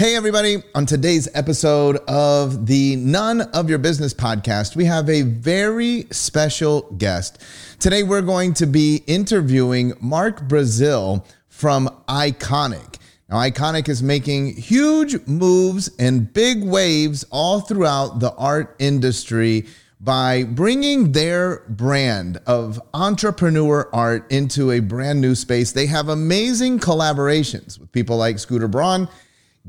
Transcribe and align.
Hey, 0.00 0.16
everybody. 0.16 0.62
On 0.74 0.86
today's 0.86 1.28
episode 1.34 1.98
of 2.08 2.64
the 2.64 2.96
None 2.96 3.42
of 3.42 3.68
Your 3.68 3.78
Business 3.78 4.14
podcast, 4.14 4.74
we 4.74 4.86
have 4.86 5.10
a 5.10 5.20
very 5.20 6.06
special 6.10 6.90
guest. 6.92 7.42
Today, 7.78 8.02
we're 8.02 8.22
going 8.22 8.54
to 8.54 8.66
be 8.66 9.02
interviewing 9.06 9.92
Mark 10.00 10.48
Brazil 10.48 11.26
from 11.48 11.86
Iconic. 12.08 12.96
Now, 13.28 13.40
Iconic 13.40 13.90
is 13.90 14.02
making 14.02 14.56
huge 14.56 15.18
moves 15.26 15.90
and 15.98 16.32
big 16.32 16.64
waves 16.64 17.26
all 17.30 17.60
throughout 17.60 18.20
the 18.20 18.32
art 18.36 18.76
industry 18.78 19.66
by 20.00 20.44
bringing 20.44 21.12
their 21.12 21.58
brand 21.68 22.40
of 22.46 22.80
entrepreneur 22.94 23.86
art 23.92 24.32
into 24.32 24.70
a 24.70 24.80
brand 24.80 25.20
new 25.20 25.34
space. 25.34 25.72
They 25.72 25.84
have 25.88 26.08
amazing 26.08 26.78
collaborations 26.78 27.78
with 27.78 27.92
people 27.92 28.16
like 28.16 28.38
Scooter 28.38 28.66
Braun 28.66 29.06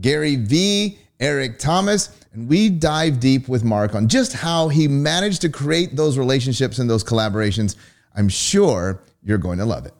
Gary 0.01 0.35
Vee, 0.35 0.97
Eric 1.19 1.59
Thomas, 1.59 2.09
and 2.33 2.49
we 2.49 2.69
dive 2.69 3.19
deep 3.19 3.47
with 3.47 3.63
Mark 3.63 3.95
on 3.95 4.07
just 4.07 4.33
how 4.33 4.67
he 4.67 4.87
managed 4.87 5.41
to 5.41 5.49
create 5.49 5.95
those 5.95 6.17
relationships 6.17 6.79
and 6.79 6.89
those 6.89 7.03
collaborations. 7.03 7.75
I'm 8.15 8.29
sure 8.29 9.01
you're 9.23 9.37
going 9.37 9.59
to 9.59 9.65
love 9.65 9.85
it. 9.85 9.93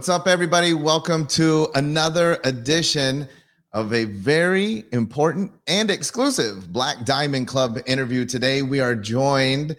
What's 0.00 0.08
up, 0.08 0.26
everybody? 0.26 0.72
Welcome 0.72 1.26
to 1.26 1.68
another 1.74 2.40
edition 2.44 3.28
of 3.74 3.92
a 3.92 4.04
very 4.04 4.84
important 4.92 5.52
and 5.66 5.90
exclusive 5.90 6.72
Black 6.72 7.04
Diamond 7.04 7.48
Club 7.48 7.78
interview. 7.84 8.24
Today, 8.24 8.62
we 8.62 8.80
are 8.80 8.94
joined 8.94 9.76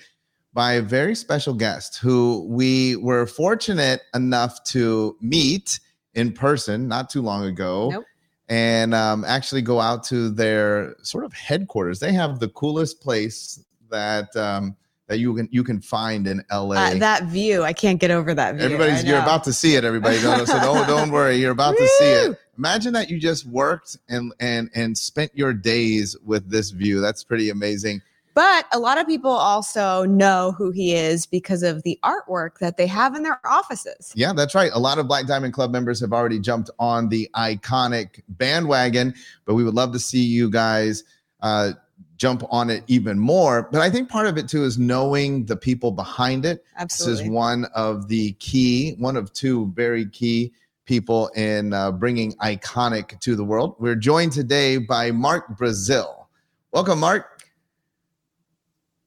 by 0.54 0.74
a 0.74 0.82
very 0.84 1.16
special 1.16 1.56
guest 1.56 1.98
who 1.98 2.46
we 2.48 2.98
were 2.98 3.26
fortunate 3.26 4.04
enough 4.14 4.64
to 4.66 5.18
meet 5.22 5.80
in 6.14 6.34
person 6.34 6.88
not 6.88 7.10
too 7.10 7.24
long 7.24 7.46
ago. 7.46 7.90
Nope. 7.90 8.06
And 8.48 8.94
um, 8.94 9.26
actually 9.26 9.64
go 9.64 9.80
out 9.80 10.04
to 10.04 10.30
their 10.30 10.94
sort 11.02 11.26
of 11.26 11.34
headquarters. 11.34 12.00
They 12.00 12.14
have 12.14 12.40
the 12.40 12.50
coolest 12.50 13.02
place 13.02 13.66
that 13.90 14.36
um, 14.36 14.76
that 15.12 15.20
you 15.20 15.36
can 15.36 15.50
you 15.52 15.62
can 15.62 15.82
find 15.82 16.26
in 16.26 16.42
LA. 16.50 16.76
Uh, 16.76 16.94
that 16.96 17.26
view, 17.26 17.64
I 17.64 17.74
can't 17.74 18.00
get 18.00 18.12
over 18.12 18.34
that 18.34 18.56
view. 18.56 18.64
Everybody's 18.64 19.04
you're 19.04 19.20
about 19.20 19.44
to 19.44 19.52
see 19.52 19.76
it. 19.76 19.84
Everybody, 19.84 20.22
don't, 20.22 20.48
so 20.48 20.58
don't 20.58 20.88
don't 20.88 21.12
worry, 21.12 21.36
you're 21.36 21.52
about 21.52 21.76
to 21.76 21.88
see 22.00 22.06
it. 22.06 22.40
Imagine 22.58 22.94
that 22.94 23.10
you 23.10 23.20
just 23.20 23.46
worked 23.46 23.98
and 24.08 24.34
and 24.40 24.70
and 24.74 24.98
spent 24.98 25.32
your 25.36 25.52
days 25.52 26.16
with 26.24 26.50
this 26.50 26.70
view. 26.70 27.02
That's 27.02 27.26
pretty 27.26 27.50
amazing. 27.50 28.02
But 28.34 28.68
a 28.72 28.80
lot 28.80 28.98
of 28.98 29.06
people 29.06 29.32
also 29.32 30.06
know 30.06 30.54
who 30.58 30.72
he 30.72 30.96
is 30.96 31.26
because 31.26 31.62
of 31.62 31.84
the 31.84 32.00
artwork 32.06 32.60
that 32.60 32.78
they 32.78 32.88
have 32.88 33.14
in 33.14 33.24
their 33.24 33.42
offices. 33.46 34.14
Yeah, 34.16 34.32
that's 34.32 34.56
right. 34.56 34.72
A 34.74 34.80
lot 34.80 34.98
of 34.98 35.10
Black 35.10 35.28
Diamond 35.28 35.54
Club 35.54 35.72
members 35.72 36.00
have 36.00 36.14
already 36.14 36.40
jumped 36.40 36.70
on 36.80 37.10
the 37.10 37.30
iconic 37.36 38.22
bandwagon, 38.30 39.14
but 39.44 39.56
we 39.56 39.66
would 39.66 39.74
love 39.74 39.92
to 39.92 40.00
see 40.00 40.24
you 40.24 40.50
guys 40.50 41.04
uh, 41.42 41.74
jump 42.22 42.44
on 42.52 42.70
it 42.70 42.84
even 42.86 43.18
more. 43.18 43.64
But 43.72 43.82
I 43.82 43.90
think 43.90 44.08
part 44.08 44.28
of 44.28 44.38
it 44.38 44.48
too 44.48 44.64
is 44.64 44.78
knowing 44.78 45.44
the 45.48 45.58
people 45.58 45.92
behind 45.92 46.46
it. 46.46 46.64
Absolutely. 46.78 47.14
This 47.16 47.22
is 47.24 47.32
one 47.32 47.66
of 47.74 48.08
the 48.10 48.34
key, 48.34 48.94
one 49.00 49.18
of 49.18 49.34
two 49.34 49.72
very 49.76 50.06
key 50.06 50.54
people 50.86 51.30
in 51.30 51.74
uh, 51.74 51.92
bringing 51.92 52.34
iconic 52.34 53.20
to 53.22 53.36
the 53.36 53.44
world. 53.44 53.76
We're 53.80 53.96
joined 53.96 54.34
today 54.34 54.78
by 54.78 55.10
Mark 55.10 55.58
Brazil. 55.58 56.30
Welcome, 56.72 57.00
Mark. 57.00 57.42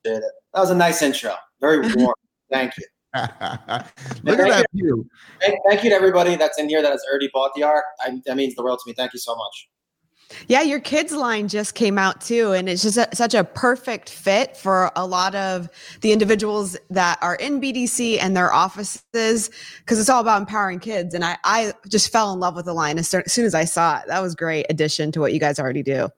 That 0.02 0.22
was 0.52 0.70
a 0.70 0.74
nice 0.74 1.00
intro. 1.00 1.36
Very 1.60 1.86
warm. 1.94 2.16
Thank 2.50 2.72
you. 2.76 2.84
Look 4.24 4.40
at 4.40 4.48
that 4.48 4.66
view. 4.72 5.06
Thank 5.40 5.84
you 5.84 5.90
to 5.90 5.94
everybody 5.94 6.34
that's 6.34 6.58
in 6.58 6.68
here 6.68 6.82
that 6.82 6.90
has 6.90 7.04
already 7.08 7.30
bought 7.32 7.52
the 7.54 7.62
art. 7.62 7.84
I, 8.00 8.20
that 8.26 8.36
means 8.36 8.56
the 8.56 8.64
world 8.64 8.80
to 8.84 8.90
me. 8.90 8.92
Thank 8.92 9.12
you 9.12 9.20
so 9.20 9.36
much. 9.36 9.68
Yeah, 10.48 10.62
your 10.62 10.80
kids 10.80 11.12
line 11.12 11.48
just 11.48 11.74
came 11.74 11.98
out 11.98 12.20
too, 12.20 12.52
and 12.52 12.68
it's 12.68 12.82
just 12.82 12.96
a, 12.96 13.08
such 13.14 13.34
a 13.34 13.44
perfect 13.44 14.10
fit 14.10 14.56
for 14.56 14.90
a 14.96 15.06
lot 15.06 15.34
of 15.34 15.68
the 16.00 16.12
individuals 16.12 16.76
that 16.90 17.18
are 17.22 17.36
in 17.36 17.60
BDC 17.60 18.18
and 18.20 18.36
their 18.36 18.52
offices 18.52 19.50
because 19.80 20.00
it's 20.00 20.08
all 20.08 20.20
about 20.20 20.40
empowering 20.40 20.80
kids. 20.80 21.14
And 21.14 21.24
I, 21.24 21.36
I 21.44 21.72
just 21.88 22.10
fell 22.10 22.32
in 22.32 22.40
love 22.40 22.56
with 22.56 22.64
the 22.64 22.74
line 22.74 22.98
as 22.98 23.08
soon 23.08 23.44
as 23.44 23.54
I 23.54 23.64
saw 23.64 23.98
it. 23.98 24.04
That 24.08 24.20
was 24.20 24.34
great 24.34 24.66
addition 24.70 25.12
to 25.12 25.20
what 25.20 25.32
you 25.32 25.40
guys 25.40 25.58
already 25.58 25.82
do. 25.82 26.08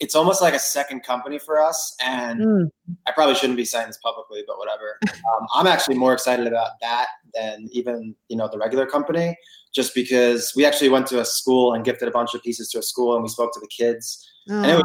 It's 0.00 0.14
almost 0.14 0.40
like 0.40 0.54
a 0.54 0.60
second 0.60 1.02
company 1.02 1.40
for 1.40 1.60
us, 1.60 1.96
and 2.00 2.40
mm. 2.40 2.70
I 3.08 3.10
probably 3.10 3.34
shouldn't 3.34 3.56
be 3.56 3.64
saying 3.64 3.88
this 3.88 3.98
publicly, 3.98 4.44
but 4.46 4.58
whatever. 4.58 4.98
Um, 5.28 5.46
I'm 5.52 5.66
actually 5.66 5.96
more 5.98 6.14
excited 6.14 6.46
about 6.46 6.70
that 6.80 7.08
than 7.34 7.68
even 7.70 8.14
you 8.28 8.36
know 8.36 8.48
the 8.50 8.56
regular 8.56 8.86
company 8.86 9.36
just 9.78 9.94
because 9.94 10.52
we 10.56 10.66
actually 10.66 10.88
went 10.88 11.06
to 11.06 11.20
a 11.20 11.24
school 11.24 11.72
and 11.72 11.84
gifted 11.84 12.08
a 12.08 12.10
bunch 12.10 12.34
of 12.34 12.42
pieces 12.42 12.68
to 12.68 12.80
a 12.80 12.82
school 12.82 13.14
and 13.14 13.22
we 13.22 13.28
spoke 13.28 13.52
to 13.54 13.60
the 13.60 13.68
kids. 13.68 14.28
And 14.48 14.66
it, 14.66 14.74
was, 14.74 14.84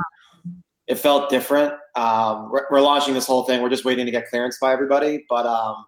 it 0.85 0.95
felt 0.99 1.31
different. 1.31 1.73
Um, 1.95 2.51
we're, 2.51 2.67
we're, 2.69 2.81
launching 2.81 3.15
this 3.15 3.25
whole 3.25 3.41
thing. 3.41 3.63
We're 3.63 3.71
just 3.71 3.85
waiting 3.85 4.05
to 4.05 4.11
get 4.11 4.29
clearance 4.29 4.59
by 4.61 4.71
everybody. 4.71 5.25
But 5.27 5.47
um, 5.47 5.83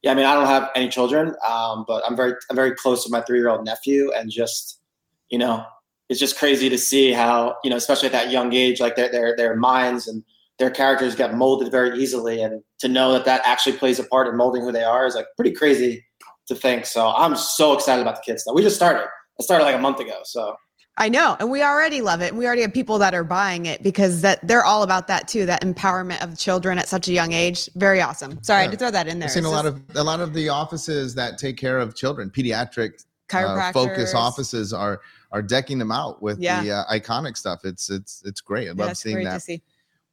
yeah, 0.00 0.12
I 0.12 0.14
mean, 0.14 0.24
I 0.24 0.32
don't 0.32 0.46
have 0.46 0.70
any 0.74 0.88
children, 0.88 1.34
um, 1.46 1.84
but 1.86 2.02
I'm 2.06 2.16
very, 2.16 2.32
I'm 2.48 2.56
very 2.56 2.74
close 2.74 3.04
to 3.04 3.10
my 3.10 3.20
three 3.20 3.38
year 3.38 3.50
old 3.50 3.62
nephew 3.62 4.10
and 4.16 4.30
just, 4.30 4.80
you 5.28 5.36
know, 5.36 5.62
it's 6.08 6.18
just 6.18 6.38
crazy 6.38 6.70
to 6.70 6.78
see 6.78 7.12
how, 7.12 7.56
you 7.62 7.68
know, 7.68 7.76
especially 7.76 8.06
at 8.06 8.12
that 8.12 8.30
young 8.30 8.54
age, 8.54 8.80
like 8.80 8.96
their, 8.96 9.12
their, 9.12 9.36
their 9.36 9.54
minds 9.54 10.08
and 10.08 10.24
their 10.58 10.70
characters 10.70 11.14
get 11.14 11.34
molded 11.34 11.70
very 11.70 11.98
easily. 11.98 12.40
And 12.42 12.62
to 12.78 12.88
know 12.88 13.12
that 13.12 13.26
that 13.26 13.42
actually 13.44 13.76
plays 13.76 13.98
a 13.98 14.04
part 14.04 14.28
in 14.28 14.36
molding 14.38 14.62
who 14.62 14.72
they 14.72 14.84
are 14.84 15.04
is 15.04 15.14
like 15.14 15.26
pretty 15.36 15.52
crazy 15.52 16.05
to 16.48 16.54
think. 16.54 16.86
So 16.86 17.08
I'm 17.08 17.36
so 17.36 17.72
excited 17.72 18.02
about 18.02 18.16
the 18.16 18.22
kids 18.22 18.42
stuff. 18.42 18.54
We 18.54 18.62
just 18.62 18.76
started. 18.76 19.06
I 19.38 19.42
started 19.42 19.64
like 19.64 19.74
a 19.74 19.80
month 19.80 20.00
ago. 20.00 20.20
So 20.24 20.56
I 20.98 21.10
know, 21.10 21.36
and 21.38 21.50
we 21.50 21.62
already 21.62 22.00
love 22.00 22.22
it. 22.22 22.28
And 22.28 22.38
we 22.38 22.46
already 22.46 22.62
have 22.62 22.72
people 22.72 22.98
that 22.98 23.12
are 23.12 23.24
buying 23.24 23.66
it 23.66 23.82
because 23.82 24.22
that 24.22 24.46
they're 24.46 24.64
all 24.64 24.82
about 24.82 25.08
that 25.08 25.28
too. 25.28 25.44
That 25.44 25.62
empowerment 25.62 26.22
of 26.22 26.38
children 26.38 26.78
at 26.78 26.88
such 26.88 27.08
a 27.08 27.12
young 27.12 27.32
age, 27.32 27.68
very 27.74 28.00
awesome. 28.00 28.42
Sorry 28.42 28.64
yeah. 28.64 28.70
to 28.70 28.76
throw 28.76 28.90
that 28.90 29.06
in 29.06 29.18
there. 29.18 29.28
I've 29.28 29.34
seen 29.34 29.44
a 29.44 29.50
lot 29.50 29.66
of 29.66 29.82
a 29.94 30.02
lot 30.02 30.20
of 30.20 30.32
the 30.32 30.48
offices 30.48 31.14
that 31.16 31.36
take 31.36 31.58
care 31.58 31.78
of 31.78 31.94
children, 31.94 32.30
pediatric 32.30 33.04
uh, 33.32 33.72
focus 33.72 34.14
offices 34.14 34.72
are 34.72 35.02
are 35.32 35.42
decking 35.42 35.78
them 35.78 35.92
out 35.92 36.22
with 36.22 36.38
yeah. 36.38 36.62
the 36.62 36.72
uh, 36.72 36.84
iconic 36.86 37.36
stuff. 37.36 37.60
It's 37.64 37.90
it's 37.90 38.22
it's 38.24 38.40
great. 38.40 38.68
I 38.68 38.72
love 38.72 38.88
yeah, 38.88 38.92
seeing 38.94 39.24
that. 39.24 39.42
See. 39.42 39.62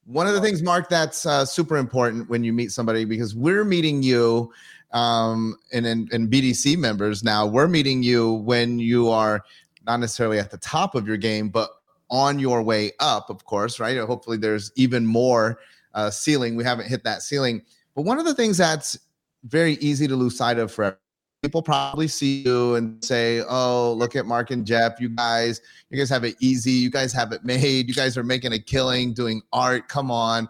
One 0.06 0.28
of 0.28 0.34
the 0.34 0.42
things, 0.42 0.62
Mark, 0.62 0.90
that's 0.90 1.26
uh, 1.26 1.46
super 1.46 1.78
important 1.78 2.30
when 2.30 2.44
you 2.44 2.52
meet 2.52 2.74
somebody 2.74 3.06
because 3.06 3.34
we're 3.34 3.64
meeting 3.64 4.04
you 4.04 4.52
um, 4.94 5.58
and, 5.72 5.86
and, 5.86 6.12
and 6.14 6.32
BDC 6.32 6.78
members 6.78 7.24
now, 7.24 7.46
we're 7.46 7.68
meeting 7.68 8.04
you 8.04 8.34
when 8.34 8.80
you 8.80 9.10
are 9.10 9.44
not 9.86 10.00
necessarily 10.00 10.40
at 10.40 10.52
the 10.52 10.58
top 10.58 10.96
of 10.96 11.08
your 11.08 11.18
game, 11.18 11.50
but 11.50 11.70
on 12.10 12.38
your 12.40 12.62
way 12.62 12.92
up, 13.00 13.30
of 13.30 13.44
course, 13.44 13.80
right? 13.80 13.98
Hopefully, 13.98 14.38
there's 14.38 14.72
even 14.76 15.06
more 15.06 15.60
uh, 15.96 16.10
ceiling. 16.10 16.56
We 16.56 16.64
haven't 16.64 16.88
hit 16.88 17.04
that 17.04 17.24
ceiling. 17.24 17.64
But 17.96 18.04
one 18.04 18.20
of 18.20 18.26
the 18.26 18.36
things 18.36 18.58
that's 18.58 18.98
very 19.46 19.74
easy 19.74 20.08
to 20.08 20.16
lose 20.16 20.38
sight 20.38 20.58
of 20.60 20.72
for 20.72 20.98
people 21.42 21.62
probably 21.62 22.08
see 22.08 22.44
you 22.44 22.76
and 22.76 23.04
say, 23.04 23.44
"Oh, 23.48 23.94
look 23.94 24.16
at 24.16 24.26
Mark 24.26 24.52
and 24.52 24.66
Jeff. 24.66 25.00
You 25.00 25.10
guys, 25.10 25.62
you 25.90 25.98
guys 25.98 26.10
have 26.10 26.24
it 26.24 26.36
easy. 26.40 26.72
You 26.72 26.90
guys 26.90 27.12
have 27.14 27.32
it 27.32 27.44
made. 27.46 27.88
You 27.88 27.94
guys 27.94 28.18
are 28.18 28.24
making 28.24 28.54
a 28.54 28.60
killing 28.60 29.14
doing 29.14 29.42
art. 29.52 29.88
Come 29.90 30.10
on." 30.10 30.48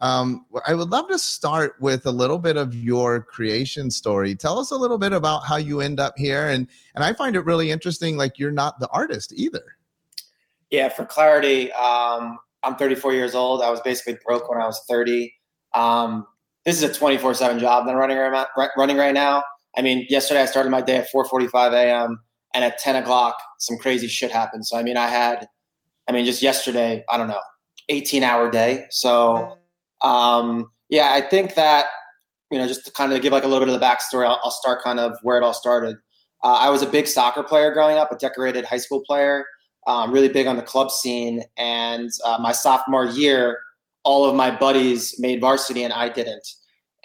Um, 0.00 0.44
I 0.66 0.74
would 0.74 0.90
love 0.90 1.08
to 1.08 1.18
start 1.18 1.76
with 1.80 2.04
a 2.06 2.10
little 2.10 2.38
bit 2.38 2.56
of 2.56 2.74
your 2.74 3.22
creation 3.22 3.90
story. 3.90 4.34
Tell 4.34 4.58
us 4.58 4.70
a 4.70 4.76
little 4.76 4.98
bit 4.98 5.12
about 5.12 5.46
how 5.46 5.56
you 5.56 5.80
end 5.80 6.00
up 6.00 6.14
here, 6.16 6.48
and 6.48 6.66
and 6.94 7.04
I 7.04 7.12
find 7.12 7.36
it 7.36 7.44
really 7.44 7.70
interesting. 7.70 8.16
Like 8.16 8.38
you're 8.38 8.50
not 8.50 8.80
the 8.80 8.88
artist 8.88 9.32
either. 9.34 9.64
Yeah, 10.70 10.88
for 10.88 11.04
clarity, 11.04 11.72
um, 11.72 12.38
I'm 12.64 12.76
34 12.76 13.14
years 13.14 13.34
old. 13.34 13.62
I 13.62 13.70
was 13.70 13.80
basically 13.80 14.18
broke 14.26 14.48
when 14.50 14.60
I 14.60 14.66
was 14.66 14.82
30. 14.88 15.32
Um, 15.74 16.26
this 16.64 16.82
is 16.82 16.82
a 16.82 16.88
24/7 16.88 17.60
job 17.60 17.86
that 17.86 17.92
I'm 17.92 17.96
running 17.96 18.18
right, 18.18 18.70
running 18.76 18.96
right 18.96 19.14
now. 19.14 19.44
I 19.76 19.82
mean, 19.82 20.06
yesterday 20.08 20.42
I 20.42 20.46
started 20.46 20.70
my 20.70 20.80
day 20.80 20.96
at 20.96 21.08
4:45 21.10 21.72
a.m. 21.72 22.20
and 22.52 22.64
at 22.64 22.78
10 22.78 22.96
o'clock 22.96 23.36
some 23.58 23.78
crazy 23.78 24.08
shit 24.08 24.30
happened. 24.30 24.66
So 24.66 24.76
I 24.76 24.82
mean, 24.82 24.96
I 24.96 25.06
had, 25.06 25.46
I 26.08 26.12
mean, 26.12 26.24
just 26.24 26.42
yesterday, 26.42 27.04
I 27.10 27.16
don't 27.16 27.28
know, 27.28 27.40
18 27.88 28.22
hour 28.22 28.50
day. 28.50 28.86
So 28.90 29.56
um, 30.04 30.70
yeah, 30.88 31.10
I 31.14 31.20
think 31.22 31.54
that 31.56 31.86
you 32.50 32.58
know, 32.58 32.68
just 32.68 32.84
to 32.86 32.92
kind 32.92 33.12
of 33.12 33.20
give 33.22 33.32
like 33.32 33.44
a 33.44 33.48
little 33.48 33.64
bit 33.66 33.74
of 33.74 33.80
the 33.80 33.84
backstory, 33.84 34.26
I'll, 34.26 34.40
I'll 34.44 34.50
start 34.52 34.82
kind 34.84 35.00
of 35.00 35.16
where 35.22 35.36
it 35.36 35.42
all 35.42 35.54
started. 35.54 35.96
Uh, 36.44 36.58
I 36.60 36.70
was 36.70 36.82
a 36.82 36.86
big 36.86 37.08
soccer 37.08 37.42
player 37.42 37.72
growing 37.72 37.96
up, 37.96 38.12
a 38.12 38.16
decorated 38.16 38.64
high 38.64 38.78
school 38.78 39.02
player. 39.04 39.46
um, 39.86 40.12
really 40.12 40.28
big 40.28 40.46
on 40.46 40.56
the 40.56 40.62
club 40.62 40.90
scene. 40.90 41.42
And 41.56 42.10
uh, 42.24 42.38
my 42.40 42.52
sophomore 42.52 43.06
year, 43.06 43.60
all 44.04 44.24
of 44.28 44.34
my 44.34 44.50
buddies 44.50 45.14
made 45.18 45.40
varsity 45.40 45.82
and 45.84 45.92
I 45.92 46.08
didn't. 46.08 46.46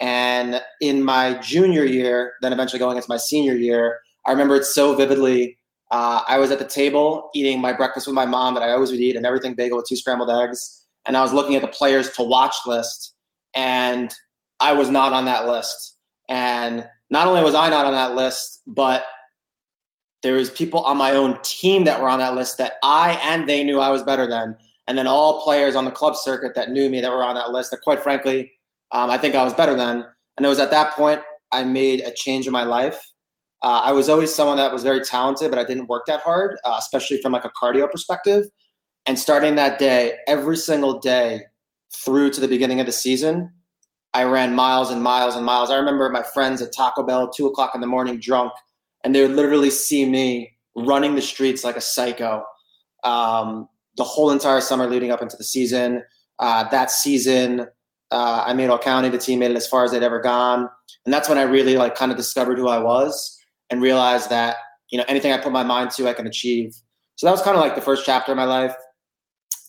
And 0.00 0.62
in 0.80 1.02
my 1.02 1.34
junior 1.40 1.84
year, 1.84 2.34
then 2.40 2.52
eventually 2.52 2.78
going 2.78 2.96
into 2.96 3.08
my 3.08 3.18
senior 3.18 3.54
year, 3.54 4.00
I 4.26 4.30
remember 4.32 4.56
it 4.56 4.64
so 4.64 4.94
vividly. 4.94 5.58
Uh, 5.90 6.22
I 6.26 6.38
was 6.38 6.50
at 6.50 6.58
the 6.58 6.64
table 6.64 7.30
eating 7.34 7.60
my 7.60 7.72
breakfast 7.72 8.06
with 8.06 8.14
my 8.14 8.24
mom 8.24 8.54
that 8.54 8.62
I 8.62 8.70
always 8.70 8.90
would 8.90 9.00
eat, 9.00 9.16
and 9.16 9.26
everything 9.26 9.54
bagel 9.54 9.76
with 9.76 9.86
two 9.88 9.96
scrambled 9.96 10.30
eggs. 10.30 10.79
And 11.06 11.16
I 11.16 11.22
was 11.22 11.32
looking 11.32 11.56
at 11.56 11.62
the 11.62 11.68
players 11.68 12.10
to 12.12 12.22
watch 12.22 12.54
list, 12.66 13.14
and 13.54 14.14
I 14.60 14.72
was 14.72 14.90
not 14.90 15.12
on 15.12 15.24
that 15.24 15.48
list. 15.48 15.96
And 16.28 16.86
not 17.10 17.26
only 17.26 17.42
was 17.42 17.54
I 17.54 17.68
not 17.70 17.86
on 17.86 17.92
that 17.92 18.14
list, 18.14 18.62
but 18.66 19.04
there 20.22 20.34
was 20.34 20.50
people 20.50 20.80
on 20.80 20.96
my 20.96 21.12
own 21.12 21.38
team 21.42 21.84
that 21.84 22.00
were 22.00 22.08
on 22.08 22.18
that 22.18 22.34
list 22.34 22.58
that 22.58 22.74
I 22.82 23.12
and 23.24 23.48
they 23.48 23.64
knew 23.64 23.80
I 23.80 23.88
was 23.88 24.02
better 24.02 24.26
than, 24.26 24.56
and 24.86 24.98
then 24.98 25.06
all 25.06 25.42
players 25.42 25.74
on 25.74 25.84
the 25.84 25.90
club 25.90 26.16
circuit 26.16 26.54
that 26.54 26.70
knew 26.70 26.88
me 26.90 27.00
that 27.00 27.10
were 27.10 27.24
on 27.24 27.34
that 27.34 27.50
list 27.50 27.70
that, 27.70 27.80
quite 27.80 28.02
frankly, 28.02 28.52
um, 28.92 29.10
I 29.10 29.18
think 29.18 29.34
I 29.34 29.44
was 29.44 29.54
better 29.54 29.74
than. 29.74 30.04
And 30.36 30.46
it 30.46 30.48
was 30.48 30.58
at 30.58 30.70
that 30.70 30.92
point 30.94 31.20
I 31.52 31.64
made 31.64 32.00
a 32.00 32.12
change 32.12 32.46
in 32.46 32.52
my 32.52 32.64
life. 32.64 33.00
Uh, 33.62 33.82
I 33.84 33.92
was 33.92 34.08
always 34.08 34.34
someone 34.34 34.56
that 34.56 34.72
was 34.72 34.82
very 34.82 35.00
talented, 35.00 35.50
but 35.50 35.58
I 35.58 35.64
didn't 35.64 35.86
work 35.86 36.06
that 36.06 36.20
hard, 36.20 36.58
uh, 36.64 36.76
especially 36.78 37.20
from 37.20 37.32
like 37.32 37.44
a 37.44 37.50
cardio 37.50 37.90
perspective. 37.90 38.46
And 39.06 39.18
starting 39.18 39.54
that 39.56 39.78
day, 39.78 40.18
every 40.26 40.56
single 40.56 40.98
day 40.98 41.42
through 41.92 42.30
to 42.30 42.40
the 42.40 42.48
beginning 42.48 42.80
of 42.80 42.86
the 42.86 42.92
season, 42.92 43.52
I 44.12 44.24
ran 44.24 44.54
miles 44.54 44.90
and 44.90 45.02
miles 45.02 45.36
and 45.36 45.44
miles. 45.44 45.70
I 45.70 45.76
remember 45.76 46.08
my 46.10 46.22
friends 46.22 46.60
at 46.62 46.72
Taco 46.72 47.02
Bell, 47.02 47.30
two 47.30 47.46
o'clock 47.46 47.72
in 47.74 47.80
the 47.80 47.86
morning, 47.86 48.18
drunk, 48.20 48.52
and 49.04 49.14
they 49.14 49.22
would 49.22 49.36
literally 49.36 49.70
see 49.70 50.04
me 50.04 50.52
running 50.76 51.14
the 51.14 51.22
streets 51.22 51.64
like 51.64 51.76
a 51.76 51.80
psycho 51.80 52.44
um, 53.04 53.68
the 53.96 54.04
whole 54.04 54.30
entire 54.30 54.60
summer 54.60 54.86
leading 54.86 55.10
up 55.10 55.22
into 55.22 55.36
the 55.36 55.44
season. 55.44 56.02
Uh, 56.38 56.68
that 56.70 56.90
season, 56.90 57.66
uh, 58.10 58.44
I 58.46 58.52
made 58.54 58.70
all 58.70 58.78
county. 58.78 59.08
The 59.08 59.18
team 59.18 59.38
made 59.40 59.50
it 59.50 59.56
as 59.56 59.66
far 59.66 59.84
as 59.84 59.92
they'd 59.92 60.02
ever 60.02 60.20
gone, 60.20 60.68
and 61.04 61.12
that's 61.12 61.28
when 61.28 61.38
I 61.38 61.42
really 61.42 61.76
like 61.76 61.94
kind 61.94 62.10
of 62.10 62.16
discovered 62.16 62.58
who 62.58 62.68
I 62.68 62.78
was 62.78 63.38
and 63.68 63.82
realized 63.82 64.30
that 64.30 64.56
you 64.90 64.98
know 64.98 65.04
anything 65.08 65.32
I 65.32 65.38
put 65.38 65.52
my 65.52 65.62
mind 65.62 65.90
to, 65.92 66.08
I 66.08 66.14
can 66.14 66.26
achieve. 66.26 66.74
So 67.16 67.26
that 67.26 67.32
was 67.32 67.42
kind 67.42 67.56
of 67.56 67.62
like 67.62 67.74
the 67.74 67.82
first 67.82 68.04
chapter 68.04 68.32
of 68.32 68.36
my 68.36 68.44
life. 68.44 68.74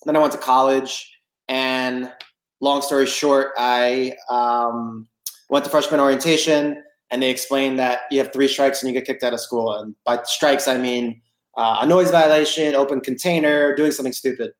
Then 0.05 0.15
I 0.15 0.19
went 0.19 0.33
to 0.33 0.39
college, 0.39 1.11
and 1.47 2.11
long 2.61 2.81
story 2.81 3.05
short, 3.05 3.51
I 3.57 4.15
um, 4.29 5.07
went 5.49 5.65
to 5.65 5.71
freshman 5.71 5.99
orientation 5.99 6.81
and 7.11 7.21
they 7.21 7.29
explained 7.29 7.77
that 7.77 8.01
you 8.09 8.19
have 8.19 8.31
three 8.31 8.47
strikes 8.47 8.81
and 8.81 8.89
you 8.89 8.97
get 8.97 9.05
kicked 9.05 9.23
out 9.23 9.33
of 9.33 9.41
school. 9.41 9.73
And 9.73 9.93
by 10.05 10.19
strikes, 10.23 10.67
I 10.67 10.77
mean 10.77 11.21
uh, 11.57 11.79
a 11.81 11.85
noise 11.85 12.09
violation, 12.09 12.73
open 12.73 13.01
container, 13.01 13.75
doing 13.75 13.91
something 13.91 14.13
stupid. 14.13 14.51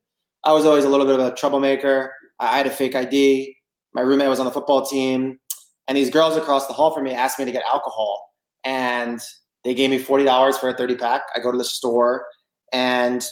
I 0.44 0.52
was 0.52 0.66
always 0.66 0.84
a 0.84 0.90
little 0.90 1.06
bit 1.06 1.20
of 1.20 1.26
a 1.26 1.36
troublemaker. 1.36 2.14
I 2.40 2.58
had 2.58 2.68
a 2.68 2.72
fake 2.72 2.96
ID. 2.96 3.56
My 3.94 4.02
roommate 4.02 4.28
was 4.28 4.40
on 4.40 4.46
the 4.46 4.52
football 4.52 4.86
team. 4.86 5.40
And 5.88 5.98
these 5.98 6.10
girls 6.10 6.36
across 6.36 6.68
the 6.68 6.74
hall 6.74 6.94
from 6.94 7.06
me 7.06 7.14
asked 7.14 7.40
me 7.40 7.46
to 7.46 7.52
get 7.52 7.64
alcohol. 7.64 8.34
And 8.66 9.22
they 9.64 9.74
gave 9.74 9.90
me 9.90 10.00
$40 10.04 10.56
for 10.56 10.70
a 10.70 10.74
30 10.74 10.96
pack. 10.96 11.22
I 11.34 11.40
go 11.40 11.52
to 11.52 11.58
the 11.58 11.64
store 11.64 12.26
and 12.74 13.26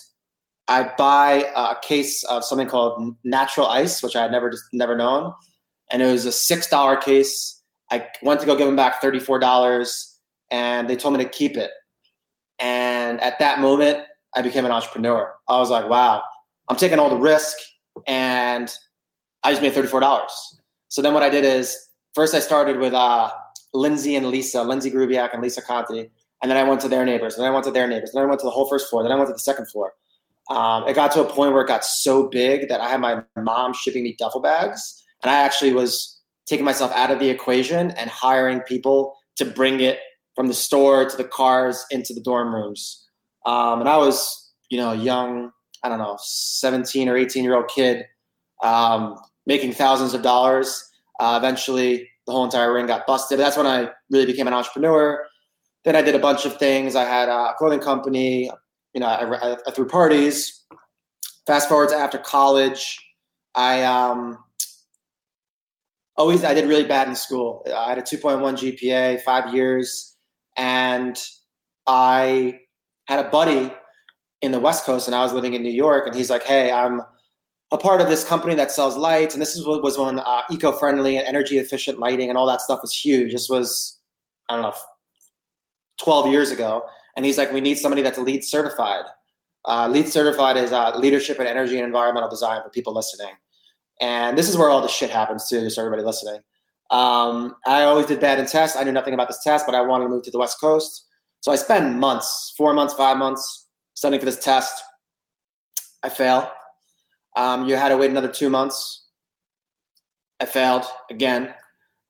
I 0.69 0.91
buy 0.97 1.51
a 1.55 1.75
case 1.81 2.23
of 2.23 2.45
something 2.45 2.67
called 2.67 3.15
natural 3.23 3.67
ice, 3.67 4.01
which 4.01 4.15
I 4.15 4.21
had 4.21 4.31
never 4.31 4.49
just 4.49 4.63
never 4.71 4.95
known. 4.95 5.33
And 5.91 6.01
it 6.01 6.11
was 6.11 6.25
a 6.25 6.29
$6 6.29 7.01
case 7.01 7.59
I 7.91 8.07
went 8.21 8.39
to 8.39 8.45
go 8.45 8.55
give 8.55 8.67
them 8.67 8.75
back 8.75 9.01
$34 9.01 10.15
and 10.51 10.89
they 10.89 10.95
told 10.95 11.17
me 11.17 11.23
to 11.23 11.29
keep 11.29 11.57
it. 11.57 11.71
And 12.59 13.19
at 13.21 13.39
that 13.39 13.59
moment, 13.59 13.99
I 14.35 14.41
became 14.41 14.65
an 14.65 14.71
entrepreneur. 14.71 15.33
I 15.47 15.57
was 15.57 15.69
like, 15.69 15.89
wow, 15.89 16.21
I'm 16.67 16.75
taking 16.75 16.99
all 16.99 17.09
the 17.09 17.15
risk 17.15 17.57
and 18.05 18.71
I 19.43 19.51
just 19.51 19.61
made 19.61 19.73
$34. 19.73 20.27
So 20.89 21.01
then 21.01 21.13
what 21.13 21.23
I 21.23 21.29
did 21.29 21.45
is 21.45 21.75
first 22.13 22.35
I 22.35 22.39
started 22.39 22.77
with 22.77 22.93
uh, 22.93 23.31
Lindsay 23.73 24.15
and 24.15 24.27
Lisa, 24.27 24.61
Lindsay 24.63 24.91
Grubiak 24.91 25.33
and 25.33 25.41
Lisa 25.41 25.61
Conti. 25.61 26.11
And 26.41 26.49
then 26.49 26.57
I 26.57 26.63
went 26.63 26.79
to 26.81 26.87
their 26.87 27.03
neighbors, 27.03 27.35
and 27.35 27.43
then 27.43 27.51
I 27.51 27.53
went 27.53 27.65
to 27.65 27.71
their 27.71 27.85
neighbors, 27.85 28.11
and 28.11 28.19
then 28.19 28.23
I 28.23 28.29
went 28.29 28.39
to 28.39 28.45
the 28.45 28.51
whole 28.51 28.69
first 28.69 28.89
floor, 28.89 29.03
then 29.03 29.11
I 29.11 29.15
went 29.15 29.27
to 29.27 29.33
the 29.33 29.39
second 29.39 29.69
floor. 29.69 29.91
Um, 30.49 30.87
it 30.87 30.95
got 30.95 31.11
to 31.13 31.21
a 31.21 31.29
point 31.29 31.53
where 31.53 31.63
it 31.63 31.67
got 31.67 31.85
so 31.85 32.27
big 32.27 32.69
that 32.69 32.81
I 32.81 32.89
had 32.89 32.99
my 32.99 33.21
mom 33.37 33.73
shipping 33.73 34.03
me 34.03 34.15
duffel 34.17 34.41
bags, 34.41 35.03
and 35.23 35.29
I 35.31 35.35
actually 35.35 35.73
was 35.73 36.19
taking 36.47 36.65
myself 36.65 36.91
out 36.93 37.11
of 37.11 37.19
the 37.19 37.29
equation 37.29 37.91
and 37.91 38.09
hiring 38.09 38.61
people 38.61 39.15
to 39.37 39.45
bring 39.45 39.79
it 39.79 39.99
from 40.35 40.47
the 40.47 40.53
store 40.53 41.07
to 41.07 41.15
the 41.15 41.23
cars 41.23 41.85
into 41.91 42.13
the 42.13 42.21
dorm 42.21 42.53
rooms. 42.53 43.07
Um, 43.45 43.79
and 43.79 43.87
I 43.89 43.97
was, 43.97 44.51
you 44.69 44.77
know, 44.77 44.91
young, 44.91 45.51
I 45.83 45.89
don't 45.89 45.99
know, 45.99 46.17
17 46.19 47.07
or 47.07 47.15
18 47.15 47.43
year 47.43 47.55
old 47.55 47.67
kid 47.67 48.05
um, 48.63 49.17
making 49.45 49.73
thousands 49.73 50.13
of 50.13 50.21
dollars. 50.21 50.83
Uh, 51.19 51.37
eventually, 51.41 52.09
the 52.25 52.31
whole 52.31 52.45
entire 52.45 52.73
ring 52.73 52.87
got 52.87 53.05
busted. 53.05 53.39
That's 53.39 53.57
when 53.57 53.67
I 53.67 53.89
really 54.09 54.25
became 54.25 54.47
an 54.47 54.53
entrepreneur. 54.53 55.25
Then 55.83 55.95
I 55.95 56.01
did 56.01 56.15
a 56.15 56.19
bunch 56.19 56.45
of 56.45 56.57
things. 56.57 56.95
I 56.95 57.03
had 57.03 57.29
a 57.29 57.53
clothing 57.57 57.79
company. 57.79 58.49
You 58.93 59.01
know, 59.01 59.07
I, 59.07 59.57
I 59.67 59.71
threw 59.71 59.87
parties. 59.87 60.65
Fast 61.45 61.69
forward 61.69 61.91
after 61.91 62.17
college, 62.17 62.99
I 63.55 63.83
um, 63.83 64.37
always 66.15 66.43
I 66.43 66.53
did 66.53 66.67
really 66.67 66.83
bad 66.83 67.07
in 67.07 67.15
school. 67.15 67.65
I 67.75 67.89
had 67.89 67.97
a 67.97 68.01
2.1 68.01 68.39
GPA, 68.55 69.21
five 69.21 69.53
years, 69.53 70.15
and 70.57 71.17
I 71.87 72.59
had 73.07 73.25
a 73.25 73.29
buddy 73.29 73.73
in 74.41 74.51
the 74.51 74.59
West 74.59 74.85
Coast, 74.85 75.07
and 75.07 75.15
I 75.15 75.23
was 75.23 75.33
living 75.33 75.53
in 75.53 75.63
New 75.63 75.71
York, 75.71 76.05
and 76.05 76.15
he's 76.15 76.29
like, 76.29 76.43
"Hey, 76.43 76.71
I'm 76.71 77.01
a 77.71 77.77
part 77.77 78.01
of 78.01 78.09
this 78.09 78.23
company 78.23 78.55
that 78.55 78.71
sells 78.71 78.95
lights, 78.97 79.33
and 79.33 79.41
this 79.41 79.55
is 79.55 79.65
what 79.65 79.81
was 79.81 79.97
when 79.97 80.19
uh, 80.19 80.41
eco-friendly 80.51 81.17
and 81.17 81.27
energy-efficient 81.27 81.99
lighting 81.99 82.29
and 82.29 82.37
all 82.37 82.47
that 82.47 82.61
stuff 82.61 82.79
was 82.81 82.93
huge. 82.93 83.31
This 83.31 83.49
was 83.49 83.99
I 84.49 84.55
don't 84.55 84.63
know, 84.63 84.73
12 85.99 86.31
years 86.31 86.51
ago." 86.51 86.83
And 87.19 87.25
he's 87.25 87.37
like, 87.37 87.51
"We 87.51 87.59
need 87.59 87.77
somebody 87.77 88.01
that's 88.01 88.17
LEED 88.17 88.45
certified." 88.45 89.03
Uh, 89.65 89.89
LEED 89.89 90.07
certified 90.07 90.55
is 90.55 90.71
uh, 90.71 90.97
leadership 90.97 91.37
in 91.37 91.47
energy 91.47 91.75
and 91.75 91.85
environmental 91.85 92.29
design 92.29 92.61
for 92.63 92.69
people 92.69 92.93
listening. 92.93 93.33
And 93.99 94.37
this 94.37 94.47
is 94.47 94.55
where 94.55 94.69
all 94.69 94.81
the 94.81 94.87
shit 94.87 95.09
happens 95.09 95.49
too, 95.49 95.59
just 95.59 95.77
everybody 95.77 96.01
listening. 96.01 96.39
Um, 96.91 97.57
I 97.67 97.83
always 97.83 98.05
did 98.05 98.21
bad 98.21 98.39
in 98.39 98.45
tests. 98.45 98.77
I 98.77 98.85
knew 98.85 98.93
nothing 98.93 99.13
about 99.13 99.27
this 99.27 99.43
test, 99.43 99.65
but 99.65 99.75
I 99.75 99.81
wanted 99.81 100.05
to 100.05 100.09
move 100.11 100.23
to 100.23 100.31
the 100.31 100.39
West 100.39 100.61
Coast. 100.61 101.07
So 101.41 101.51
I 101.51 101.57
spent 101.57 101.93
months, 101.97 102.53
four 102.55 102.73
months, 102.73 102.93
five 102.93 103.17
months 103.17 103.67
studying 103.95 104.21
for 104.21 104.25
this 104.25 104.39
test. 104.39 104.81
I 106.01 106.07
fail. 106.07 106.49
Um, 107.35 107.67
you 107.67 107.75
had 107.75 107.89
to 107.89 107.97
wait 107.97 108.11
another 108.11 108.31
two 108.31 108.49
months. 108.49 109.07
I 110.39 110.45
failed 110.45 110.85
again. 111.09 111.53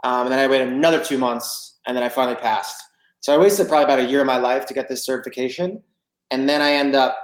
Um, 0.03 0.27
and 0.27 0.31
then 0.31 0.37
I 0.37 0.45
waited 0.45 0.67
another 0.67 1.03
two 1.03 1.17
months, 1.17 1.79
and 1.87 1.97
then 1.97 2.03
I 2.03 2.09
finally 2.09 2.37
passed. 2.37 2.79
So 3.21 3.33
I 3.33 3.37
wasted 3.37 3.67
probably 3.67 3.85
about 3.85 3.99
a 3.99 4.09
year 4.09 4.21
of 4.21 4.27
my 4.27 4.37
life 4.37 4.65
to 4.67 4.73
get 4.73 4.87
this 4.87 5.05
certification. 5.05 5.83
And 6.31 6.47
then 6.47 6.61
I 6.61 6.73
end 6.73 6.95
up 6.95 7.17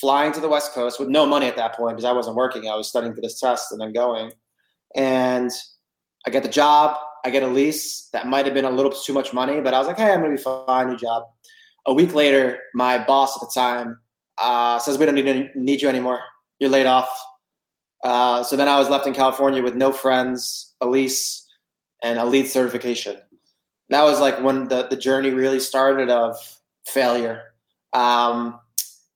flying 0.00 0.32
to 0.32 0.40
the 0.40 0.48
West 0.48 0.72
Coast 0.72 0.98
with 0.98 1.08
no 1.08 1.24
money 1.24 1.46
at 1.46 1.56
that 1.56 1.74
point 1.74 1.96
because 1.96 2.04
I 2.04 2.12
wasn't 2.12 2.36
working. 2.36 2.68
I 2.68 2.74
was 2.74 2.88
studying 2.88 3.14
for 3.14 3.20
this 3.20 3.38
test 3.38 3.70
and 3.72 3.80
then 3.80 3.92
going. 3.92 4.32
And 4.94 5.50
I 6.26 6.30
get 6.30 6.42
the 6.42 6.48
job. 6.48 6.96
I 7.24 7.30
get 7.30 7.42
a 7.42 7.48
lease 7.48 8.08
that 8.12 8.26
might 8.26 8.44
have 8.44 8.54
been 8.54 8.64
a 8.64 8.70
little 8.70 8.92
too 8.92 9.12
much 9.12 9.32
money, 9.32 9.60
but 9.60 9.74
I 9.74 9.78
was 9.78 9.88
like, 9.88 9.96
hey, 9.96 10.12
I'm 10.12 10.20
going 10.20 10.30
to 10.30 10.36
be 10.36 10.42
fine, 10.42 10.88
new 10.88 10.96
job. 10.96 11.24
A 11.86 11.94
week 11.94 12.14
later, 12.14 12.58
my 12.74 13.04
boss 13.04 13.36
at 13.36 13.40
the 13.40 13.52
time 13.52 13.98
uh, 14.38 14.78
says, 14.78 14.98
we 14.98 15.06
don't 15.06 15.14
need, 15.16 15.50
need 15.56 15.82
you 15.82 15.88
anymore. 15.88 16.20
You're 16.60 16.70
laid 16.70 16.86
off. 16.86 17.08
Uh, 18.04 18.42
so 18.42 18.56
then 18.56 18.68
I 18.68 18.78
was 18.78 18.88
left 18.88 19.06
in 19.06 19.14
California 19.14 19.62
with 19.62 19.74
no 19.74 19.92
friends, 19.92 20.74
a 20.80 20.86
lease, 20.86 21.44
and 22.02 22.18
a 22.18 22.24
LEED 22.24 22.46
certification. 22.46 23.16
That 23.88 24.02
was 24.04 24.20
like 24.20 24.40
when 24.40 24.68
the, 24.68 24.88
the 24.88 24.96
journey 24.96 25.30
really 25.30 25.60
started 25.60 26.10
of 26.10 26.36
failure. 26.86 27.42
Um, 27.92 28.58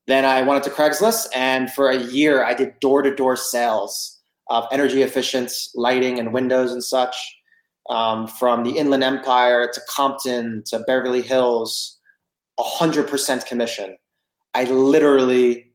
then 0.07 0.25
I 0.25 0.43
went 0.43 0.65
to 0.65 0.71
Craigslist, 0.71 1.29
and 1.35 1.71
for 1.73 1.89
a 1.89 1.97
year, 1.97 2.45
I 2.45 2.55
did 2.55 2.79
door 2.81 3.03
to 3.03 3.15
door 3.15 3.37
sales 3.37 4.19
of 4.49 4.67
energy 4.73 5.03
efficient 5.03 5.53
lighting 5.75 6.19
and 6.19 6.33
windows 6.33 6.73
and 6.73 6.83
such 6.83 7.17
um, 7.89 8.27
from 8.27 8.65
the 8.65 8.77
Inland 8.77 9.05
Empire 9.05 9.71
to 9.73 9.81
Compton 9.89 10.62
to 10.67 10.81
Beverly 10.81 11.23
Hills, 11.23 11.99
100% 12.59 13.47
commission. 13.47 13.97
I 14.55 14.65
literally 14.65 15.73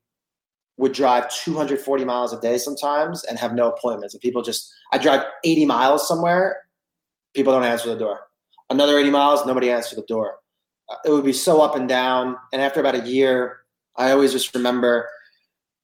would 0.78 0.92
drive 0.92 1.30
240 1.34 2.04
miles 2.04 2.34
a 2.34 2.40
day 2.42 2.58
sometimes 2.58 3.24
and 3.24 3.40
have 3.40 3.54
no 3.54 3.72
appointments. 3.72 4.14
And 4.14 4.22
people 4.22 4.42
just, 4.42 4.74
I 4.92 4.98
drive 4.98 5.24
80 5.44 5.66
miles 5.66 6.08
somewhere, 6.08 6.58
people 7.34 7.54
don't 7.54 7.64
answer 7.64 7.90
the 7.90 7.98
door. 7.98 8.22
Another 8.70 8.98
80 8.98 9.10
miles, 9.12 9.46
nobody 9.46 9.70
answered 9.70 9.98
the 9.98 10.06
door. 10.08 10.38
Uh, 10.90 10.96
it 11.06 11.12
would 11.12 11.26
be 11.26 11.34
so 11.34 11.62
up 11.62 11.76
and 11.76 11.88
down. 11.88 12.36
And 12.52 12.62
after 12.62 12.80
about 12.80 12.96
a 12.96 13.08
year, 13.08 13.60
I 13.96 14.12
always 14.12 14.32
just 14.32 14.54
remember 14.56 15.08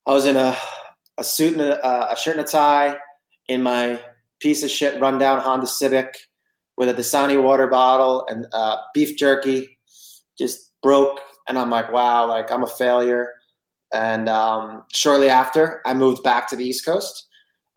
I 0.07 0.13
was 0.13 0.25
in 0.25 0.35
a, 0.35 0.57
a 1.17 1.23
suit 1.23 1.53
and 1.53 1.61
a, 1.61 2.11
a 2.11 2.17
shirt 2.17 2.37
and 2.37 2.45
a 2.45 2.49
tie 2.49 2.97
in 3.47 3.63
my 3.63 3.99
piece 4.39 4.63
of 4.63 4.71
shit 4.71 4.99
rundown 4.99 5.39
Honda 5.39 5.67
Civic 5.67 6.17
with 6.77 6.89
a 6.89 6.93
Dasani 6.93 7.41
water 7.41 7.67
bottle 7.67 8.25
and 8.29 8.47
uh, 8.53 8.77
beef 8.93 9.17
jerky, 9.17 9.77
just 10.37 10.71
broke. 10.81 11.19
And 11.47 11.59
I'm 11.59 11.69
like, 11.69 11.91
wow, 11.91 12.27
like 12.27 12.51
I'm 12.51 12.63
a 12.63 12.67
failure. 12.67 13.33
And 13.93 14.29
um, 14.29 14.83
shortly 14.91 15.29
after, 15.29 15.81
I 15.85 15.93
moved 15.93 16.23
back 16.23 16.49
to 16.49 16.55
the 16.55 16.65
East 16.65 16.85
Coast. 16.85 17.27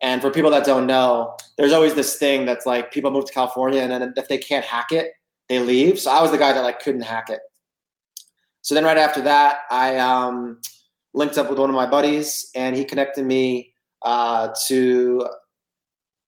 And 0.05 0.21
for 0.21 0.31
people 0.31 0.51
that 0.51 0.67
don't 0.67 0.87
know, 0.87 1.35
there's 1.57 1.73
always 1.73 1.95
this 1.95 2.17
thing 2.17 2.45
that's 2.45 2.67
like 2.67 2.93
people 2.93 3.11
move 3.11 3.25
to 3.25 3.33
California, 3.33 3.81
and 3.81 3.91
then 3.91 4.13
if 4.19 4.29
they 4.29 4.37
can't 4.37 4.63
hack 4.63 4.93
it, 4.93 5.13
they 5.49 5.61
leave. 5.61 5.99
So 5.99 6.11
I 6.11 6.21
was 6.21 6.31
the 6.31 6.37
guy 6.37 6.53
that 6.53 6.63
like 6.63 6.81
couldn't 6.81 7.01
hack 7.01 7.31
it. 7.31 7.41
So 8.61 8.75
then 8.75 8.85
right 8.85 8.99
after 8.99 9.23
that, 9.23 9.61
I 9.71 9.97
um, 9.97 10.61
linked 11.15 11.39
up 11.39 11.49
with 11.49 11.59
one 11.59 11.71
of 11.71 11.75
my 11.75 11.87
buddies, 11.87 12.51
and 12.55 12.77
he 12.77 12.85
connected 12.85 13.25
me 13.25 13.73
uh, 14.03 14.51
to 14.67 15.27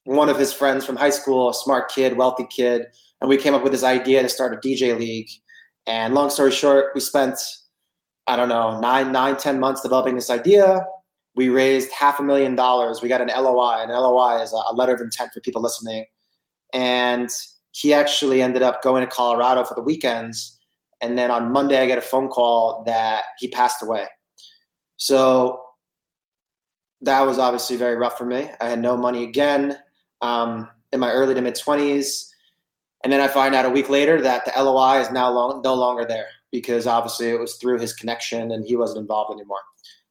one 0.04 0.30
of 0.30 0.38
his 0.38 0.54
friends 0.54 0.86
from 0.86 0.96
high 0.96 1.10
school, 1.10 1.50
a 1.50 1.54
smart 1.54 1.90
kid, 1.90 2.16
wealthy 2.16 2.46
kid, 2.48 2.86
and 3.20 3.28
we 3.28 3.36
came 3.36 3.52
up 3.52 3.62
with 3.62 3.72
this 3.72 3.84
idea 3.84 4.22
to 4.22 4.28
start 4.30 4.54
a 4.54 4.66
DJ 4.66 4.98
league. 4.98 5.28
And 5.86 6.14
long 6.14 6.30
story 6.30 6.50
short, 6.50 6.92
we 6.94 7.02
spent 7.02 7.38
I 8.26 8.36
don't 8.36 8.48
know 8.48 8.80
nine, 8.80 9.12
nine, 9.12 9.36
ten 9.36 9.60
months 9.60 9.82
developing 9.82 10.14
this 10.14 10.30
idea. 10.30 10.82
We 11.36 11.50
raised 11.50 11.92
half 11.92 12.18
a 12.18 12.22
million 12.22 12.56
dollars. 12.56 13.02
We 13.02 13.08
got 13.08 13.20
an 13.20 13.28
LOI. 13.28 13.82
An 13.82 13.90
LOI 13.90 14.42
is 14.42 14.52
a 14.52 14.72
letter 14.74 14.94
of 14.94 15.00
intent 15.00 15.32
for 15.32 15.40
people 15.40 15.62
listening. 15.62 16.06
And 16.72 17.30
he 17.72 17.92
actually 17.92 18.42
ended 18.42 18.62
up 18.62 18.82
going 18.82 19.02
to 19.02 19.06
Colorado 19.06 19.62
for 19.64 19.74
the 19.74 19.82
weekends. 19.82 20.58
And 21.02 21.16
then 21.18 21.30
on 21.30 21.52
Monday, 21.52 21.78
I 21.78 21.86
get 21.86 21.98
a 21.98 22.02
phone 22.02 22.28
call 22.28 22.82
that 22.86 23.24
he 23.38 23.48
passed 23.48 23.82
away. 23.82 24.06
So 24.96 25.62
that 27.02 27.20
was 27.20 27.38
obviously 27.38 27.76
very 27.76 27.96
rough 27.96 28.16
for 28.16 28.24
me. 28.24 28.48
I 28.60 28.68
had 28.68 28.80
no 28.80 28.96
money 28.96 29.22
again 29.24 29.76
um, 30.22 30.68
in 30.92 31.00
my 31.00 31.12
early 31.12 31.34
to 31.34 31.42
mid 31.42 31.54
20s. 31.54 32.30
And 33.04 33.12
then 33.12 33.20
I 33.20 33.28
find 33.28 33.54
out 33.54 33.66
a 33.66 33.70
week 33.70 33.90
later 33.90 34.22
that 34.22 34.46
the 34.46 34.62
LOI 34.62 35.00
is 35.00 35.10
now 35.10 35.30
long, 35.30 35.60
no 35.62 35.74
longer 35.74 36.06
there 36.06 36.28
because 36.50 36.86
obviously 36.86 37.28
it 37.28 37.38
was 37.38 37.56
through 37.56 37.78
his 37.78 37.92
connection 37.92 38.52
and 38.52 38.64
he 38.64 38.74
wasn't 38.74 39.00
involved 39.00 39.32
anymore. 39.32 39.60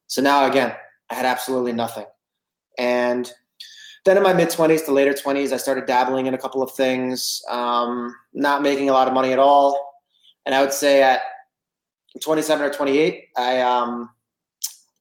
So 0.07 0.21
now 0.21 0.45
again, 0.45 0.73
I 1.09 1.15
had 1.15 1.25
absolutely 1.25 1.73
nothing. 1.73 2.05
And 2.77 3.31
then 4.05 4.17
in 4.17 4.23
my 4.23 4.33
mid 4.33 4.49
20s 4.49 4.85
to 4.85 4.91
later 4.91 5.13
20s, 5.13 5.51
I 5.51 5.57
started 5.57 5.85
dabbling 5.85 6.27
in 6.27 6.33
a 6.33 6.37
couple 6.37 6.61
of 6.61 6.71
things, 6.71 7.41
um, 7.49 8.15
not 8.33 8.61
making 8.61 8.89
a 8.89 8.93
lot 8.93 9.07
of 9.07 9.13
money 9.13 9.31
at 9.31 9.39
all. 9.39 9.93
And 10.45 10.53
I 10.53 10.61
would 10.61 10.73
say 10.73 11.01
at 11.01 11.21
27 12.21 12.65
or 12.65 12.71
28, 12.71 13.25
I 13.35 13.61
um, 13.61 14.09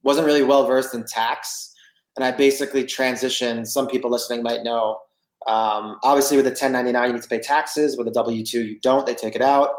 wasn't 0.02 0.26
really 0.26 0.42
well 0.42 0.66
versed 0.66 0.94
in 0.94 1.04
tax 1.04 1.74
and 2.16 2.24
I 2.24 2.30
basically 2.30 2.84
transitioned. 2.84 3.66
Some 3.66 3.88
people 3.88 4.10
listening 4.10 4.42
might 4.42 4.62
know. 4.62 5.00
Um, 5.46 5.98
obviously, 6.02 6.36
with 6.36 6.46
a 6.46 6.50
1099, 6.50 7.06
you 7.08 7.12
need 7.14 7.22
to 7.22 7.28
pay 7.28 7.40
taxes. 7.40 7.96
With 7.96 8.08
a 8.08 8.12
W 8.12 8.44
2, 8.44 8.62
you 8.62 8.80
don't, 8.80 9.04
they 9.04 9.14
take 9.14 9.34
it 9.34 9.42
out. 9.42 9.70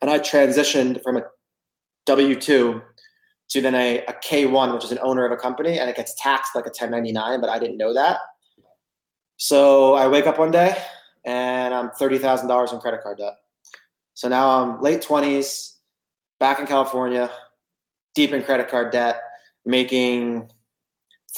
And 0.00 0.10
I 0.10 0.18
transitioned 0.18 1.02
from 1.02 1.16
a 1.16 1.22
W 2.06 2.40
2 2.40 2.80
to 3.52 3.60
then 3.60 3.74
a 3.74 3.98
a 4.06 4.14
K1, 4.14 4.72
which 4.72 4.84
is 4.84 4.92
an 4.92 4.98
owner 5.02 5.26
of 5.26 5.32
a 5.32 5.36
company, 5.36 5.78
and 5.78 5.90
it 5.90 5.96
gets 5.96 6.14
taxed 6.14 6.54
like 6.54 6.64
a 6.64 6.68
1099, 6.68 7.40
but 7.40 7.50
I 7.50 7.58
didn't 7.58 7.76
know 7.76 7.92
that. 7.92 8.20
So 9.36 9.94
I 9.94 10.08
wake 10.08 10.26
up 10.26 10.38
one 10.38 10.50
day 10.50 10.76
and 11.24 11.74
I'm 11.74 11.90
$30,000 11.90 12.72
in 12.72 12.80
credit 12.80 13.02
card 13.02 13.18
debt. 13.18 13.34
So 14.14 14.28
now 14.28 14.48
I'm 14.48 14.80
late 14.80 15.02
20s, 15.02 15.74
back 16.38 16.60
in 16.60 16.66
California, 16.66 17.30
deep 18.14 18.32
in 18.32 18.42
credit 18.42 18.68
card 18.68 18.90
debt, 18.92 19.20
making 19.66 20.50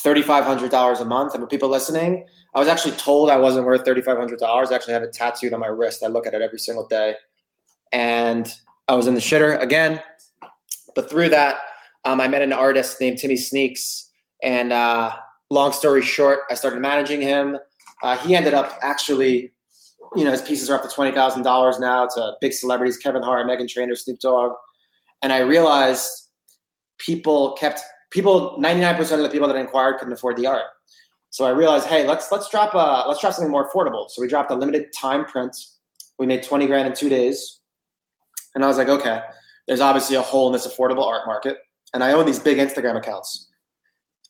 $3,500 0.00 1.00
a 1.00 1.04
month. 1.04 1.34
And 1.34 1.42
for 1.42 1.46
people 1.48 1.68
listening, 1.68 2.26
I 2.54 2.58
was 2.58 2.68
actually 2.68 2.96
told 2.96 3.30
I 3.30 3.36
wasn't 3.36 3.66
worth 3.66 3.84
$3,500. 3.84 4.42
I 4.42 4.74
actually 4.74 4.92
have 4.92 5.02
it 5.02 5.12
tattooed 5.12 5.52
on 5.52 5.60
my 5.60 5.66
wrist. 5.66 6.04
I 6.04 6.08
look 6.08 6.26
at 6.26 6.34
it 6.34 6.42
every 6.42 6.58
single 6.58 6.86
day. 6.86 7.16
And 7.92 8.52
I 8.86 8.94
was 8.94 9.06
in 9.06 9.14
the 9.14 9.20
shitter 9.20 9.60
again. 9.60 10.00
But 10.94 11.10
through 11.10 11.30
that, 11.30 11.58
um, 12.04 12.20
I 12.20 12.28
met 12.28 12.42
an 12.42 12.52
artist 12.52 13.00
named 13.00 13.18
Timmy 13.18 13.36
Sneaks. 13.36 14.10
And 14.42 14.72
uh, 14.72 15.14
long 15.50 15.72
story 15.72 16.02
short, 16.02 16.40
I 16.50 16.54
started 16.54 16.80
managing 16.80 17.22
him. 17.22 17.58
Uh, 18.02 18.18
he 18.18 18.34
ended 18.34 18.54
up 18.54 18.78
actually, 18.82 19.52
you 20.14 20.24
know, 20.24 20.30
his 20.30 20.42
pieces 20.42 20.68
are 20.68 20.74
up 20.74 20.82
to 20.82 20.88
$20,000 20.88 21.80
now 21.80 22.06
to 22.06 22.34
big 22.40 22.52
celebrities 22.52 22.98
Kevin 22.98 23.22
Hart, 23.22 23.46
Meghan 23.46 23.68
Trainor, 23.68 23.94
Snoop 23.94 24.18
Dogg. 24.20 24.52
And 25.22 25.32
I 25.32 25.38
realized 25.38 26.28
people 26.98 27.52
kept 27.52 27.80
people 28.10 28.58
99% 28.58 29.00
of 29.12 29.22
the 29.22 29.28
people 29.30 29.48
that 29.48 29.56
inquired 29.56 29.98
couldn't 29.98 30.12
afford 30.12 30.36
the 30.36 30.46
art. 30.46 30.64
So 31.30 31.44
I 31.44 31.50
realized, 31.50 31.86
hey, 31.86 32.06
let's 32.06 32.30
let's 32.30 32.48
drop 32.48 32.74
a 32.74 33.08
let's 33.08 33.20
drop 33.20 33.32
something 33.32 33.50
more 33.50 33.68
affordable. 33.68 34.08
So 34.08 34.22
we 34.22 34.28
dropped 34.28 34.52
a 34.52 34.54
limited 34.54 34.92
time 34.92 35.24
print. 35.24 35.56
We 36.16 36.26
made 36.26 36.44
20 36.44 36.66
grand 36.68 36.86
in 36.86 36.94
two 36.94 37.08
days. 37.08 37.58
And 38.54 38.64
I 38.64 38.68
was 38.68 38.78
like, 38.78 38.88
okay, 38.88 39.20
there's 39.66 39.80
obviously 39.80 40.14
a 40.14 40.22
hole 40.22 40.46
in 40.46 40.52
this 40.52 40.64
affordable 40.64 41.04
art 41.04 41.26
market. 41.26 41.58
And 41.94 42.04
I 42.04 42.12
own 42.12 42.26
these 42.26 42.38
big 42.38 42.58
Instagram 42.58 42.98
accounts. 42.98 43.48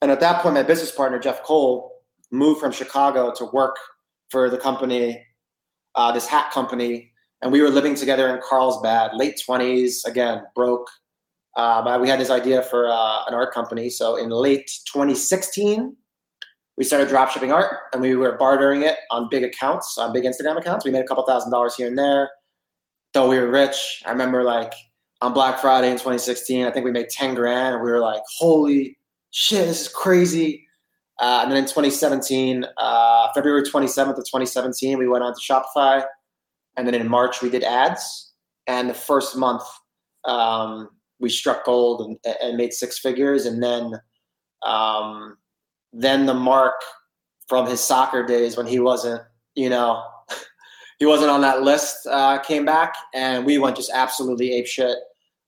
And 0.02 0.10
at 0.10 0.20
that 0.20 0.42
point, 0.42 0.54
my 0.54 0.62
business 0.62 0.92
partner, 0.92 1.18
Jeff 1.18 1.42
Cole, 1.42 1.90
moved 2.30 2.60
from 2.60 2.70
Chicago 2.70 3.32
to 3.36 3.46
work 3.46 3.76
for 4.30 4.50
the 4.50 4.58
company, 4.58 5.24
uh, 5.94 6.12
this 6.12 6.26
hat 6.26 6.52
company. 6.52 7.10
And 7.42 7.50
we 7.50 7.60
were 7.62 7.70
living 7.70 7.94
together 7.94 8.28
in 8.28 8.40
Carlsbad, 8.46 9.14
late 9.14 9.40
20s, 9.48 10.06
again, 10.06 10.42
broke, 10.54 10.88
uh, 11.56 11.82
but 11.82 12.00
we 12.00 12.08
had 12.08 12.20
this 12.20 12.30
idea 12.30 12.62
for 12.62 12.88
uh, 12.88 13.24
an 13.26 13.34
art 13.34 13.52
company. 13.52 13.88
So 13.88 14.16
in 14.16 14.30
late 14.30 14.70
2016, 14.92 15.96
we 16.76 16.84
started 16.84 17.08
dropshipping 17.08 17.52
art 17.52 17.76
and 17.92 18.02
we 18.02 18.16
were 18.16 18.36
bartering 18.36 18.82
it 18.82 18.96
on 19.10 19.28
big 19.30 19.44
accounts, 19.44 19.96
on 19.96 20.12
big 20.12 20.24
Instagram 20.24 20.58
accounts. 20.58 20.84
We 20.84 20.90
made 20.90 21.04
a 21.04 21.06
couple 21.06 21.24
thousand 21.24 21.52
dollars 21.52 21.76
here 21.76 21.86
and 21.86 21.96
there. 21.96 22.30
Though 23.12 23.28
we 23.28 23.38
were 23.38 23.48
rich, 23.48 24.02
I 24.04 24.10
remember 24.10 24.42
like 24.42 24.72
on 25.20 25.32
Black 25.32 25.60
Friday 25.60 25.88
in 25.88 25.94
2016, 25.94 26.66
I 26.66 26.70
think 26.70 26.84
we 26.84 26.90
made 26.90 27.08
10 27.08 27.34
grand 27.34 27.74
and 27.74 27.84
we 27.84 27.90
were 27.90 28.00
like, 28.00 28.22
holy 28.38 28.98
shit, 29.30 29.66
this 29.66 29.82
is 29.82 29.88
crazy. 29.88 30.66
Uh, 31.20 31.40
and 31.42 31.50
then 31.50 31.58
in 31.58 31.64
2017, 31.64 32.64
uh, 32.76 33.28
February 33.34 33.62
27th 33.62 34.18
of 34.18 34.24
2017, 34.24 34.98
we 34.98 35.08
went 35.08 35.22
on 35.22 35.32
to 35.32 35.40
Shopify. 35.40 36.04
And 36.76 36.86
then 36.86 36.94
in 36.94 37.08
March, 37.08 37.40
we 37.40 37.50
did 37.50 37.62
ads. 37.62 38.32
And 38.66 38.90
the 38.90 38.94
first 38.94 39.36
month, 39.36 39.62
um, 40.24 40.88
we 41.20 41.30
struck 41.30 41.64
gold 41.64 42.00
and, 42.00 42.36
and 42.42 42.56
made 42.56 42.72
six 42.72 42.98
figures. 42.98 43.46
And 43.46 43.62
then, 43.62 43.94
um, 44.64 45.36
then 45.92 46.26
the 46.26 46.34
mark 46.34 46.74
from 47.48 47.68
his 47.68 47.80
soccer 47.80 48.24
days 48.24 48.56
when 48.56 48.66
he 48.66 48.80
wasn't, 48.80 49.22
you 49.54 49.68
know, 49.68 50.02
he 50.98 51.06
wasn't 51.06 51.30
on 51.30 51.40
that 51.42 51.62
list 51.62 52.06
uh, 52.06 52.38
came 52.40 52.64
back, 52.64 52.94
and 53.14 53.44
we 53.44 53.58
went 53.58 53.76
just 53.76 53.90
absolutely 53.92 54.52
ape 54.52 54.66
shit. 54.66 54.96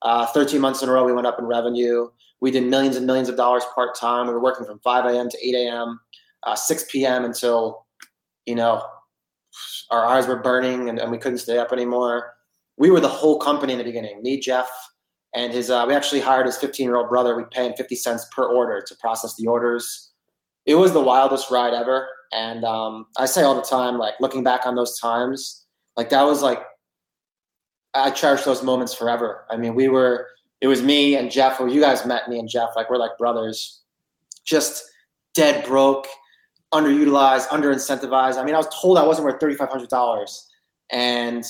Uh, 0.02 0.26
13 0.26 0.60
months 0.60 0.82
in 0.82 0.88
a 0.88 0.92
row, 0.92 1.04
we 1.04 1.12
went 1.12 1.26
up 1.26 1.38
in 1.38 1.44
revenue. 1.44 2.08
We 2.40 2.50
did 2.50 2.64
millions 2.64 2.96
and 2.96 3.06
millions 3.06 3.28
of 3.28 3.36
dollars 3.36 3.64
part 3.74 3.96
time. 3.98 4.26
We 4.26 4.32
were 4.32 4.42
working 4.42 4.66
from 4.66 4.78
5 4.80 5.06
a.m. 5.06 5.28
to 5.28 5.48
8 5.48 5.54
a.m., 5.54 6.00
uh, 6.42 6.54
6 6.54 6.84
p.m. 6.90 7.24
until, 7.24 7.86
you 8.44 8.54
know, 8.54 8.82
our 9.90 10.04
eyes 10.04 10.26
were 10.26 10.36
burning 10.36 10.88
and, 10.88 10.98
and 10.98 11.10
we 11.10 11.18
couldn't 11.18 11.38
stay 11.38 11.58
up 11.58 11.72
anymore. 11.72 12.34
We 12.76 12.90
were 12.90 13.00
the 13.00 13.08
whole 13.08 13.38
company 13.38 13.72
in 13.72 13.78
the 13.78 13.84
beginning. 13.84 14.22
Me, 14.22 14.38
Jeff, 14.38 14.68
and 15.34 15.52
his 15.52 15.70
uh, 15.70 15.84
we 15.88 15.94
actually 15.94 16.20
hired 16.20 16.46
his 16.46 16.56
15 16.58 16.84
year 16.84 16.96
old 16.96 17.08
brother. 17.08 17.36
We 17.36 17.44
pay 17.50 17.66
him 17.66 17.74
50 17.74 17.94
cents 17.96 18.26
per 18.34 18.44
order 18.44 18.82
to 18.86 18.96
process 18.96 19.34
the 19.36 19.46
orders. 19.46 20.12
It 20.66 20.74
was 20.74 20.92
the 20.92 21.00
wildest 21.00 21.50
ride 21.50 21.72
ever, 21.72 22.08
and 22.32 22.64
um, 22.64 23.06
I 23.18 23.26
say 23.26 23.42
all 23.42 23.54
the 23.54 23.62
time, 23.62 23.98
like 23.98 24.14
looking 24.20 24.44
back 24.44 24.66
on 24.66 24.74
those 24.74 24.98
times, 24.98 25.64
like 25.96 26.10
that 26.10 26.22
was 26.22 26.42
like 26.42 26.62
I 27.94 28.10
cherish 28.10 28.42
those 28.42 28.62
moments 28.62 28.94
forever. 28.94 29.46
I 29.50 29.56
mean, 29.56 29.74
we 29.74 29.88
were 29.88 30.28
it 30.60 30.68
was 30.68 30.82
me 30.82 31.16
and 31.16 31.30
Jeff, 31.30 31.60
or 31.60 31.68
you 31.68 31.80
guys 31.80 32.06
met 32.06 32.28
me 32.28 32.38
and 32.38 32.48
Jeff, 32.48 32.70
like 32.76 32.90
we're 32.90 32.96
like 32.96 33.16
brothers, 33.18 33.82
just 34.44 34.84
dead 35.34 35.64
broke, 35.64 36.06
underutilized, 36.72 37.46
under 37.50 37.72
incentivized. 37.74 38.38
I 38.38 38.44
mean, 38.44 38.54
I 38.54 38.58
was 38.58 38.68
told 38.80 38.98
I 38.98 39.06
wasn't 39.06 39.26
worth 39.26 39.40
thirty 39.40 39.54
five 39.54 39.68
hundred 39.68 39.88
dollars, 39.88 40.46
and 40.90 41.44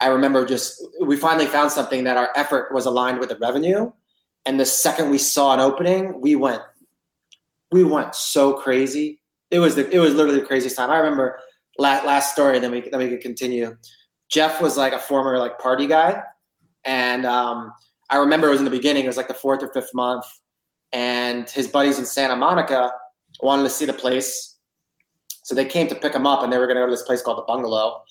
I 0.00 0.08
remember 0.08 0.44
just 0.44 0.82
we 1.00 1.16
finally 1.16 1.46
found 1.46 1.70
something 1.70 2.04
that 2.04 2.16
our 2.16 2.30
effort 2.36 2.72
was 2.72 2.86
aligned 2.86 3.18
with 3.18 3.30
the 3.30 3.36
revenue. 3.36 3.90
And 4.46 4.60
the 4.60 4.66
second 4.66 5.10
we 5.10 5.16
saw 5.16 5.54
an 5.54 5.60
opening, 5.60 6.20
we 6.20 6.36
went 6.36 6.62
we 7.72 7.82
went 7.82 8.14
so 8.14 8.52
crazy. 8.52 9.20
It 9.54 9.60
was 9.60 9.76
the 9.76 9.88
it 9.88 10.00
was 10.00 10.14
literally 10.14 10.40
the 10.40 10.46
craziest 10.46 10.76
time. 10.76 10.90
I 10.90 10.98
remember 10.98 11.38
last, 11.78 12.04
last 12.04 12.32
story, 12.32 12.58
then 12.58 12.72
we 12.72 12.80
then 12.80 12.98
we 12.98 13.08
could 13.08 13.20
continue. 13.20 13.76
Jeff 14.28 14.60
was 14.60 14.76
like 14.76 14.92
a 14.92 14.98
former 14.98 15.38
like 15.38 15.60
party 15.60 15.86
guy, 15.86 16.20
and 16.84 17.24
um, 17.24 17.72
I 18.10 18.16
remember 18.16 18.48
it 18.48 18.50
was 18.50 18.58
in 18.58 18.64
the 18.64 18.70
beginning. 18.78 19.04
It 19.04 19.06
was 19.06 19.16
like 19.16 19.28
the 19.28 19.34
fourth 19.34 19.62
or 19.62 19.72
fifth 19.72 19.94
month, 19.94 20.24
and 20.92 21.48
his 21.48 21.68
buddies 21.68 22.00
in 22.00 22.04
Santa 22.04 22.34
Monica 22.34 22.90
wanted 23.42 23.62
to 23.62 23.70
see 23.70 23.84
the 23.84 23.92
place, 23.92 24.56
so 25.44 25.54
they 25.54 25.64
came 25.64 25.86
to 25.86 25.94
pick 25.94 26.14
him 26.14 26.26
up, 26.26 26.42
and 26.42 26.52
they 26.52 26.58
were 26.58 26.66
going 26.66 26.76
to 26.76 26.82
go 26.82 26.86
to 26.86 26.90
this 26.90 27.02
place 27.02 27.22
called 27.22 27.38
the 27.38 27.42
Bungalow. 27.42 28.02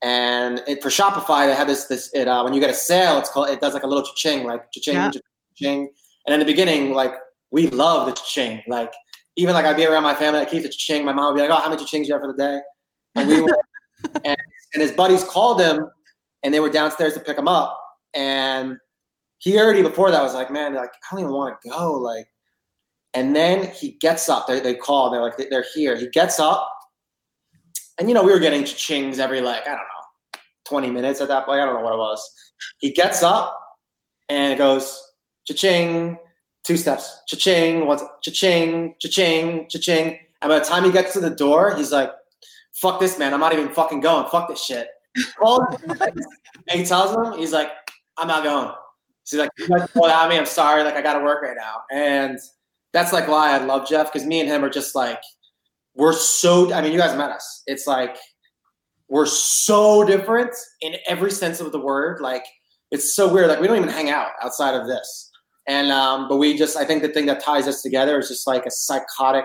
And 0.00 0.62
it, 0.68 0.80
for 0.80 0.90
Shopify, 0.90 1.46
they 1.48 1.56
have 1.56 1.66
this 1.66 1.86
this 1.86 2.08
it 2.14 2.28
uh, 2.28 2.44
when 2.44 2.54
you 2.54 2.60
get 2.60 2.70
a 2.70 2.74
sale, 2.74 3.18
it's 3.18 3.30
called 3.30 3.48
it 3.48 3.60
does 3.60 3.74
like 3.74 3.82
a 3.82 3.88
little 3.88 4.04
cha-ching, 4.04 4.46
like 4.46 4.70
cha-ching, 4.70 4.94
yeah. 4.94 5.10
cha-ching. 5.10 5.90
And 6.24 6.34
in 6.34 6.38
the 6.38 6.46
beginning, 6.46 6.92
like 6.92 7.14
we 7.50 7.66
love 7.70 8.06
the 8.06 8.12
cha-ching. 8.12 8.62
Like 8.68 8.92
even 9.38 9.54
like 9.54 9.64
I'd 9.64 9.76
be 9.76 9.86
around 9.86 10.02
my 10.02 10.14
family, 10.14 10.40
I 10.40 10.44
keep 10.44 10.64
the 10.64 10.68
cha-ching. 10.68 11.04
My 11.04 11.12
mom 11.12 11.32
would 11.32 11.40
be 11.40 11.48
like, 11.48 11.50
"Oh, 11.56 11.62
how 11.62 11.70
many 11.70 11.82
cha-chings 11.82 12.08
you 12.08 12.14
have 12.14 12.22
for 12.22 12.32
the 12.32 12.36
day?" 12.36 12.60
And 13.14 13.28
we 13.28 13.40
were, 13.40 13.56
and, 14.24 14.36
and 14.74 14.82
his 14.82 14.92
buddies 14.92 15.22
called 15.24 15.60
him, 15.60 15.88
and 16.42 16.52
they 16.52 16.60
were 16.60 16.68
downstairs 16.68 17.14
to 17.14 17.20
pick 17.20 17.38
him 17.38 17.46
up. 17.46 17.78
And 18.14 18.76
he 19.38 19.58
already 19.58 19.82
before 19.82 20.10
that 20.10 20.22
was 20.22 20.34
like, 20.34 20.50
man, 20.50 20.74
like 20.74 20.90
I 20.90 21.14
don't 21.14 21.20
even 21.20 21.32
want 21.32 21.56
to 21.62 21.70
go. 21.70 21.92
Like, 21.92 22.26
and 23.14 23.34
then 23.34 23.70
he 23.70 23.92
gets 24.00 24.28
up. 24.28 24.48
They, 24.48 24.58
they 24.58 24.74
call. 24.74 25.10
They're 25.10 25.22
like, 25.22 25.36
they're 25.50 25.64
here. 25.72 25.96
He 25.96 26.08
gets 26.08 26.40
up, 26.40 26.68
and 27.98 28.08
you 28.08 28.14
know 28.14 28.24
we 28.24 28.32
were 28.32 28.40
getting 28.40 28.64
chings 28.64 29.20
every 29.20 29.40
like 29.40 29.62
I 29.62 29.70
don't 29.70 29.76
know, 29.76 30.40
twenty 30.66 30.90
minutes 30.90 31.20
at 31.20 31.28
that 31.28 31.46
point. 31.46 31.60
I 31.60 31.64
don't 31.64 31.74
know 31.74 31.82
what 31.82 31.94
it 31.94 31.98
was. 31.98 32.28
He 32.80 32.90
gets 32.90 33.22
up 33.22 33.56
and 34.28 34.52
it 34.52 34.56
goes 34.56 35.00
cha-ching, 35.46 36.18
two 36.64 36.76
steps, 36.76 37.22
cha-ching, 37.26 37.86
once, 37.86 38.02
cha-ching, 38.22 38.94
cha-ching, 39.00 39.68
cha-ching. 39.68 40.18
And 40.42 40.48
by 40.48 40.58
the 40.58 40.64
time 40.64 40.84
he 40.84 40.92
gets 40.92 41.12
to 41.14 41.20
the 41.20 41.30
door, 41.30 41.74
he's 41.74 41.92
like, 41.92 42.10
fuck 42.74 43.00
this, 43.00 43.18
man. 43.18 43.34
I'm 43.34 43.40
not 43.40 43.52
even 43.52 43.68
fucking 43.70 44.00
going. 44.00 44.28
Fuck 44.30 44.48
this 44.48 44.62
shit. 44.62 44.88
and 45.40 46.80
he 46.80 46.84
tells 46.84 47.14
him, 47.14 47.38
he's 47.38 47.52
like, 47.52 47.70
I'm 48.16 48.28
not 48.28 48.44
going. 48.44 48.72
So 49.24 49.36
he's 49.36 49.68
like, 49.68 49.88
well, 49.94 50.14
I 50.14 50.28
mean, 50.28 50.38
I'm 50.38 50.46
sorry. 50.46 50.84
Like, 50.84 50.94
I 50.94 51.02
got 51.02 51.18
to 51.18 51.24
work 51.24 51.42
right 51.42 51.56
now. 51.56 51.82
And 51.90 52.38
that's 52.92 53.12
like 53.12 53.28
why 53.28 53.54
I 53.54 53.58
love 53.58 53.88
Jeff 53.88 54.12
because 54.12 54.26
me 54.26 54.40
and 54.40 54.48
him 54.48 54.64
are 54.64 54.70
just 54.70 54.94
like, 54.94 55.20
we're 55.94 56.12
so, 56.12 56.72
I 56.72 56.80
mean, 56.80 56.92
you 56.92 56.98
guys 56.98 57.16
met 57.16 57.30
us. 57.30 57.62
It's 57.66 57.86
like, 57.86 58.16
we're 59.08 59.26
so 59.26 60.04
different 60.04 60.54
in 60.80 60.94
every 61.06 61.30
sense 61.30 61.60
of 61.60 61.72
the 61.72 61.80
word. 61.80 62.20
Like, 62.20 62.44
it's 62.90 63.14
so 63.14 63.32
weird. 63.32 63.48
Like, 63.48 63.60
we 63.60 63.66
don't 63.66 63.76
even 63.76 63.88
hang 63.88 64.10
out 64.10 64.30
outside 64.42 64.74
of 64.74 64.86
this. 64.86 65.27
And, 65.68 65.92
um, 65.92 66.28
but 66.28 66.38
we 66.38 66.56
just, 66.56 66.76
I 66.76 66.84
think 66.84 67.02
the 67.02 67.08
thing 67.08 67.26
that 67.26 67.40
ties 67.40 67.68
us 67.68 67.82
together 67.82 68.18
is 68.18 68.28
just 68.28 68.46
like 68.46 68.64
a 68.64 68.70
psychotic 68.70 69.44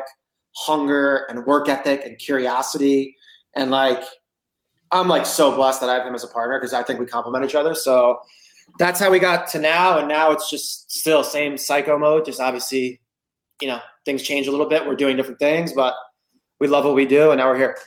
hunger 0.55 1.25
and 1.29 1.45
work 1.45 1.67
ethic 1.67 2.01
and 2.05 2.17
curiosity. 2.17 3.15
And 3.55 3.69
like, 3.71 4.01
I'm 4.91 5.09
like 5.09 5.25
so 5.25 5.53
blessed 5.53 5.81
that 5.81 5.89
I 5.89 5.95
have 5.95 6.07
him 6.07 6.15
as 6.15 6.23
a 6.23 6.27
partner 6.27 6.57
because 6.57 6.73
I 6.73 6.81
think 6.81 6.99
we 6.99 7.05
complement 7.05 7.43
each 7.43 7.55
other. 7.55 7.75
So 7.75 8.21
that's 8.79 8.99
how 8.99 9.11
we 9.11 9.19
got 9.19 9.47
to 9.49 9.59
now. 9.59 9.99
And 9.99 10.07
now 10.07 10.31
it's 10.31 10.49
just 10.49 10.89
still 10.91 11.23
same 11.23 11.57
psycho 11.57 11.97
mode. 11.97 12.25
Just 12.25 12.39
obviously, 12.39 13.01
you 13.61 13.67
know, 13.67 13.79
things 14.05 14.23
change 14.23 14.47
a 14.47 14.51
little 14.51 14.69
bit. 14.69 14.87
We're 14.87 14.95
doing 14.95 15.17
different 15.17 15.39
things, 15.39 15.73
but 15.73 15.93
we 16.59 16.67
love 16.67 16.85
what 16.85 16.95
we 16.95 17.05
do. 17.05 17.31
And 17.31 17.39
now 17.39 17.49
we're 17.49 17.57
here. 17.57 17.77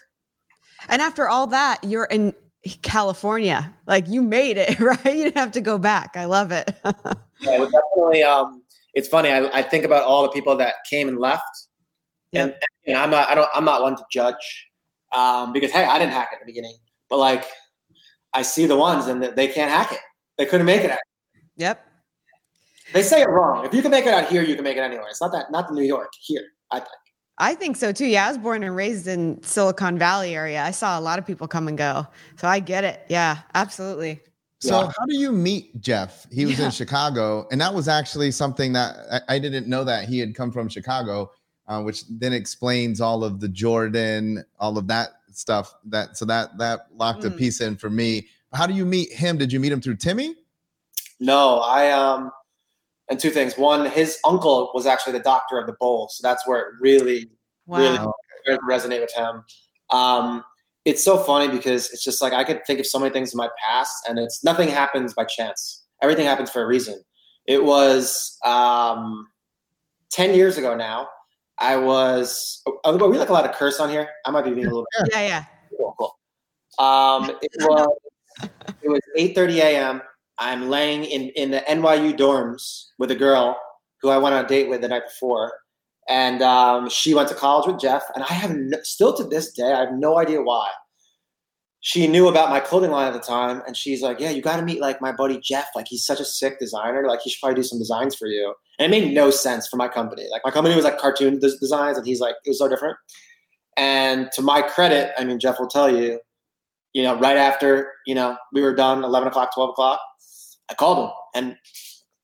And 0.89 1.01
after 1.01 1.29
all 1.29 1.47
that, 1.49 1.83
you're 1.83 2.05
in 2.05 2.35
California. 2.83 3.73
Like 3.87 4.09
you 4.09 4.23
made 4.23 4.57
it, 4.57 4.79
right? 4.81 5.05
You 5.05 5.25
didn't 5.25 5.37
have 5.37 5.53
to 5.53 5.61
go 5.61 5.79
back. 5.79 6.17
I 6.17 6.25
love 6.25 6.53
it. 6.53 6.75
yeah, 6.85 7.63
it 7.63 7.71
definitely. 7.71 8.23
Um, 8.23 8.63
it's 8.95 9.09
funny. 9.09 9.31
I, 9.31 9.47
I 9.59 9.63
think 9.63 9.85
about 9.85 10.05
all 10.05 10.23
the 10.23 10.31
people 10.31 10.57
that 10.57 10.77
came 10.89 11.09
and 11.09 11.19
left, 11.19 11.69
and, 12.33 12.55
and 12.87 12.97
I'm 12.97 13.11
not. 13.11 13.29
I 13.29 13.35
don't. 13.35 13.49
I'm 13.55 13.65
not 13.65 13.83
one 13.83 13.97
to 13.97 14.05
judge 14.11 14.69
um, 15.13 15.53
because 15.53 15.71
hey, 15.71 15.85
I 15.85 15.99
didn't 15.99 16.13
hack 16.13 16.31
it 16.33 16.37
at 16.37 16.41
the 16.41 16.47
beginning, 16.47 16.77
but 17.09 17.19
like 17.19 17.45
I 18.33 18.43
see 18.43 18.67
the 18.67 18.77
ones 18.77 19.07
and 19.07 19.23
they 19.23 19.49
can't 19.49 19.71
hack 19.71 19.93
it. 19.93 20.01
They 20.39 20.47
couldn't 20.47 20.67
make 20.67 20.83
it. 20.83 20.91
Out. 20.91 20.99
Yep. 21.57 21.87
They 22.93 23.03
say 23.03 23.23
it 23.23 23.29
wrong. 23.29 23.65
If 23.65 23.75
you 23.75 23.83
can 23.83 23.91
make 23.91 24.07
it 24.07 24.15
out 24.15 24.29
here, 24.29 24.43
you 24.43 24.55
can 24.55 24.65
make 24.65 24.77
it 24.77 24.81
anywhere. 24.81 25.09
It's 25.09 25.21
not 25.21 25.33
that. 25.33 25.51
Not 25.51 25.69
the 25.69 25.75
New 25.75 25.83
York 25.83 26.13
here. 26.21 26.45
I 26.71 26.79
think. 26.79 26.91
I 27.39 27.55
think 27.55 27.77
so 27.77 27.93
too. 27.93 28.07
Yeah, 28.07 28.27
I 28.27 28.29
was 28.29 28.39
born 28.39 28.63
and 28.63 28.75
raised 28.75 29.07
in 29.07 29.43
Silicon 29.43 29.99
Valley 29.99 30.35
area. 30.35 30.63
I 30.63 30.71
saw 30.71 30.99
a 30.99 31.03
lot 31.03 31.19
of 31.19 31.27
people 31.27 31.47
come 31.47 31.69
and 31.69 31.77
go. 31.77 32.07
So 32.37 32.49
I 32.49 32.61
get 32.61 32.85
it. 32.85 33.05
Yeah, 33.09 33.39
absolutely. 33.55 34.21
So 34.61 34.81
yeah. 34.81 34.93
how 34.99 35.07
do 35.07 35.17
you 35.17 35.33
meet 35.33 35.79
Jeff? 35.81 36.27
He 36.33 36.47
was 36.47 36.59
yeah. 36.59 36.67
in 36.67 36.71
Chicago, 36.71 37.47
and 37.51 37.61
that 37.61 37.75
was 37.75 37.89
actually 37.89 38.31
something 38.31 38.73
that 38.73 38.97
I, 39.13 39.35
I, 39.35 39.39
didn't 39.39 39.67
know 39.69 39.85
that 39.85 40.09
he 40.09 40.19
had 40.19 40.35
come 40.35 40.51
from 40.51 40.71
Chicago, 40.71 41.31
uh, 41.69 41.83
which 41.83 42.05
then 42.09 42.33
explains 42.33 43.03
all 43.03 43.23
of 43.23 43.39
the 43.39 43.49
Jordan, 43.49 44.43
all 44.59 44.79
of 44.79 44.89
that 44.89 45.11
stuff. 45.31 45.75
That 45.85 46.17
so 46.17 46.25
that 46.25 46.57
that 46.57 46.87
locked 46.95 47.23
mm. 47.23 47.27
a 47.27 47.31
piece 47.33 47.61
in 47.61 47.77
for 47.77 47.91
me. 47.91 48.29
How 48.55 48.67
do 48.67 48.73
you 48.73 48.87
meet 48.87 49.13
him? 49.13 49.37
Did 49.37 49.53
you 49.53 49.61
meet 49.61 49.73
him 49.73 49.83
through 49.83 49.97
Timmy? 49.97 50.35
No, 51.21 51.59
I 51.59 51.91
um 51.91 52.31
and 53.09 53.19
two 53.19 53.31
things. 53.31 53.57
One, 53.57 53.87
his 53.87 54.19
uncle 54.25 54.71
was 54.75 54.87
actually 54.87 55.13
the 55.15 55.21
doctor 55.21 55.59
of 55.59 55.67
the 55.67 55.75
bowl, 55.79 56.09
so 56.11 56.27
that's 56.27 56.47
where 56.47 56.61
it 56.61 56.67
really, 56.81 57.31
wow. 57.67 57.79
really 58.47 58.59
resonate 58.69 59.01
with 59.01 59.13
him. 59.15 59.45
Um, 59.91 60.45
it's 60.85 61.05
so 61.05 61.19
funny 61.19 61.49
because 61.49 61.91
it's 61.91 62.03
just 62.03 62.23
like 62.23 62.33
I 62.33 62.45
could 62.45 62.65
think 62.67 62.81
of 62.81 62.87
so 62.87 62.99
many 62.99 63.13
things 63.13 63.33
in 63.33 63.39
my 63.39 63.49
past, 63.63 64.09
and 64.09 64.19
it's 64.19 64.45
nothing 64.45 64.69
happens 64.69 65.15
by 65.15 65.25
chance. 65.25 65.85
Everything 66.03 66.27
happens 66.27 66.51
for 66.51 66.63
a 66.63 66.67
reason. 66.67 67.01
It 67.47 67.65
was 67.65 68.39
um, 68.45 69.29
ten 70.11 70.35
years 70.35 70.59
ago 70.59 70.77
now. 70.77 71.09
I 71.59 71.77
was. 71.77 72.63
Oh, 72.85 73.09
we 73.09 73.19
like 73.19 73.31
a 73.31 73.33
lot 73.33 73.49
of 73.49 73.55
curse 73.55 73.81
on 73.81 73.89
here. 73.89 74.09
I 74.25 74.31
might 74.31 74.45
be 74.45 74.51
being 74.51 74.67
a 74.67 74.71
little. 74.71 74.87
Bit 74.99 75.11
yeah, 75.13 75.27
yeah. 75.27 75.45
Cool, 75.77 75.95
cool. 75.99 76.85
Um, 76.85 77.31
it 77.43 77.51
was. 77.61 77.99
it 78.83 78.89
was 78.89 79.01
eight 79.17 79.35
thirty 79.35 79.61
a.m. 79.61 80.03
I'm 80.39 80.69
laying 80.69 81.05
in, 81.05 81.31
in 81.31 81.51
the 81.51 81.65
NYU 81.69 82.17
dorms 82.17 82.87
with 82.99 83.11
a 83.11 83.15
girl 83.15 83.59
who 84.03 84.11
I 84.11 84.19
went 84.19 84.35
on 84.35 84.45
a 84.45 84.49
date 84.49 84.69
with 84.69 84.83
the 84.83 84.89
night 84.89 85.05
before. 85.07 85.53
And 86.09 86.43
um, 86.43 86.89
she 86.89 87.15
went 87.15 87.29
to 87.31 87.35
college 87.35 87.67
with 87.67 87.81
Jeff. 87.81 88.05
And 88.15 88.23
I 88.23 88.33
have 88.33 88.55
no, 88.55 88.79
still 88.83 89.17
to 89.17 89.25
this 89.25 89.53
day, 89.53 89.73
I 89.73 89.81
have 89.81 89.93
no 89.93 90.19
idea 90.19 90.43
why. 90.43 90.69
She 91.81 92.07
knew 92.07 92.29
about 92.29 92.51
my 92.51 92.59
clothing 92.59 92.91
line 92.91 93.07
at 93.07 93.13
the 93.13 93.21
time. 93.21 93.63
And 93.67 93.77
she's 93.77 94.03
like, 94.03 94.21
Yeah, 94.21 94.31
you 94.31 94.43
got 94.43 94.57
to 94.57 94.63
meet 94.63 94.81
like 94.81 95.01
my 95.01 95.13
buddy 95.13 95.39
Jeff. 95.41 95.69
Like, 95.75 95.87
he's 95.89 96.05
such 96.05 96.21
a 96.21 96.25
sick 96.25 96.59
designer. 96.59 97.07
Like, 97.07 97.21
he 97.23 97.31
should 97.31 97.41
probably 97.41 97.57
do 97.57 97.63
some 97.63 97.79
designs 97.79 98.15
for 98.15 98.27
you. 98.27 98.55
And 98.79 98.93
it 98.93 99.01
made 99.01 99.15
no 99.15 99.31
sense 99.31 99.69
for 99.69 99.77
my 99.77 99.89
company. 99.89 100.27
Like, 100.31 100.43
my 100.45 100.51
company 100.51 100.75
was 100.75 100.85
like 100.85 100.99
cartoon 100.99 101.39
designs. 101.39 101.97
And 101.97 102.07
he's 102.07 102.21
like, 102.21 102.35
It 102.45 102.51
was 102.51 102.59
so 102.59 102.69
different. 102.69 102.97
And 103.77 104.31
to 104.35 104.43
my 104.43 104.63
credit, 104.63 105.13
I 105.19 105.25
mean, 105.25 105.39
Jeff 105.39 105.61
will 105.61 105.69
tell 105.69 105.95
you, 105.95 106.19
you 106.93 107.03
know, 107.03 107.19
right 107.19 107.37
after, 107.37 107.93
you 108.07 108.15
know, 108.15 108.37
we 108.53 108.63
were 108.63 108.75
done, 108.75 109.05
11 109.05 109.29
o'clock, 109.29 109.55
12 109.55 109.71
o'clock, 109.71 110.01
I 110.69 110.75
called 110.75 111.07
him, 111.07 111.15
and 111.35 111.57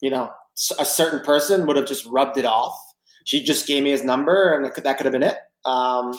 you 0.01 0.11
know, 0.11 0.31
a 0.79 0.85
certain 0.85 1.21
person 1.21 1.67
would 1.67 1.77
have 1.77 1.87
just 1.87 2.07
rubbed 2.07 2.37
it 2.37 2.45
off. 2.45 2.77
She 3.25 3.43
just 3.43 3.67
gave 3.67 3.83
me 3.83 3.91
his 3.91 4.05
number, 4.05 4.55
and 4.55 4.65
that 4.65 4.97
could 4.97 5.07
have 5.07 5.13
been 5.13 5.23
it. 5.23 5.37
Um, 5.65 6.19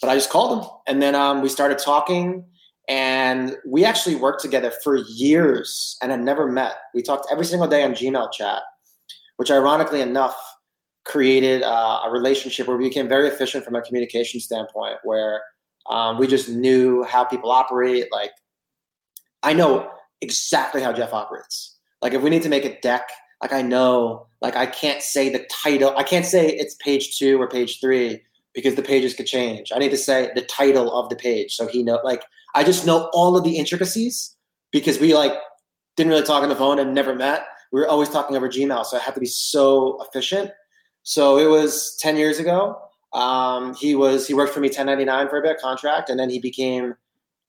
but 0.00 0.10
I 0.10 0.14
just 0.14 0.30
called 0.30 0.62
him, 0.62 0.70
and 0.86 1.02
then 1.02 1.14
um, 1.14 1.40
we 1.40 1.48
started 1.48 1.78
talking, 1.78 2.44
and 2.88 3.56
we 3.66 3.84
actually 3.84 4.16
worked 4.16 4.42
together 4.42 4.72
for 4.82 4.96
years 4.96 5.96
and 6.02 6.10
had 6.10 6.20
never 6.22 6.50
met. 6.50 6.76
We 6.94 7.02
talked 7.02 7.28
every 7.30 7.44
single 7.44 7.68
day 7.68 7.82
on 7.82 7.92
Gmail 7.92 8.32
chat, 8.32 8.62
which 9.36 9.50
ironically 9.50 10.00
enough 10.00 10.36
created 11.04 11.62
uh, 11.62 12.00
a 12.04 12.10
relationship 12.10 12.66
where 12.66 12.76
we 12.76 12.88
became 12.88 13.08
very 13.08 13.28
efficient 13.28 13.64
from 13.64 13.76
a 13.76 13.82
communication 13.82 14.40
standpoint, 14.40 14.96
where 15.04 15.40
um, 15.88 16.18
we 16.18 16.26
just 16.26 16.48
knew 16.48 17.04
how 17.04 17.24
people 17.24 17.50
operate. 17.50 18.08
Like, 18.10 18.32
I 19.42 19.52
know 19.52 19.90
exactly 20.20 20.82
how 20.82 20.92
Jeff 20.92 21.12
operates. 21.12 21.76
Like 22.02 22.14
if 22.14 22.22
we 22.22 22.30
need 22.30 22.42
to 22.42 22.48
make 22.48 22.64
a 22.64 22.80
deck, 22.80 23.08
like 23.42 23.52
I 23.52 23.62
know, 23.62 24.26
like 24.40 24.56
I 24.56 24.66
can't 24.66 25.02
say 25.02 25.28
the 25.28 25.46
title. 25.50 25.94
I 25.96 26.02
can't 26.02 26.24
say 26.24 26.48
it's 26.48 26.74
page 26.76 27.18
two 27.18 27.40
or 27.40 27.48
page 27.48 27.80
three 27.80 28.22
because 28.54 28.74
the 28.74 28.82
pages 28.82 29.14
could 29.14 29.26
change. 29.26 29.72
I 29.74 29.78
need 29.78 29.90
to 29.90 29.96
say 29.96 30.30
the 30.34 30.42
title 30.42 30.92
of 30.98 31.10
the 31.10 31.16
page 31.16 31.54
so 31.54 31.66
he 31.66 31.82
know. 31.82 32.00
Like 32.02 32.22
I 32.54 32.64
just 32.64 32.86
know 32.86 33.10
all 33.12 33.36
of 33.36 33.44
the 33.44 33.58
intricacies 33.58 34.34
because 34.72 34.98
we 34.98 35.14
like 35.14 35.34
didn't 35.96 36.10
really 36.10 36.24
talk 36.24 36.42
on 36.42 36.48
the 36.48 36.56
phone 36.56 36.78
and 36.78 36.94
never 36.94 37.14
met. 37.14 37.46
We 37.72 37.80
were 37.80 37.88
always 37.88 38.08
talking 38.08 38.36
over 38.36 38.48
Gmail, 38.48 38.84
so 38.86 38.96
I 38.96 39.00
had 39.00 39.14
to 39.14 39.20
be 39.20 39.26
so 39.26 39.98
efficient. 40.02 40.50
So 41.02 41.38
it 41.38 41.46
was 41.46 41.96
ten 42.00 42.16
years 42.16 42.38
ago. 42.38 42.80
Um, 43.12 43.74
he 43.74 43.94
was 43.94 44.26
he 44.26 44.34
worked 44.34 44.52
for 44.52 44.60
me 44.60 44.68
1099 44.68 45.28
for 45.28 45.38
a 45.38 45.42
bit 45.42 45.58
contract, 45.58 46.10
and 46.10 46.18
then 46.18 46.30
he 46.30 46.38
became 46.38 46.94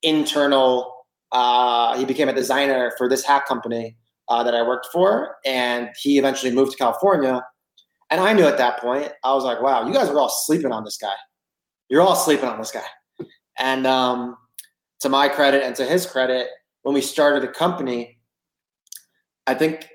internal 0.03 0.96
uh, 1.31 1.97
he 1.97 2.05
became 2.05 2.29
a 2.29 2.33
designer 2.33 2.93
for 2.97 3.09
this 3.09 3.23
hack 3.23 3.47
company 3.47 3.95
uh, 4.29 4.43
that 4.43 4.55
I 4.55 4.61
worked 4.61 4.87
for, 4.91 5.37
and 5.45 5.89
he 6.01 6.17
eventually 6.17 6.51
moved 6.51 6.71
to 6.71 6.77
California. 6.77 7.43
And 8.09 8.21
I 8.21 8.33
knew 8.33 8.45
at 8.45 8.57
that 8.57 8.79
point, 8.79 9.11
I 9.23 9.33
was 9.33 9.43
like, 9.43 9.61
wow, 9.61 9.85
you 9.85 9.93
guys 9.93 10.07
are 10.09 10.17
all 10.17 10.29
sleeping 10.29 10.71
on 10.71 10.83
this 10.83 10.97
guy. 10.97 11.13
You're 11.89 12.01
all 12.01 12.15
sleeping 12.15 12.47
on 12.47 12.57
this 12.57 12.71
guy. 12.71 12.85
And 13.59 13.87
um, 13.87 14.37
to 15.01 15.09
my 15.09 15.27
credit 15.27 15.63
and 15.63 15.75
to 15.75 15.85
his 15.85 16.05
credit, 16.05 16.47
when 16.83 16.93
we 16.93 17.01
started 17.01 17.43
the 17.43 17.47
company, 17.47 18.19
I 19.45 19.53
think, 19.53 19.89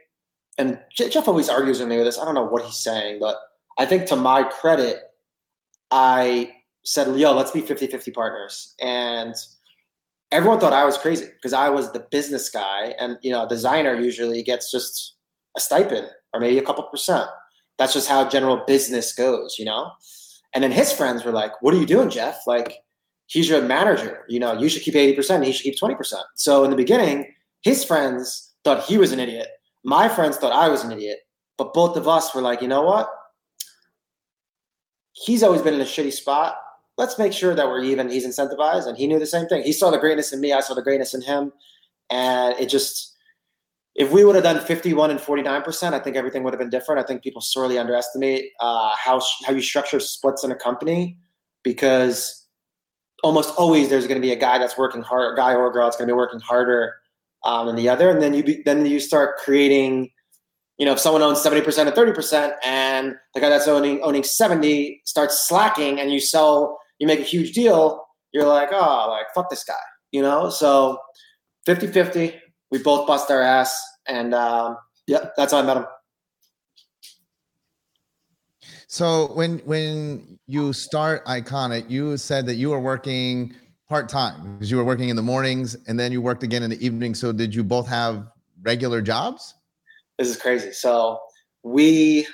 and 0.59 0.79
Jeff 0.95 1.29
always 1.29 1.49
argues 1.49 1.81
with 1.81 1.89
me 1.89 1.97
with 1.97 2.07
this. 2.07 2.19
I 2.19 2.25
don't 2.25 2.35
know 2.35 2.45
what 2.45 2.65
he's 2.65 2.77
saying, 2.77 3.19
but 3.21 3.37
I 3.79 3.87
think 3.87 4.07
to 4.07 4.17
my 4.17 4.43
credit, 4.43 5.01
I 5.91 6.53
said, 6.85 7.17
yo, 7.17 7.33
let's 7.33 7.51
be 7.51 7.61
50 7.61 7.87
50 7.87 8.11
partners. 8.11 8.75
And 8.81 9.35
everyone 10.33 10.59
thought 10.59 10.73
I 10.73 10.85
was 10.85 10.99
crazy 10.99 11.27
because 11.27 11.53
I 11.53 11.69
was 11.69 11.93
the 11.93 12.07
business 12.11 12.51
guy, 12.51 12.95
and 12.99 13.19
you 13.23 13.31
know, 13.31 13.45
a 13.45 13.49
designer 13.49 13.95
usually 13.95 14.43
gets 14.43 14.71
just 14.71 15.15
a 15.57 15.61
stipend 15.61 16.09
or 16.33 16.41
maybe 16.41 16.59
a 16.59 16.65
couple 16.65 16.83
percent. 16.85 17.29
That's 17.79 17.93
just 17.93 18.09
how 18.09 18.29
general 18.29 18.65
business 18.67 19.13
goes, 19.13 19.57
you 19.59 19.65
know. 19.65 19.91
And 20.55 20.65
then 20.65 20.73
his 20.73 20.93
friends 20.93 21.25
were 21.25 21.33
like, 21.33 21.53
"What 21.63 21.75
are 21.75 21.79
you 21.79 21.87
doing, 21.87 22.11
Jeff? 22.11 22.47
Like, 22.47 22.79
he's 23.27 23.49
your 23.49 23.63
manager. 23.63 24.25
You 24.29 24.41
know, 24.41 24.59
you 24.59 24.69
should 24.69 24.83
keep 24.83 24.97
eighty 24.97 25.15
percent. 25.15 25.45
He 25.45 25.53
should 25.53 25.65
keep 25.65 25.79
twenty 25.79 25.95
percent." 25.95 26.25
So 26.35 26.65
in 26.65 26.71
the 26.71 26.77
beginning, 26.77 27.33
his 27.63 27.85
friends 27.85 28.55
thought 28.65 28.85
he 28.85 28.99
was 28.99 29.13
an 29.13 29.21
idiot. 29.21 29.49
My 29.85 30.09
friends 30.09 30.37
thought 30.37 30.53
I 30.53 30.69
was 30.69 30.85
an 30.85 30.93
idiot. 30.93 31.21
But 31.59 31.75
both 31.75 31.97
of 31.97 32.09
us 32.09 32.35
were 32.35 32.43
like, 32.43 32.63
you 32.63 32.69
know 32.69 32.83
what? 32.83 33.09
He's 35.13 35.43
always 35.43 35.63
been 35.63 35.75
in 35.75 35.81
a 35.81 35.85
shitty 35.85 36.13
spot 36.13 36.57
let's 36.99 37.19
make 37.19 37.33
sure 37.33 37.55
that 37.55 37.67
we're 37.67 37.83
even. 37.83 38.11
He's 38.11 38.27
incentivized, 38.27 38.87
and 38.87 38.97
he 38.97 39.07
knew 39.07 39.19
the 39.19 39.27
same 39.27 39.47
thing. 39.47 39.63
He 39.63 39.73
saw 39.73 39.91
the 39.91 39.99
greatness 39.99 40.33
in 40.33 40.41
me. 40.41 40.53
I 40.53 40.61
saw 40.61 40.75
the 40.75 40.83
greatness 40.83 41.15
in 41.15 41.23
him, 41.23 41.53
and 42.11 42.55
it 42.59 42.69
just 42.69 43.13
if 43.95 44.11
we 44.11 44.25
would 44.25 44.35
have 44.35 44.45
done 44.45 44.59
51 44.59 45.11
and 45.11 45.21
49%, 45.21 45.93
I 45.93 45.99
think 45.99 46.17
everything 46.17 46.43
would 46.45 46.55
have 46.55 46.59
been 46.59 46.71
different. 46.71 46.99
I 47.01 47.07
think 47.07 47.23
people 47.23 47.43
sorely 47.43 47.79
underestimate 47.79 48.47
uh, 48.61 48.91
how, 48.97 49.21
how 49.45 49.53
you 49.53 49.61
structure 49.61 50.01
splits 50.01 50.45
in 50.45 50.51
a 50.51 50.55
company 50.55 51.19
because 51.63 52.47
almost 53.23 53.55
always 53.57 53.91
there's 53.91 54.07
going 54.07 54.21
to 54.21 54.27
be 54.27 54.33
a 54.33 54.37
guy 54.37 54.59
that's 54.59 54.79
working 54.79 55.03
hard, 55.03 55.35
a 55.35 55.37
guy 55.37 55.55
or 55.55 55.69
a 55.69 55.73
girl 55.73 55.85
that's 55.85 55.97
going 55.97 56.09
to 56.09 56.13
be 56.13 56.17
working 56.17 56.41
harder 56.41 56.95
um, 57.45 57.67
than 57.67 57.77
the 57.77 57.89
other. 57.89 58.09
And 58.09 58.23
then 58.23 58.33
you, 58.33 58.43
be, 58.43 58.63
then 58.65 58.87
you 58.87 58.99
start 58.99 59.37
creating, 59.37 60.11
you 60.79 60.87
know, 60.87 60.93
if 60.93 60.99
someone 60.99 61.21
owns 61.21 61.41
70% 61.41 61.87
and 61.87 61.95
30% 61.95 62.55
and 62.65 63.15
the 63.35 63.41
guy 63.41 63.51
that's 63.51 63.69
owning, 63.69 64.01
owning 64.03 64.25
70 64.25 65.03
starts 65.05 65.47
slacking 65.47 66.01
and 66.01 66.11
you 66.11 66.19
sell, 66.19 66.79
you 67.03 67.09
make 67.09 67.19
a 67.19 67.25
huge 67.25 67.51
deal, 67.51 68.07
you're 68.31 68.47
like, 68.47 68.69
oh, 68.71 69.09
like, 69.11 69.27
fuck 69.35 69.51
this 69.51 69.65
guy, 69.65 69.75
you 70.13 70.23
know? 70.23 70.49
So 70.51 71.01
50 71.67 71.89
50, 71.89 72.33
we 72.71 72.79
both 72.79 73.09
bust 73.09 73.29
our 73.29 73.43
ass, 73.43 73.77
and 74.07 74.33
um, 74.33 74.77
yeah, 75.09 75.31
that's 75.37 75.53
how 75.53 75.59
I 75.59 75.63
met 75.63 75.79
him. 75.79 75.87
So 78.87 79.33
when 79.35 79.59
when 79.61 80.39
you 80.47 80.73
start 80.73 81.25
Iconic, 81.27 81.91
you 81.91 82.17
said 82.19 82.47
that 82.47 82.55
you 82.55 82.71
were 82.71 82.81
working 82.81 83.53
part 83.89 84.09
time 84.09 84.55
because 84.55 84.71
you 84.71 84.77
were 84.77 84.85
working 84.85 85.09
in 85.09 85.17
the 85.17 85.23
mornings 85.23 85.77
and 85.89 85.99
then 85.99 86.13
you 86.13 86.23
worked 86.23 86.45
again 86.45 86.63
in 86.63 86.71
the 86.71 86.85
evening. 86.85 87.15
So 87.15 87.33
did 87.33 87.55
you 87.55 87.65
both 87.65 87.89
have 87.89 88.29
regular 88.63 89.03
jobs? 89.03 89.55
This 90.19 90.29
is 90.29 90.37
crazy. 90.37 90.73
So 90.73 91.19
we, 91.63 92.27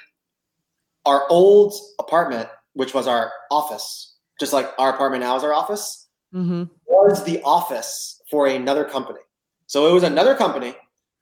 our 1.06 1.26
old 1.30 1.74
apartment, 1.98 2.48
which 2.74 2.92
was 2.92 3.06
our 3.06 3.32
office, 3.50 4.17
just 4.38 4.52
like 4.52 4.70
our 4.78 4.90
apartment 4.90 5.22
now 5.22 5.36
is 5.36 5.44
our 5.44 5.52
office, 5.52 6.08
mm-hmm. 6.34 6.64
was 6.86 7.24
the 7.24 7.42
office 7.42 8.22
for 8.30 8.46
another 8.46 8.84
company. 8.84 9.20
So 9.66 9.88
it 9.88 9.92
was 9.92 10.02
another 10.02 10.34
company 10.34 10.74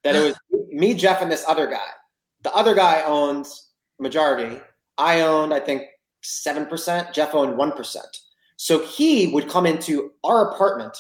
that 0.05 0.15
it 0.15 0.21
was 0.21 0.67
me, 0.71 0.95
Jeff, 0.95 1.23
and 1.23 1.31
this 1.31 1.45
other 1.47 1.67
guy. 1.67 1.87
The 2.43 2.53
other 2.53 2.75
guy 2.75 3.03
owned 3.03 3.47
majority. 3.99 4.61
I 4.99 5.23
owned, 5.23 5.53
I 5.53 5.61
think, 5.61 5.83
7%. 6.25 7.13
Jeff 7.13 7.35
owned 7.35 7.59
1%. 7.59 7.97
So 8.57 8.85
he 8.85 9.29
would 9.29 9.49
come 9.49 9.67
into 9.67 10.13
our 10.25 10.53
apartment, 10.53 10.97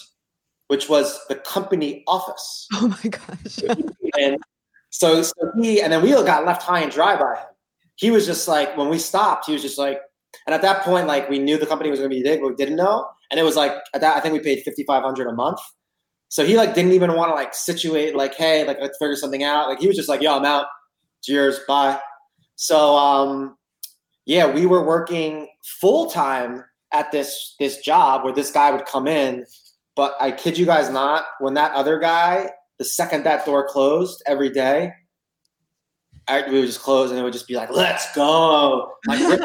which 0.68 0.88
was 0.88 1.18
the 1.28 1.36
company 1.36 2.04
office. 2.06 2.68
Oh 2.74 2.88
my 2.88 3.10
gosh. 3.10 3.58
and 4.18 4.38
so, 4.90 5.22
so 5.22 5.52
he, 5.60 5.80
and 5.80 5.92
then 5.92 6.02
we 6.02 6.14
all 6.14 6.24
got 6.24 6.44
left 6.44 6.62
high 6.62 6.80
and 6.80 6.92
dry 6.92 7.16
by 7.16 7.36
him. 7.36 7.46
He 7.96 8.10
was 8.10 8.26
just 8.26 8.46
like, 8.46 8.76
when 8.76 8.88
we 8.88 8.98
stopped, 8.98 9.46
he 9.46 9.52
was 9.52 9.62
just 9.62 9.78
like, 9.78 10.00
and 10.46 10.54
at 10.54 10.62
that 10.62 10.82
point, 10.82 11.06
like 11.06 11.28
we 11.28 11.38
knew 11.38 11.58
the 11.58 11.66
company 11.66 11.90
was 11.90 11.98
going 11.98 12.10
to 12.10 12.16
be 12.16 12.22
big, 12.22 12.40
but 12.40 12.48
we 12.48 12.54
didn't 12.54 12.76
know. 12.76 13.08
And 13.30 13.40
it 13.40 13.42
was 13.42 13.56
like, 13.56 13.72
at 13.94 14.00
that, 14.00 14.16
I 14.16 14.20
think 14.20 14.32
we 14.34 14.40
paid 14.40 14.62
5,500 14.64 15.26
a 15.26 15.32
month. 15.32 15.58
So 16.28 16.44
he 16.44 16.56
like 16.56 16.74
didn't 16.74 16.92
even 16.92 17.14
want 17.14 17.30
to 17.30 17.34
like 17.34 17.54
situate 17.54 18.16
like, 18.16 18.34
hey, 18.34 18.66
like 18.66 18.78
let's 18.80 18.98
figure 18.98 19.16
something 19.16 19.44
out. 19.44 19.68
Like 19.68 19.78
he 19.78 19.86
was 19.86 19.96
just 19.96 20.08
like, 20.08 20.20
yo, 20.20 20.36
I'm 20.36 20.44
out. 20.44 20.66
Cheers, 21.22 21.60
bye. 21.66 21.98
So 22.56 22.96
um, 22.96 23.56
yeah, 24.24 24.50
we 24.50 24.66
were 24.66 24.84
working 24.84 25.48
full 25.64 26.10
time 26.10 26.64
at 26.92 27.12
this 27.12 27.54
this 27.58 27.78
job 27.78 28.24
where 28.24 28.32
this 28.32 28.50
guy 28.50 28.70
would 28.70 28.86
come 28.86 29.06
in. 29.06 29.46
But 29.94 30.14
I 30.20 30.30
kid 30.30 30.58
you 30.58 30.66
guys 30.66 30.90
not, 30.90 31.24
when 31.40 31.54
that 31.54 31.72
other 31.72 31.98
guy, 31.98 32.50
the 32.78 32.84
second 32.84 33.24
that 33.24 33.46
door 33.46 33.66
closed 33.66 34.22
every 34.26 34.50
day, 34.50 34.92
I, 36.28 36.48
we 36.48 36.58
would 36.60 36.66
just 36.66 36.80
close 36.80 37.10
and 37.10 37.18
it 37.18 37.22
would 37.22 37.32
just 37.32 37.46
be 37.46 37.54
like, 37.54 37.70
let's 37.70 38.12
go. 38.14 38.92
Like, 39.06 39.20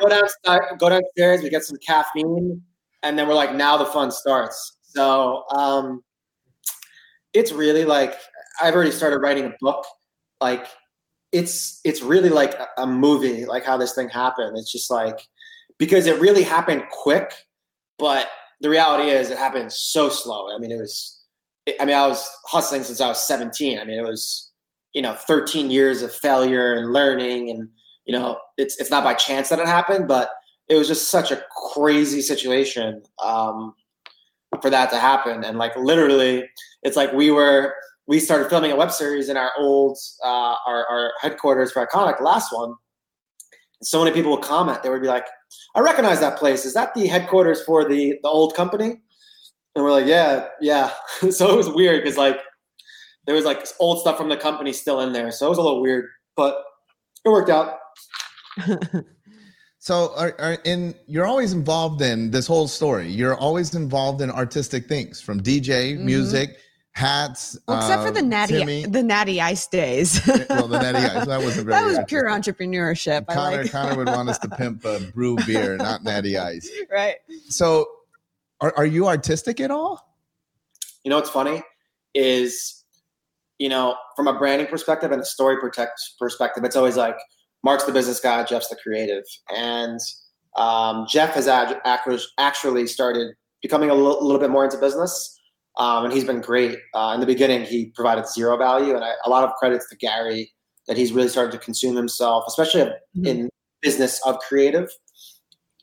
go 0.00 0.08
downstairs, 0.08 0.60
go 0.78 0.88
downstairs, 0.88 1.42
we 1.42 1.50
get 1.50 1.64
some 1.64 1.76
caffeine, 1.86 2.62
and 3.02 3.18
then 3.18 3.28
we're 3.28 3.34
like, 3.34 3.54
now 3.54 3.76
the 3.76 3.84
fun 3.86 4.10
starts. 4.10 4.78
So 4.82 5.44
um, 5.50 6.02
it's 7.32 7.52
really 7.52 7.84
like 7.84 8.14
I've 8.60 8.74
already 8.74 8.90
started 8.90 9.18
writing 9.18 9.46
a 9.46 9.54
book. 9.60 9.84
Like 10.40 10.66
it's 11.32 11.80
it's 11.84 12.02
really 12.02 12.28
like 12.28 12.54
a, 12.76 12.86
movie, 12.86 13.46
like 13.46 13.64
how 13.64 13.76
this 13.76 13.94
thing 13.94 14.08
happened. 14.08 14.56
It's 14.58 14.70
just 14.70 14.90
like 14.90 15.18
because 15.78 16.06
it 16.06 16.20
really 16.20 16.42
happened 16.42 16.84
quick, 16.90 17.32
but 17.98 18.28
the 18.60 18.68
reality 18.68 19.10
is 19.10 19.30
it 19.30 19.38
happened 19.38 19.72
so 19.72 20.08
slow. 20.08 20.54
I 20.54 20.58
mean, 20.58 20.70
it 20.70 20.78
was. 20.78 21.21
I 21.80 21.84
mean, 21.84 21.96
I 21.96 22.06
was 22.06 22.28
hustling 22.46 22.82
since 22.82 23.00
I 23.00 23.08
was 23.08 23.26
17. 23.26 23.78
I 23.78 23.84
mean, 23.84 23.98
it 23.98 24.04
was 24.04 24.50
you 24.92 25.02
know 25.02 25.14
13 25.14 25.70
years 25.70 26.02
of 26.02 26.12
failure 26.12 26.74
and 26.74 26.92
learning, 26.92 27.50
and 27.50 27.68
you 28.04 28.12
know 28.12 28.38
it's 28.56 28.78
it's 28.80 28.90
not 28.90 29.04
by 29.04 29.14
chance 29.14 29.48
that 29.48 29.58
it 29.58 29.66
happened, 29.66 30.08
but 30.08 30.30
it 30.68 30.76
was 30.76 30.88
just 30.88 31.08
such 31.08 31.30
a 31.30 31.42
crazy 31.72 32.20
situation 32.20 33.02
um, 33.22 33.74
for 34.60 34.70
that 34.70 34.90
to 34.90 34.96
happen. 34.96 35.44
And 35.44 35.58
like 35.58 35.76
literally, 35.76 36.48
it's 36.82 36.96
like 36.96 37.12
we 37.12 37.30
were 37.30 37.74
we 38.06 38.18
started 38.18 38.48
filming 38.48 38.72
a 38.72 38.76
web 38.76 38.90
series 38.90 39.28
in 39.28 39.36
our 39.36 39.52
old 39.58 39.98
uh, 40.24 40.56
our, 40.66 40.86
our 40.86 41.12
headquarters 41.20 41.72
for 41.72 41.86
Iconic, 41.86 42.20
last 42.20 42.52
one. 42.52 42.70
And 43.80 43.86
so 43.86 44.02
many 44.02 44.14
people 44.14 44.32
would 44.32 44.42
comment. 44.42 44.82
They 44.82 44.88
would 44.88 45.02
be 45.02 45.08
like, 45.08 45.26
"I 45.76 45.80
recognize 45.80 46.20
that 46.20 46.38
place. 46.38 46.64
Is 46.64 46.74
that 46.74 46.94
the 46.94 47.06
headquarters 47.06 47.62
for 47.62 47.88
the 47.88 48.18
the 48.22 48.28
old 48.28 48.54
company?" 48.54 49.00
And 49.74 49.84
we're 49.84 49.92
like, 49.92 50.06
"Yeah, 50.06 50.48
yeah." 50.60 50.92
so 51.30 51.52
it 51.52 51.56
was 51.56 51.68
weird 51.68 52.02
because 52.02 52.18
like 52.18 52.38
there 53.26 53.34
was 53.34 53.44
like 53.44 53.66
old 53.80 54.00
stuff 54.00 54.16
from 54.16 54.28
the 54.28 54.36
company 54.36 54.72
still 54.72 55.00
in 55.00 55.12
there. 55.12 55.30
So 55.30 55.46
it 55.46 55.48
was 55.48 55.58
a 55.58 55.62
little 55.62 55.80
weird, 55.80 56.06
but 56.36 56.62
it 57.24 57.28
worked 57.28 57.50
out. 57.50 57.78
So, 59.82 60.14
are, 60.14 60.32
are 60.38 60.58
in 60.62 60.94
you're 61.08 61.26
always 61.26 61.52
involved 61.52 62.02
in 62.02 62.30
this 62.30 62.46
whole 62.46 62.68
story. 62.68 63.08
You're 63.08 63.34
always 63.34 63.74
involved 63.74 64.20
in 64.20 64.30
artistic 64.30 64.86
things, 64.86 65.20
from 65.20 65.42
DJ, 65.42 65.94
mm-hmm. 65.94 66.06
music, 66.06 66.56
hats. 66.92 67.58
Well, 67.66 67.78
except 67.78 68.02
uh, 68.02 68.04
for 68.04 68.10
the 68.12 68.22
natty, 68.22 68.58
Timmy. 68.58 68.86
the 68.86 69.02
natty 69.02 69.40
ice 69.40 69.66
days. 69.66 70.24
well, 70.48 70.68
the 70.68 70.78
natty 70.78 70.98
ice 70.98 71.26
that 71.26 71.42
wasn't 71.42 71.66
very. 71.66 71.80
That 71.80 71.84
was 71.84 71.98
pure 72.06 72.26
entrepreneurship. 72.26 73.26
Connor, 73.26 73.62
like. 73.62 73.72
Connor 73.72 73.96
would 73.96 74.06
want 74.06 74.28
us 74.28 74.38
to 74.38 74.48
pimp 74.50 74.84
a 74.84 75.00
brew 75.12 75.36
beer, 75.46 75.76
not 75.76 76.04
natty 76.04 76.38
ice. 76.38 76.70
Right. 76.88 77.16
So, 77.48 77.88
are 78.62 78.72
are 78.76 78.86
you 78.86 79.06
artistic 79.06 79.60
at 79.60 79.70
all? 79.70 80.16
You 81.04 81.10
know 81.10 81.16
what's 81.16 81.30
funny 81.30 81.62
is, 82.14 82.84
you 83.58 83.68
know, 83.68 83.96
from 84.16 84.28
a 84.28 84.38
branding 84.38 84.68
perspective 84.68 85.10
and 85.12 85.20
a 85.20 85.24
story 85.24 85.58
protect 85.60 86.00
perspective, 86.18 86.64
it's 86.64 86.76
always 86.76 86.96
like 86.96 87.16
Mark's 87.64 87.84
the 87.84 87.92
business 87.92 88.20
guy, 88.20 88.44
Jeff's 88.44 88.68
the 88.68 88.76
creative. 88.76 89.24
And 89.54 90.00
um, 90.56 91.06
Jeff 91.08 91.34
has 91.34 91.48
ad- 91.48 91.80
actually 91.84 92.86
started 92.86 93.34
becoming 93.62 93.90
a 93.90 93.94
l- 93.94 94.24
little 94.24 94.40
bit 94.40 94.50
more 94.50 94.64
into 94.64 94.78
business. 94.78 95.40
Um, 95.78 96.04
and 96.04 96.12
he's 96.12 96.24
been 96.24 96.42
great. 96.42 96.78
Uh, 96.94 97.12
in 97.14 97.20
the 97.20 97.26
beginning, 97.26 97.64
he 97.64 97.86
provided 97.94 98.28
zero 98.28 98.58
value, 98.58 98.94
and 98.94 99.02
I, 99.02 99.12
a 99.24 99.30
lot 99.30 99.42
of 99.42 99.54
credits 99.54 99.88
to 99.88 99.96
Gary 99.96 100.52
that 100.86 100.98
he's 100.98 101.12
really 101.12 101.28
started 101.28 101.52
to 101.52 101.58
consume 101.58 101.96
himself, 101.96 102.44
especially 102.46 102.82
mm-hmm. 102.82 103.26
in 103.26 103.50
business 103.80 104.20
of 104.26 104.38
creative. 104.40 104.90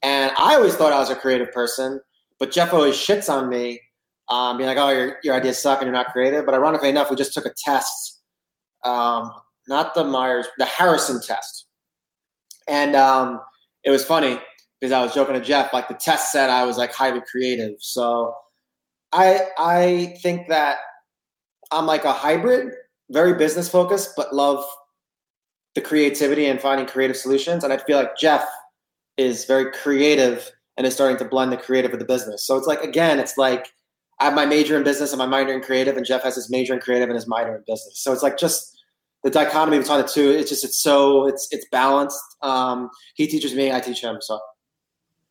And 0.03 0.31
I 0.37 0.55
always 0.55 0.75
thought 0.75 0.93
I 0.93 0.99
was 0.99 1.09
a 1.09 1.15
creative 1.15 1.51
person, 1.51 1.99
but 2.39 2.51
Jeff 2.51 2.73
always 2.73 2.95
shits 2.95 3.29
on 3.29 3.49
me, 3.49 3.81
um, 4.29 4.57
being 4.57 4.67
like, 4.67 4.77
"Oh, 4.77 4.89
your 4.89 5.17
your 5.23 5.35
ideas 5.35 5.61
suck 5.61 5.79
and 5.79 5.87
you're 5.87 5.93
not 5.93 6.11
creative." 6.13 6.45
But 6.45 6.55
ironically 6.55 6.89
enough, 6.89 7.09
we 7.09 7.15
just 7.15 7.33
took 7.33 7.45
a 7.45 7.53
test, 7.63 8.21
um, 8.83 9.31
not 9.67 9.93
the 9.93 10.03
Myers, 10.03 10.47
the 10.57 10.65
Harrison 10.65 11.21
test, 11.21 11.65
and 12.67 12.95
um, 12.95 13.41
it 13.83 13.91
was 13.91 14.05
funny 14.05 14.39
because 14.79 14.91
I 14.91 15.01
was 15.03 15.13
joking 15.13 15.35
to 15.35 15.41
Jeff, 15.41 15.73
like 15.73 15.87
the 15.87 15.93
test 15.95 16.31
said 16.31 16.49
I 16.49 16.65
was 16.65 16.77
like 16.77 16.93
highly 16.93 17.21
creative. 17.29 17.75
So 17.79 18.33
I 19.11 19.47
I 19.57 20.17
think 20.21 20.47
that 20.49 20.77
I'm 21.71 21.85
like 21.85 22.05
a 22.05 22.13
hybrid, 22.13 22.73
very 23.11 23.33
business 23.35 23.69
focused, 23.69 24.13
but 24.15 24.33
love 24.33 24.63
the 25.75 25.81
creativity 25.81 26.47
and 26.47 26.59
finding 26.59 26.87
creative 26.87 27.17
solutions. 27.17 27.63
And 27.63 27.71
I 27.73 27.77
feel 27.77 27.97
like 27.97 28.17
Jeff 28.17 28.47
is 29.17 29.45
very 29.45 29.71
creative 29.71 30.51
and 30.79 30.87
is 30.87 30.93
starting 30.95 31.17
to 31.17 31.25
blend 31.25 31.51
the 31.51 31.57
creative 31.57 31.91
with 31.91 31.99
the 31.99 32.05
business. 32.05 32.47
So 32.47 32.57
it's 32.57 32.65
like 32.65 32.81
again, 32.81 33.19
it's 33.19 33.37
like 33.37 33.67
I 34.19 34.25
have 34.25 34.33
my 34.33 34.45
major 34.45 34.75
in 34.77 34.83
business 34.83 35.11
and 35.11 35.19
my 35.19 35.27
minor 35.27 35.53
in 35.53 35.61
creative, 35.61 35.97
and 35.97 36.05
Jeff 36.05 36.23
has 36.23 36.35
his 36.35 36.49
major 36.49 36.73
in 36.73 36.79
creative 36.79 37.09
and 37.09 37.15
his 37.15 37.27
minor 37.27 37.57
in 37.57 37.63
business. 37.67 38.01
So 38.01 38.11
it's 38.13 38.23
like 38.23 38.39
just 38.39 38.75
the 39.23 39.29
dichotomy 39.29 39.77
between 39.77 39.99
the 39.99 40.07
two. 40.07 40.31
It's 40.31 40.49
just 40.49 40.63
it's 40.63 40.81
so 40.81 41.27
it's 41.27 41.49
it's 41.51 41.65
balanced. 41.71 42.19
Um, 42.41 42.89
he 43.13 43.27
teaches 43.27 43.53
me, 43.53 43.71
I 43.71 43.79
teach 43.79 44.01
him. 44.01 44.17
So. 44.21 44.39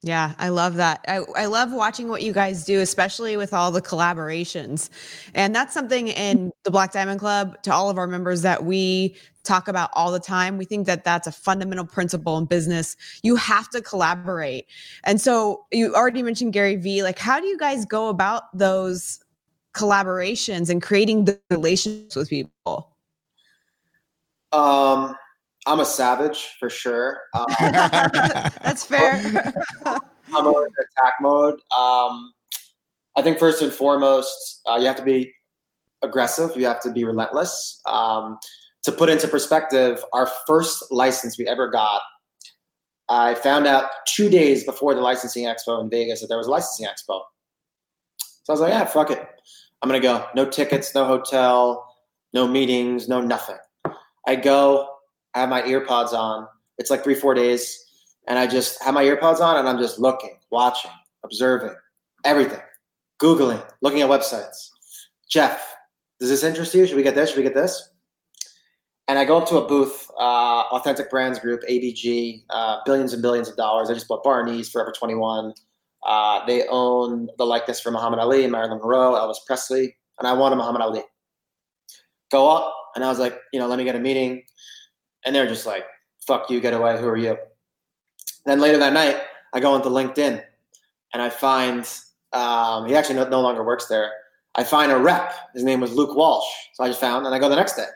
Yeah, 0.03 0.35
I 0.39 0.51
love 0.51 0.77
that. 0.77 1.05
I, 1.09 1.23
I 1.37 1.47
love 1.47 1.73
watching 1.73 2.09
what 2.09 2.23
you 2.23 2.33
guys 2.33 2.65
do, 2.65 2.81
especially 2.81 3.37
with 3.37 3.53
all 3.53 3.73
the 3.73 3.83
collaborations. 3.83 4.91
And 5.35 5.53
that's 5.53 5.75
something 5.75 6.07
in 6.07 6.53
the 6.63 6.71
Black 6.71 6.93
Diamond 6.93 7.19
Club 7.19 7.61
to 7.65 7.73
all 7.73 7.91
of 7.91 7.99
our 7.99 8.07
members 8.07 8.43
that 8.43 8.65
we 8.65 9.17
talk 9.43 9.67
about 9.67 9.91
all 9.95 10.13
the 10.13 10.21
time. 10.21 10.57
We 10.57 10.67
think 10.67 10.87
that 10.87 11.03
that's 11.03 11.27
a 11.27 11.33
fundamental 11.33 11.85
principle 11.85 12.39
in 12.39 12.45
business. 12.45 12.97
You 13.25 13.35
have 13.37 13.69
to 13.71 13.83
collaborate. 13.83 14.67
And 15.03 15.21
so 15.21 15.65
you 15.73 15.93
already 15.97 16.23
mentioned 16.23 16.53
Gary 16.53 16.77
Vee. 16.77 17.03
Like, 17.03 17.19
how 17.19 17.41
do 17.41 17.47
you 17.47 17.59
guys 17.59 17.85
go 17.85 18.09
about 18.09 18.57
those 18.57 19.19
collaborations 19.75 20.71
and 20.71 20.81
creating 20.81 21.25
the 21.25 21.41
relationships 21.51 22.15
with 22.15 22.29
people? 22.29 22.95
Um, 24.53 25.17
I'm 25.69 25.81
a 25.81 25.85
savage 25.85 26.57
for 26.59 26.71
sure. 26.71 27.21
Um, 27.35 27.47
That's 27.61 28.87
fair. 28.87 29.15
I'm 29.85 30.47
in 30.47 30.55
attack 30.55 31.15
mode. 31.21 31.61
Um, 31.77 32.33
I 33.17 33.23
think 33.23 33.39
first 33.39 33.61
and 33.61 33.71
foremost, 33.71 34.63
uh, 34.67 34.77
you 34.77 34.87
have 34.87 34.97
to 34.97 35.03
be 35.03 35.31
aggressive. 36.03 36.57
You 36.57 36.65
have 36.65 36.81
to 36.83 36.91
be 36.91 37.05
relentless. 37.05 37.83
Um, 37.85 38.39
to 38.85 38.93
put 38.93 39.11
into 39.11 39.29
perspective, 39.29 40.03
our 40.15 40.31
first 40.47 40.91
license 40.91 41.39
we 41.39 41.47
ever 41.47 41.69
got, 41.69 42.01
I 43.11 43.35
found 43.35 43.67
out 43.67 43.91
two 44.07 44.31
days 44.31 44.65
before 44.65 44.95
the 44.95 45.03
licensing 45.03 45.45
expo 45.45 45.83
in 45.83 45.91
Vegas 45.91 46.23
that 46.23 46.29
there 46.29 46.39
was 46.39 46.47
a 46.47 46.51
licensing 46.51 46.87
expo. 46.87 47.21
So 48.19 48.51
I 48.51 48.53
was 48.53 48.61
like, 48.61 48.73
yeah, 48.73 48.87
fuck 48.87 49.11
it. 49.11 49.27
I'm 49.83 49.89
gonna 49.89 50.01
go. 50.01 50.27
No 50.35 50.49
tickets, 50.49 50.95
no 50.95 51.05
hotel, 51.05 51.87
no 52.33 52.49
meetings, 52.49 53.07
no 53.07 53.21
nothing. 53.21 53.59
I 54.27 54.37
go, 54.37 54.89
Have 55.39 55.49
my 55.49 55.63
earpods 55.63 56.13
on. 56.13 56.49
It's 56.79 56.91
like 56.91 57.05
three, 57.05 57.15
four 57.15 57.33
days. 57.33 57.85
And 58.27 58.41
I 58.41 58.49
just 58.49 58.83
have 58.83 58.93
my 58.93 59.05
earpods 59.05 59.39
on 59.39 59.57
and 59.57 59.69
I'm 59.69 59.79
just 59.79 60.01
looking, 60.01 60.37
watching, 60.51 60.91
observing, 61.25 61.77
everything, 62.25 62.61
Googling, 63.23 63.65
looking 63.81 64.03
at 64.03 64.11
websites. 64.11 64.71
Jeff, 65.31 65.77
does 66.19 66.29
this 66.29 66.43
interest 66.43 66.75
you? 66.75 66.87
Should 66.87 66.97
we 66.97 67.05
get 67.05 67.15
this? 67.15 67.31
Should 67.31 67.39
we 67.39 67.45
get 67.45 67.55
this? 67.55 67.91
And 69.07 69.17
I 69.17 69.25
go 69.25 69.39
up 69.39 69.49
to 69.49 69.59
a 69.59 69.67
booth, 69.67 70.11
uh, 70.19 70.65
Authentic 70.73 71.09
Brands 71.09 71.39
Group, 71.39 71.63
ABG, 71.71 72.43
uh, 72.51 72.79
billions 72.85 73.13
and 73.13 73.23
billions 73.23 73.49
of 73.49 73.57
dollars. 73.57 73.89
I 73.89 73.95
just 73.95 74.09
bought 74.09 74.25
Barney's, 74.25 74.69
Forever 74.69 74.93
21. 74.93 75.55
Uh, 76.05 76.45
they 76.47 76.67
own 76.69 77.29
the 77.39 77.47
likeness 77.47 77.81
for 77.81 77.93
Muhammad 77.93 78.19
Ali, 78.19 78.47
Marilyn 78.49 78.79
Monroe, 78.79 79.15
Elvis 79.15 79.39
Presley, 79.47 79.97
and 80.19 80.27
I 80.27 80.33
wanted 80.33 80.57
Muhammad 80.57 80.83
Ali. 80.83 81.03
Go 82.31 82.51
up, 82.51 82.75
and 82.95 83.05
I 83.05 83.09
was 83.09 83.19
like, 83.19 83.39
you 83.53 83.61
know, 83.61 83.69
let 83.69 83.79
me 83.79 83.85
get 83.85 83.97
a 83.97 84.01
meeting. 84.01 84.43
And 85.25 85.35
they're 85.35 85.47
just 85.47 85.67
like, 85.67 85.85
fuck 86.27 86.51
you, 86.51 86.61
get 86.61 86.75
away, 86.75 86.99
who 86.99 87.09
are 87.09 87.17
you? 87.17 87.37
Then 88.47 88.61
later 88.61 88.79
that 88.79 88.93
night, 88.93 89.21
I 89.53 89.61
go 89.61 89.77
into 89.77 89.89
LinkedIn 89.89 90.43
and 91.13 91.23
I 91.23 91.31
find 91.31 91.87
um, 92.33 92.87
he 92.87 92.95
actually 92.95 93.17
no, 93.17 93.29
no, 93.29 93.41
longer 93.41 93.65
works 93.65 93.87
there. 93.87 94.13
I 94.55 94.65
find 94.65 94.93
a 94.93 94.99
rep. 94.99 95.35
His 95.55 95.65
name 95.65 95.81
was 95.81 95.93
Luke 95.93 96.15
Walsh. 96.15 96.47
So 96.75 96.85
I 96.85 96.89
just 96.89 97.01
found, 97.01 97.27
and 97.27 97.35
I 97.35 97.39
go 97.39 97.49
the 97.49 97.57
next 97.57 97.75
day, 97.75 97.87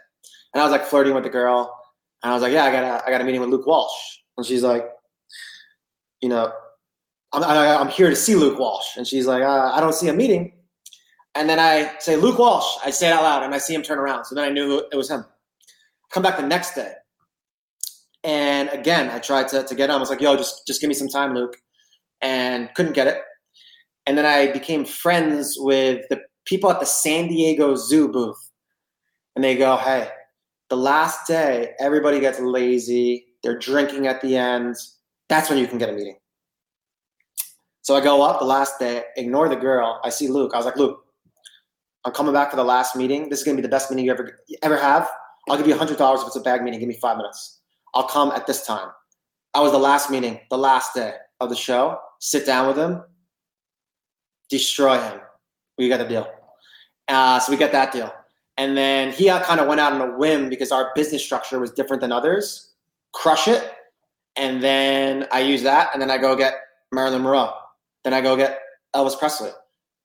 and 0.55 0.61
I 0.61 0.65
was 0.65 0.73
like 0.73 0.85
flirting 0.85 1.15
with 1.15 1.25
the 1.25 1.31
girl, 1.31 1.77
and 2.23 2.31
I 2.31 2.35
was 2.35 2.43
like, 2.43 2.53
yeah, 2.53 2.65
I 2.65 2.73
got 2.73 2.85
a, 2.85 3.07
I 3.07 3.11
got 3.11 3.21
a 3.21 3.25
meeting 3.25 3.41
with 3.41 3.51
Luke 3.51 3.67
Walsh, 3.67 3.93
and 4.37 4.47
she's 4.47 4.63
like, 4.63 4.89
you 6.21 6.29
know, 6.29 6.53
I'm, 7.33 7.43
I, 7.43 7.81
am 7.81 7.89
here 7.89 8.11
to 8.11 8.17
see 8.17 8.35
Luke 8.35 8.59
Walsh, 8.59 8.97
and 8.97 9.07
she's 9.07 9.27
like, 9.27 9.43
uh, 9.43 9.73
I 9.75 9.81
don't 9.81 9.95
see 9.95 10.09
a 10.09 10.13
meeting, 10.13 10.53
and 11.35 11.49
then 11.49 11.59
I 11.59 11.93
say 11.99 12.17
Luke 12.17 12.39
Walsh. 12.39 12.79
I 12.85 12.91
say 12.91 13.09
it 13.09 13.13
out 13.13 13.23
loud, 13.23 13.43
and 13.43 13.55
I 13.55 13.59
see 13.59 13.75
him 13.75 13.83
turn 13.83 13.99
around. 13.99 14.25
So 14.25 14.35
then 14.35 14.45
I 14.45 14.51
knew 14.51 14.83
it 14.93 14.97
was 14.97 15.11
him. 15.11 15.25
Come 16.11 16.23
back 16.23 16.37
the 16.37 16.47
next 16.47 16.75
day, 16.75 16.93
and 18.25 18.69
again, 18.71 19.11
I 19.11 19.19
tried 19.19 19.49
to, 19.49 19.65
to 19.65 19.75
get 19.75 19.91
him. 19.91 19.97
I 19.97 19.99
was 19.99 20.11
like, 20.11 20.21
yo, 20.21 20.37
just, 20.37 20.67
just 20.67 20.81
give 20.81 20.89
me 20.89 20.95
some 20.95 21.09
time, 21.09 21.35
Luke. 21.35 21.57
And 22.21 22.73
couldn't 22.75 22.93
get 22.93 23.09
it. 23.09 23.23
And 24.07 24.17
then 24.17 24.27
I 24.27 24.53
became 24.53 24.85
friends 24.85 25.57
with 25.59 26.05
the 26.09 26.21
people 26.45 26.71
at 26.71 26.81
the 26.81 26.87
San 26.87 27.29
Diego 27.29 27.75
Zoo 27.75 28.09
booth. 28.09 28.39
And 29.35 29.45
they 29.45 29.57
go, 29.57 29.77
hey, 29.77 30.09
the 30.69 30.77
last 30.77 31.27
day, 31.27 31.73
everybody 31.81 32.21
gets 32.21 32.39
lazy. 32.39 33.27
They're 33.43 33.59
drinking 33.59 34.07
at 34.07 34.21
the 34.21 34.37
end. 34.37 34.77
That's 35.29 35.49
when 35.49 35.59
you 35.59 35.67
can 35.67 35.79
get 35.79 35.89
a 35.89 35.93
meeting. 35.93 36.17
So 37.83 37.97
I 37.97 38.01
go 38.01 38.23
up 38.23 38.39
the 38.39 38.47
last 38.47 38.79
day, 38.79 39.03
ignore 39.17 39.49
the 39.49 39.57
girl. 39.57 40.01
I 40.05 40.11
see 40.11 40.29
Luke. 40.29 40.53
I 40.55 40.59
was 40.59 40.67
like, 40.67 40.77
Luke, 40.77 41.05
I'm 42.05 42.13
coming 42.13 42.33
back 42.33 42.51
for 42.51 42.57
the 42.57 42.65
last 42.65 42.95
meeting. 42.95 43.29
This 43.29 43.41
is 43.41 43.45
going 43.45 43.57
to 43.57 43.63
be 43.63 43.67
the 43.67 43.71
best 43.71 43.91
meeting 43.91 44.05
you 44.05 44.13
ever 44.13 44.39
ever 44.63 44.77
have. 44.77 45.09
I'll 45.49 45.57
give 45.57 45.67
you 45.67 45.75
$100 45.75 46.21
if 46.21 46.27
it's 46.27 46.37
a 46.37 46.41
bag 46.41 46.63
meeting. 46.63 46.79
Give 46.79 46.89
me 46.89 46.99
five 47.01 47.17
minutes. 47.17 47.62
I'll 47.95 48.09
come 48.09 48.31
at 48.31 48.47
this 48.47 48.67
time. 48.67 48.89
I 49.55 49.61
was 49.61 49.73
the 49.73 49.79
last 49.79 50.11
meeting, 50.11 50.41
the 50.51 50.59
last 50.59 50.95
day 50.95 51.15
of 51.41 51.51
the 51.51 51.57
show. 51.57 51.99
Sit 52.21 52.47
down 52.47 52.69
with 52.69 52.79
him, 52.79 53.03
destroy 54.49 54.99
him. 54.99 55.21
We 55.77 55.89
got 55.89 56.01
a 56.01 56.09
deal. 56.09 56.29
Uh, 57.09 57.39
so 57.41 57.51
we 57.51 57.59
got 57.59 57.73
that 57.73 57.93
deal. 57.93 58.13
And 58.57 58.77
then 58.77 59.13
he 59.13 59.29
kind 59.29 59.61
of 59.61 59.67
went 59.67 59.81
out 59.81 59.93
on 59.93 60.01
a 60.01 60.17
whim 60.17 60.49
because 60.49 60.71
our 60.73 60.93
business 60.95 61.25
structure 61.25 61.59
was 61.59 61.71
different 61.71 62.01
than 62.01 62.13
others. 62.13 62.73
Crush 63.13 63.49
it. 63.49 63.73
And 64.37 64.63
then 64.63 65.27
I 65.33 65.41
use 65.41 65.63
that. 65.63 65.91
And 65.93 66.01
then 66.01 66.11
I 66.11 66.19
go 66.19 66.37
get 66.37 66.55
Marilyn 66.93 67.23
Monroe. 67.23 67.53
Then 68.05 68.15
I 68.15 68.21
go 68.21 68.37
get 68.37 68.61
Elvis 68.95 69.19
Presley. 69.19 69.51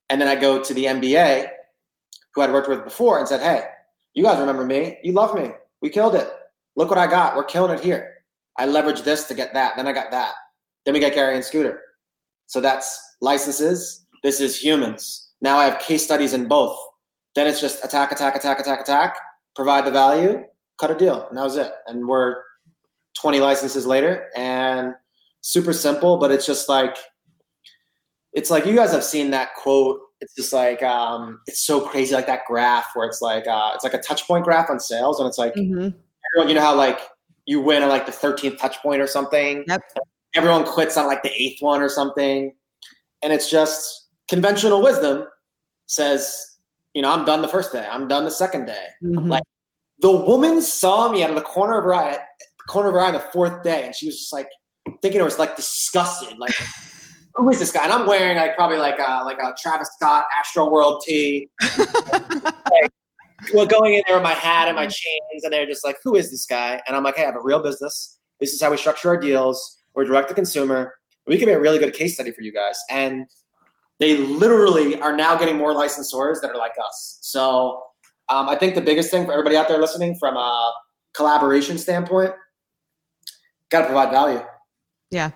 And 0.10 0.20
then 0.20 0.28
I 0.28 0.36
go 0.36 0.64
to 0.64 0.74
the 0.74 0.86
NBA, 0.86 1.50
who 2.34 2.42
I'd 2.42 2.52
worked 2.52 2.70
with 2.70 2.84
before, 2.84 3.20
and 3.20 3.28
said, 3.28 3.42
Hey, 3.42 3.66
you 4.14 4.24
guys 4.24 4.40
remember 4.40 4.66
me. 4.66 4.98
You 5.04 5.12
love 5.12 5.36
me. 5.36 5.52
We 5.82 5.90
killed 5.90 6.16
it. 6.16 6.30
Look 6.78 6.90
what 6.90 7.00
I 7.00 7.08
got. 7.08 7.36
We're 7.36 7.44
killing 7.44 7.76
it 7.76 7.84
here. 7.84 8.14
I 8.56 8.68
leveraged 8.68 9.04
this 9.04 9.26
to 9.26 9.34
get 9.34 9.54
that. 9.56 9.76
Then 9.76 9.88
I 9.88 9.94
got 9.94 10.12
that. 10.12 10.34
Then 10.86 10.94
we 10.94 11.00
got 11.00 11.14
Gary 11.14 11.36
and 11.36 11.44
Scooter. 11.44 11.82
So 12.46 12.62
that's 12.62 13.16
licenses. 13.20 14.06
This 14.24 14.40
is 14.40 14.58
humans. 14.58 15.32
Now 15.42 15.58
I 15.58 15.66
have 15.66 15.80
case 15.80 16.04
studies 16.04 16.34
in 16.34 16.48
both. 16.48 16.78
Then 17.36 17.48
it's 17.48 17.60
just 17.60 17.84
attack, 17.84 18.12
attack, 18.12 18.36
attack, 18.36 18.60
attack, 18.60 18.80
attack, 18.80 19.18
provide 19.56 19.86
the 19.86 19.92
value, 19.92 20.44
cut 20.80 20.92
a 20.92 20.96
deal. 20.96 21.28
And 21.28 21.38
that 21.38 21.44
was 21.44 21.58
it. 21.58 21.72
And 21.88 22.08
we're 22.08 22.36
20 23.20 23.40
licenses 23.40 23.88
later 23.88 24.28
and 24.36 24.94
super 25.42 25.74
simple, 25.74 26.18
but 26.18 26.32
it's 26.32 26.46
just 26.46 26.70
like, 26.70 26.96
it's 28.34 28.52
like 28.52 28.68
you 28.68 28.76
guys 28.76 28.92
have 28.92 29.04
seen 29.04 29.32
that 29.32 29.56
quote. 29.56 30.00
It's 30.22 30.36
just 30.36 30.54
like, 30.54 30.82
um, 30.84 31.42
it's 31.48 31.66
so 31.66 31.82
crazy, 31.82 32.14
like 32.14 32.28
that 32.28 32.42
graph 32.48 32.92
where 32.94 33.08
it's 33.08 33.22
like, 33.22 33.48
uh, 33.48 33.72
it's 33.74 33.84
like 33.84 33.94
a 33.94 34.00
touch 34.00 34.28
point 34.28 34.46
graph 34.46 34.70
on 34.70 34.80
sales. 34.80 35.20
And 35.20 35.28
it's 35.28 35.40
like, 35.40 35.56
mm-hmm 35.56 35.90
everyone, 36.34 36.50
you 36.50 36.56
know 36.56 36.62
how 36.62 36.76
like 36.76 37.00
you 37.46 37.62
win 37.62 37.84
at 37.84 37.90
like 37.90 38.06
the 38.06 38.12
13th 38.12 38.58
touch 38.58 38.78
point 38.82 39.02
or 39.02 39.08
something. 39.08 39.64
Yep. 39.68 39.82
Everyone 40.36 40.66
quits 40.66 40.98
on 40.98 41.08
like 41.08 41.24
the 41.24 41.32
eighth 41.32 41.62
one 41.62 41.82
or 41.82 41.90
something. 41.90 42.54
And 43.24 43.34
it's 43.34 43.50
just 43.50 44.10
conventional 44.30 44.84
wisdom 44.84 45.26
says, 45.88 46.58
you 46.94 47.02
know, 47.02 47.12
I'm 47.12 47.26
done 47.26 47.42
the 47.42 47.48
first 47.48 47.72
day. 47.72 47.88
I'm 47.90 48.08
done 48.08 48.26
the 48.26 48.32
second 48.32 48.66
day. 48.66 48.88
Mm-hmm. 49.04 49.30
Like 49.30 49.44
the 50.00 50.12
woman 50.12 50.62
saw 50.62 51.10
me 51.12 51.24
out 51.24 51.30
of 51.30 51.36
the 51.36 51.42
corner 51.42 51.78
of 51.78 51.86
her 51.86 51.96
eye, 51.96 52.18
corner 52.68 52.90
of 52.90 52.96
her 52.96 53.02
eye 53.02 53.08
on 53.08 53.14
the 53.14 53.20
fourth 53.20 53.64
day, 53.64 53.86
and 53.86 53.96
she 53.96 54.06
was 54.06 54.20
just 54.20 54.34
like 54.34 54.50
thinking 55.02 55.22
it 55.22 55.24
was 55.24 55.40
like 55.40 55.56
disgusted, 55.56 56.38
like. 56.38 56.54
Who 57.36 57.52
is 57.52 57.60
this 57.60 57.72
guy? 57.72 57.84
And 57.84 57.94
I'm 57.94 58.08
wearing 58.08 58.36
like 58.36 58.56
probably 58.56 58.78
like 58.78 58.98
a 58.98 59.24
like 59.24 59.38
a 59.38 59.54
Travis 59.62 59.90
Scott 59.96 60.26
Astroworld 60.36 61.04
tee. 61.04 61.48
like, 61.78 62.92
well, 63.54 63.66
going 63.66 63.94
in 63.94 64.04
there 64.08 64.18
with 64.18 64.24
my 64.24 64.34
hat 64.34 64.68
and 64.68 64.76
my 64.76 64.88
chains, 64.88 65.44
and 65.44 65.54
they're 65.54 65.66
just 65.66 65.86
like, 65.86 65.98
"Who 66.04 66.16
is 66.16 66.32
this 66.32 66.46
guy?" 66.46 66.82
And 66.88 66.96
I'm 66.96 67.04
like, 67.04 67.16
"Hey, 67.16 67.24
I 67.24 67.28
have 67.28 67.36
a 67.36 67.42
real 67.42 67.62
business. 67.62 68.18
This 68.40 68.54
is 68.54 68.62
how 68.62 68.72
we 68.72 68.78
structure 68.78 69.10
our 69.10 69.18
deals. 69.18 69.78
We're 69.94 70.06
direct 70.06 70.30
to 70.30 70.36
consumer. 70.36 70.96
We 71.26 71.38
can 71.38 71.48
be 71.48 71.54
a 71.54 71.60
really 71.60 71.80
good 71.80 71.94
case 71.94 72.16
study 72.16 72.32
for 72.32 72.42
you 72.42 72.52
guys." 72.52 72.80
And 72.90 73.26
they 74.00 74.18
literally 74.18 75.00
are 75.02 75.16
now 75.16 75.36
getting 75.36 75.58
more 75.58 75.74
licensors 75.74 76.42
that 76.42 76.52
are 76.52 76.58
like 76.58 76.74
us. 76.84 77.20
So 77.22 77.84
um, 78.30 78.50
I 78.50 78.56
think 78.56 78.76
the 78.76 78.82
biggest 78.82 79.10
thing 79.10 79.26
for 79.26 79.32
everybody 79.32 79.56
out 79.56 79.68
there 79.68 79.80
listening, 79.80 80.16
from 80.20 80.38
a 80.38 80.74
collaboration 81.14 81.78
standpoint, 81.78 82.34
got 83.70 83.82
to 83.82 83.86
provide 83.86 84.12
value. 84.12 84.42
Yeah. 85.10 85.32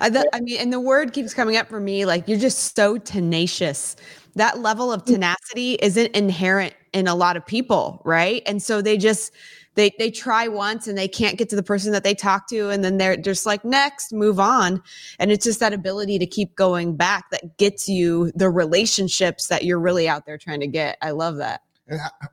I, 0.00 0.24
I 0.32 0.40
mean, 0.40 0.58
and 0.60 0.72
the 0.72 0.80
word 0.80 1.12
keeps 1.12 1.34
coming 1.34 1.56
up 1.56 1.68
for 1.68 1.80
me 1.80 2.04
like 2.04 2.28
you're 2.28 2.38
just 2.38 2.76
so 2.76 2.98
tenacious. 2.98 3.96
That 4.36 4.60
level 4.60 4.92
of 4.92 5.04
tenacity 5.04 5.74
isn't 5.80 6.14
inherent 6.14 6.74
in 6.92 7.06
a 7.06 7.14
lot 7.14 7.36
of 7.36 7.46
people, 7.46 8.02
right? 8.04 8.42
And 8.46 8.62
so 8.62 8.82
they 8.82 8.96
just 8.96 9.32
they 9.74 9.92
they 9.98 10.10
try 10.10 10.48
once 10.48 10.86
and 10.86 10.98
they 10.98 11.08
can't 11.08 11.38
get 11.38 11.48
to 11.50 11.56
the 11.56 11.62
person 11.62 11.92
that 11.92 12.04
they 12.04 12.14
talk 12.14 12.48
to 12.48 12.70
and 12.70 12.82
then 12.82 12.98
they're 12.98 13.16
just 13.16 13.46
like 13.46 13.64
next 13.64 14.12
move 14.12 14.40
on. 14.40 14.82
And 15.18 15.30
it's 15.30 15.44
just 15.44 15.60
that 15.60 15.72
ability 15.72 16.18
to 16.18 16.26
keep 16.26 16.54
going 16.56 16.96
back 16.96 17.30
that 17.30 17.56
gets 17.56 17.88
you 17.88 18.32
the 18.34 18.50
relationships 18.50 19.48
that 19.48 19.64
you're 19.64 19.80
really 19.80 20.08
out 20.08 20.26
there 20.26 20.38
trying 20.38 20.60
to 20.60 20.66
get. 20.66 20.98
I 21.02 21.12
love 21.12 21.36
that. 21.36 21.62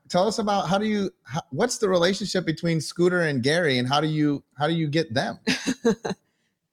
Tell 0.07 0.27
us 0.27 0.37
about 0.37 0.67
how 0.67 0.77
do 0.77 0.85
you 0.85 1.09
how, 1.23 1.41
what's 1.49 1.77
the 1.79 1.89
relationship 1.89 2.45
between 2.45 2.79
scooter 2.79 3.21
and 3.21 3.41
gary 3.41 3.79
and 3.79 3.87
how 3.87 3.99
do 3.99 4.07
you 4.07 4.43
how 4.57 4.67
do 4.67 4.73
you 4.73 4.87
get 4.87 5.13
them? 5.13 5.39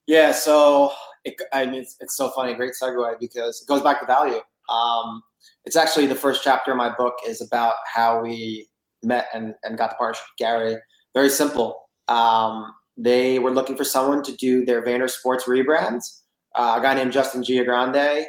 Yeah 0.06 0.32
so 0.32 0.92
it, 1.24 1.40
I 1.52 1.64
mean, 1.64 1.76
it's, 1.76 1.96
it's 2.00 2.16
so 2.16 2.30
funny 2.30 2.54
great 2.54 2.74
segue 2.80 3.18
because 3.18 3.62
it 3.62 3.68
goes 3.68 3.82
back 3.82 4.00
to 4.00 4.06
value. 4.06 4.40
Um, 4.68 5.22
it's 5.64 5.76
actually 5.76 6.06
the 6.06 6.14
first 6.14 6.42
chapter 6.44 6.72
of 6.72 6.76
my 6.76 6.94
book 6.94 7.14
is 7.26 7.40
about 7.40 7.74
how 7.92 8.22
we 8.22 8.68
met 9.02 9.28
and, 9.34 9.54
and 9.62 9.78
got 9.78 9.90
the 9.90 9.96
partnership 9.96 10.24
with 10.24 10.38
Gary. 10.38 10.76
Very 11.14 11.30
simple. 11.30 11.88
Um, 12.08 12.72
they 12.96 13.38
were 13.38 13.50
looking 13.50 13.76
for 13.76 13.84
someone 13.84 14.22
to 14.24 14.32
do 14.36 14.64
their 14.64 14.82
Vayner 14.82 15.10
Sports 15.10 15.44
rebrands. 15.44 16.20
Uh, 16.54 16.76
a 16.78 16.82
guy 16.82 16.94
named 16.94 17.12
Justin 17.12 17.42
Giagrande 17.42 18.24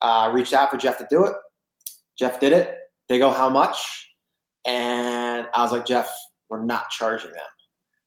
uh, 0.00 0.30
reached 0.32 0.52
out 0.52 0.70
for 0.70 0.76
Jeff 0.76 0.98
to 0.98 1.06
do 1.10 1.24
it. 1.24 1.34
Jeff 2.18 2.38
did 2.38 2.52
it. 2.52 2.76
They 3.08 3.18
go, 3.18 3.30
how 3.30 3.48
much? 3.48 4.08
And 4.64 5.46
I 5.54 5.62
was 5.62 5.72
like, 5.72 5.84
Jeff, 5.84 6.10
we're 6.48 6.64
not 6.64 6.90
charging 6.90 7.32
them. 7.32 7.40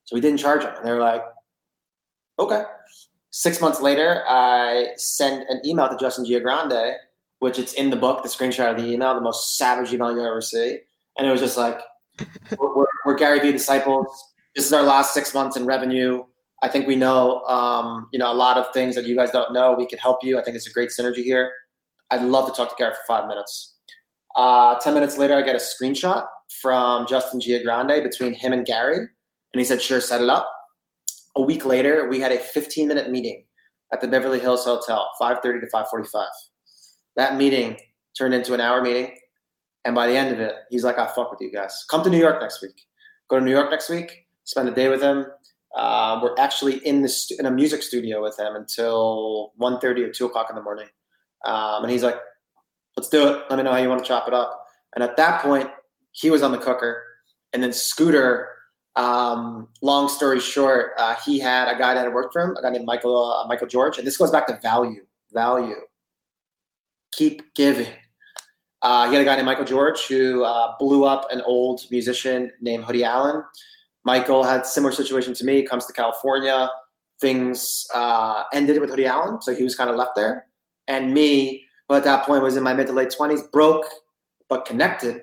So 0.06 0.16
we 0.16 0.22
didn't 0.22 0.40
charge 0.40 0.64
them. 0.64 0.74
And 0.78 0.86
they 0.86 0.92
were 0.92 1.00
like, 1.00 1.22
okay. 2.40 2.64
Six 3.32 3.60
months 3.60 3.82
later, 3.82 4.24
I 4.28 4.88
sent 4.96 5.46
an 5.50 5.62
email 5.66 5.90
to 5.90 5.98
Justin 5.98 6.26
Giagrande 6.26 6.96
which 7.40 7.60
it's 7.60 7.74
in 7.74 7.90
the 7.90 7.96
book, 7.96 8.24
the 8.24 8.30
screenshot 8.30 8.72
of 8.72 8.78
the 8.78 8.92
email, 8.92 9.14
the 9.14 9.22
most 9.22 9.58
savage 9.58 9.94
email 9.94 10.12
you'll 10.12 10.26
ever 10.26 10.42
see. 10.42 10.80
And 11.18 11.28
it 11.28 11.32
was 11.32 11.42
just 11.42 11.58
like, 11.58 11.80
we're, 12.58 12.76
we're, 12.76 12.86
we're, 13.06 13.16
Gary 13.16 13.40
Vee 13.40 13.52
disciples. 13.52 14.08
This 14.56 14.66
is 14.66 14.74
our 14.74 14.84
last 14.84 15.14
six 15.14 15.34
months 15.34 15.56
in 15.56 15.66
revenue. 15.66 16.24
I 16.64 16.68
think 16.68 16.88
we 16.88 16.96
know, 16.96 17.44
um, 17.44 18.10
you 18.12 18.18
know, 18.18 18.32
a 18.32 18.34
lot 18.34 18.58
of 18.58 18.74
things 18.74 18.96
that 18.96 19.06
you 19.06 19.16
guys 19.16 19.30
don't 19.30 19.54
know. 19.54 19.76
We 19.78 19.86
can 19.86 20.00
help 20.00 20.24
you. 20.24 20.40
I 20.40 20.44
think 20.44 20.56
it's 20.56 20.68
a 20.68 20.72
great 20.72 20.90
synergy 20.90 21.24
here. 21.24 21.52
I'd 22.10 22.24
love 22.24 22.48
to 22.48 22.54
talk 22.54 22.70
to 22.70 22.76
Gary 22.78 22.94
for 22.94 23.02
five 23.08 23.28
minutes. 23.28 23.76
Uh, 24.36 24.80
10 24.80 24.94
minutes 24.94 25.18
later, 25.18 25.36
I 25.36 25.42
get 25.44 25.56
a 25.56 25.60
screenshot 25.60 26.26
from 26.62 27.06
Justin 27.08 27.40
Giagrande 27.40 28.02
between 28.02 28.34
him 28.34 28.54
and 28.54 28.66
Gary. 28.66 28.98
And 28.98 29.60
he 29.60 29.64
said, 29.64 29.82
sure, 29.82 30.02
set 30.02 30.22
it 30.22 30.30
up. 30.30 30.50
A 31.36 31.42
week 31.42 31.66
later, 31.66 32.08
we 32.10 32.20
had 32.20 32.32
a 32.32 32.40
15 32.40 32.88
minute 32.88 33.12
meeting 33.12 33.46
at 33.94 34.02
the 34.02 34.08
Beverly 34.08 34.40
Hills 34.40 34.66
Hotel, 34.66 35.08
5.30 35.22 35.62
to 35.62 35.68
5.45. 35.68 36.26
That 37.18 37.36
meeting 37.36 37.78
turned 38.18 38.34
into 38.34 38.54
an 38.54 38.62
hour 38.62 38.82
meeting. 38.82 39.16
And 39.86 39.96
by 39.96 40.08
the 40.08 40.16
end 40.16 40.34
of 40.34 40.40
it, 40.40 40.54
he's 40.70 40.84
like, 40.84 40.98
I 40.98 41.08
fuck 41.08 41.32
with 41.32 41.42
you 41.42 41.52
guys. 41.52 41.86
Come 41.90 42.04
to 42.04 42.10
New 42.10 42.20
York 42.20 42.42
next 42.42 42.62
week. 42.62 42.88
Go 43.30 43.40
to 43.40 43.44
New 43.44 43.52
York 43.52 43.70
next 43.70 43.90
week, 43.90 44.26
spend 44.46 44.70
a 44.70 44.72
day 44.72 44.88
with 44.88 45.02
him. 45.02 45.26
Uh, 45.76 46.20
we're 46.24 46.36
actually 46.38 46.78
in 46.86 47.02
the 47.02 47.10
stu- 47.10 47.36
in 47.40 47.46
a 47.46 47.52
music 47.52 47.84
studio 47.84 48.24
with 48.24 48.40
him 48.40 48.56
until 48.56 49.54
1.30 49.60 49.84
or 49.84 50.12
2 50.12 50.26
o'clock 50.26 50.48
in 50.50 50.56
the 50.56 50.62
morning. 50.62 50.88
Um, 51.46 51.84
and 51.84 51.92
he's 51.92 52.04
like, 52.04 52.16
let's 52.96 53.10
do 53.10 53.28
it. 53.28 53.44
Let 53.50 53.58
me 53.58 53.64
know 53.64 53.72
how 53.72 53.78
you 53.78 53.90
want 53.90 54.02
to 54.02 54.08
chop 54.08 54.28
it 54.28 54.34
up. 54.34 54.66
And 54.96 55.04
at 55.04 55.18
that 55.18 55.42
point, 55.42 55.70
he 56.12 56.30
was 56.30 56.42
on 56.42 56.52
the 56.52 56.58
cooker. 56.58 57.04
And 57.54 57.62
then 57.62 57.74
Scooter, 57.74 58.50
um, 58.96 59.68
long 59.82 60.10
story 60.10 60.40
short, 60.40 60.92
uh, 60.98 61.16
he 61.26 61.38
had 61.38 61.68
a 61.74 61.78
guy 61.78 61.94
that 61.94 62.06
had 62.06 62.14
worked 62.14 62.34
for 62.34 62.42
him, 62.42 62.56
a 62.58 62.62
guy 62.62 62.70
named 62.70 62.86
Michael 62.86 63.32
uh, 63.32 63.48
Michael 63.48 63.68
George. 63.68 63.98
And 63.98 64.08
this 64.08 64.18
goes 64.18 64.32
back 64.32 64.48
to 64.48 64.58
value, 64.62 65.06
value. 65.32 65.76
Keep 67.18 67.56
giving. 67.56 67.92
Uh, 68.84 69.08
he 69.08 69.16
had 69.16 69.24
a 69.24 69.26
guy 69.26 69.36
named 69.36 69.48
Michael 69.48 69.66
George 69.66 70.06
who 70.08 70.44
uh, 70.44 70.76
blew 70.78 71.04
up 71.04 71.26
an 71.32 71.42
old 71.42 71.82
musician 71.90 72.52
named 72.62 72.84
Hoodie 72.84 73.04
Allen. 73.04 73.44
Michael 74.06 74.44
had 74.44 74.68
similar 74.68 74.94
situation 74.94 75.34
to 75.34 75.44
me. 75.44 75.64
Comes 75.64 75.88
to 75.88 75.94
California, 75.94 76.70
things 77.20 77.88
uh, 77.96 78.44
ended 78.54 78.80
with 78.80 78.92
Hoodie 78.92 79.08
Allen, 79.08 79.42
so 79.42 79.56
he 79.56 79.64
was 79.64 79.76
kind 79.76 79.90
of 79.90 79.96
left 79.96 80.12
there. 80.16 80.46
And 80.88 81.12
me, 81.12 81.66
but 81.88 81.98
at 81.98 82.04
that 82.04 82.26
point 82.26 82.44
was 82.44 82.56
in 82.56 82.62
my 82.62 82.76
mid 82.76 82.86
to 82.88 82.94
late 82.94 83.10
twenties, 83.10 83.42
broke 83.42 83.86
but 84.48 84.66
connected. 84.66 85.16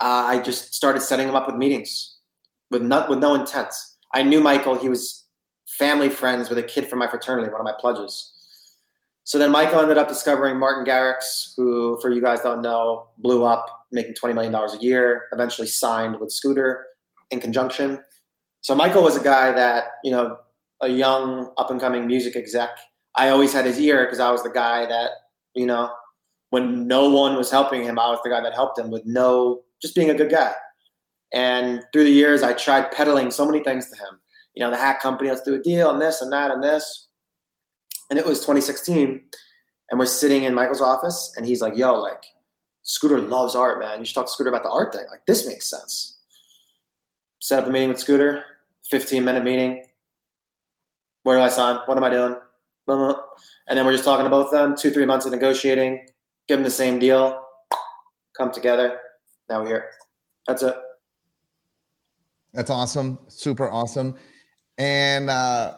Uh, 0.00 0.24
I 0.26 0.38
just 0.38 0.72
started 0.72 1.02
setting 1.02 1.28
him 1.28 1.34
up 1.34 1.48
with 1.48 1.56
meetings 1.56 2.18
with 2.70 2.82
no, 2.82 3.06
with 3.08 3.18
no 3.18 3.34
intent. 3.34 3.74
I 4.12 4.22
knew 4.22 4.40
Michael; 4.40 4.78
he 4.78 4.88
was 4.88 5.24
family 5.66 6.08
friends 6.08 6.48
with 6.48 6.58
a 6.58 6.62
kid 6.62 6.86
from 6.86 7.00
my 7.00 7.08
fraternity, 7.08 7.50
one 7.50 7.60
of 7.60 7.64
my 7.64 7.74
pledges. 7.78 8.33
So 9.24 9.38
then 9.38 9.50
Michael 9.50 9.80
ended 9.80 9.96
up 9.96 10.06
discovering 10.06 10.58
Martin 10.58 10.84
Garrix, 10.84 11.54
who, 11.56 11.98
for 12.00 12.10
you 12.10 12.20
guys 12.20 12.40
don't 12.40 12.60
know, 12.60 13.08
blew 13.18 13.44
up, 13.44 13.86
making 13.90 14.14
$20 14.14 14.34
million 14.34 14.54
a 14.54 14.78
year, 14.80 15.24
eventually 15.32 15.66
signed 15.66 16.20
with 16.20 16.30
Scooter 16.30 16.86
in 17.30 17.40
conjunction. 17.40 18.00
So 18.60 18.74
Michael 18.74 19.02
was 19.02 19.16
a 19.16 19.24
guy 19.24 19.52
that, 19.52 19.84
you 20.04 20.10
know, 20.10 20.36
a 20.82 20.88
young 20.88 21.50
up 21.56 21.70
and 21.70 21.80
coming 21.80 22.06
music 22.06 22.36
exec. 22.36 22.70
I 23.16 23.30
always 23.30 23.52
had 23.52 23.64
his 23.64 23.78
ear 23.78 24.04
because 24.04 24.20
I 24.20 24.30
was 24.30 24.42
the 24.42 24.50
guy 24.50 24.84
that, 24.86 25.10
you 25.54 25.66
know, 25.66 25.90
when 26.50 26.86
no 26.86 27.08
one 27.08 27.36
was 27.36 27.50
helping 27.50 27.82
him, 27.82 27.98
I 27.98 28.10
was 28.10 28.20
the 28.22 28.30
guy 28.30 28.42
that 28.42 28.52
helped 28.52 28.78
him 28.78 28.90
with 28.90 29.02
no, 29.06 29.62
just 29.80 29.94
being 29.94 30.10
a 30.10 30.14
good 30.14 30.30
guy. 30.30 30.52
And 31.32 31.82
through 31.92 32.04
the 32.04 32.10
years, 32.10 32.42
I 32.42 32.52
tried 32.52 32.92
peddling 32.92 33.30
so 33.30 33.46
many 33.46 33.64
things 33.64 33.88
to 33.90 33.96
him. 33.96 34.20
You 34.54 34.62
know, 34.62 34.70
the 34.70 34.76
hat 34.76 35.00
company, 35.00 35.30
let's 35.30 35.42
do 35.42 35.54
a 35.54 35.58
deal 35.58 35.90
and 35.90 36.00
this 36.00 36.20
and 36.20 36.30
that 36.32 36.50
and 36.50 36.62
this. 36.62 37.08
And 38.10 38.18
it 38.18 38.26
was 38.26 38.40
2016. 38.40 39.22
And 39.90 39.98
we're 39.98 40.06
sitting 40.06 40.44
in 40.44 40.54
Michael's 40.54 40.80
office 40.80 41.32
and 41.36 41.46
he's 41.46 41.60
like, 41.60 41.76
yo, 41.76 42.00
like, 42.00 42.24
Scooter 42.82 43.20
loves 43.20 43.54
art, 43.54 43.78
man. 43.78 43.98
You 43.98 44.04
should 44.04 44.14
talk 44.14 44.26
to 44.26 44.32
Scooter 44.32 44.50
about 44.50 44.62
the 44.62 44.70
art 44.70 44.92
thing. 44.92 45.06
Like, 45.10 45.24
this 45.26 45.46
makes 45.46 45.68
sense 45.68 46.14
set 47.44 47.62
up 47.62 47.68
a 47.68 47.70
meeting 47.70 47.90
with 47.90 48.00
Scooter, 48.00 48.42
15 48.88 49.22
minute 49.22 49.44
meeting. 49.44 49.84
Where 51.24 51.36
do 51.36 51.42
I 51.42 51.50
sign? 51.50 51.76
What 51.84 51.98
am 51.98 52.04
I 52.04 52.08
doing? 52.08 52.36
And 52.88 53.78
then 53.78 53.84
we're 53.84 53.92
just 53.92 54.04
talking 54.04 54.24
to 54.24 54.30
both 54.30 54.46
of 54.46 54.52
them, 54.52 54.74
two, 54.74 54.90
three 54.90 55.04
months 55.04 55.26
of 55.26 55.32
negotiating, 55.32 56.06
give 56.48 56.56
them 56.56 56.64
the 56.64 56.70
same 56.70 56.98
deal, 56.98 57.44
come 58.34 58.50
together. 58.50 58.98
Now 59.50 59.60
we're 59.60 59.66
here. 59.66 59.90
That's 60.46 60.62
it. 60.62 60.74
That's 62.54 62.70
awesome. 62.70 63.18
Super 63.28 63.68
awesome. 63.68 64.14
And 64.78 65.28
uh 65.28 65.76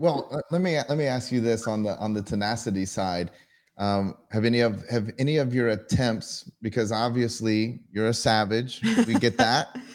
well, 0.00 0.42
let 0.50 0.62
me 0.62 0.78
let 0.88 0.96
me 0.96 1.04
ask 1.04 1.30
you 1.30 1.42
this 1.42 1.68
on 1.68 1.82
the 1.82 1.96
on 1.98 2.14
the 2.14 2.22
tenacity 2.22 2.86
side. 2.86 3.30
Um, 3.76 4.14
have 4.30 4.46
any 4.46 4.60
of 4.60 4.82
have 4.88 5.10
any 5.18 5.36
of 5.36 5.54
your 5.54 5.68
attempts 5.68 6.50
because 6.62 6.90
obviously 6.90 7.80
you're 7.92 8.08
a 8.08 8.14
savage 8.14 8.80
we 9.06 9.14
get 9.14 9.36
that. 9.36 9.68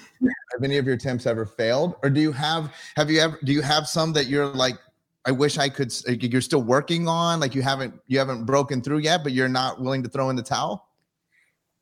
Have 0.53 0.63
any 0.63 0.77
of 0.77 0.85
your 0.85 0.95
attempts 0.95 1.25
ever 1.25 1.45
failed? 1.45 1.95
Or 2.01 2.09
do 2.09 2.21
you 2.21 2.31
have 2.31 2.73
have 2.95 3.11
you 3.11 3.19
ever 3.19 3.37
do 3.43 3.51
you 3.51 3.61
have 3.61 3.87
some 3.87 4.13
that 4.13 4.27
you're 4.27 4.45
like 4.45 4.77
i 5.25 5.31
wish 5.31 5.57
i 5.57 5.67
could 5.67 5.91
you're 6.07 6.39
still 6.39 6.63
working 6.63 7.09
on 7.09 7.41
like 7.41 7.53
you 7.53 7.61
haven't 7.61 7.93
you 8.07 8.17
haven't 8.17 8.45
broken 8.45 8.81
through 8.81 8.99
yet 8.99 9.23
but 9.23 9.33
you're 9.33 9.49
not 9.49 9.81
willing 9.81 10.01
to 10.03 10.07
throw 10.09 10.29
in 10.29 10.35
the 10.37 10.41
towel? 10.41 10.87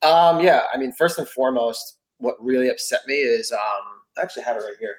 Um 0.01 0.39
yeah 0.39 0.63
i 0.73 0.77
mean 0.77 0.91
first 0.93 1.19
and 1.19 1.27
foremost 1.27 1.97
what 2.17 2.35
really 2.43 2.69
upset 2.69 3.01
me 3.05 3.15
is 3.15 3.51
um 3.51 3.59
i 4.17 4.21
actually 4.21 4.43
have 4.43 4.57
it 4.57 4.61
right 4.61 4.77
here 4.79 4.95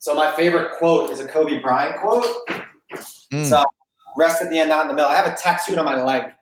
so 0.00 0.14
my 0.14 0.32
favorite 0.32 0.72
quote 0.78 1.10
is 1.10 1.20
a 1.20 1.28
kobe 1.28 1.60
bryant 1.60 2.00
quote 2.00 2.26
mm. 3.32 3.46
so 3.46 3.64
rest 4.16 4.42
at 4.42 4.50
the 4.50 4.58
end 4.58 4.68
not 4.68 4.82
in 4.82 4.88
the 4.88 4.94
middle 4.94 5.08
i 5.08 5.14
have 5.14 5.32
a 5.32 5.36
tattooed 5.36 5.78
on 5.78 5.84
my 5.84 6.02
leg 6.02 6.32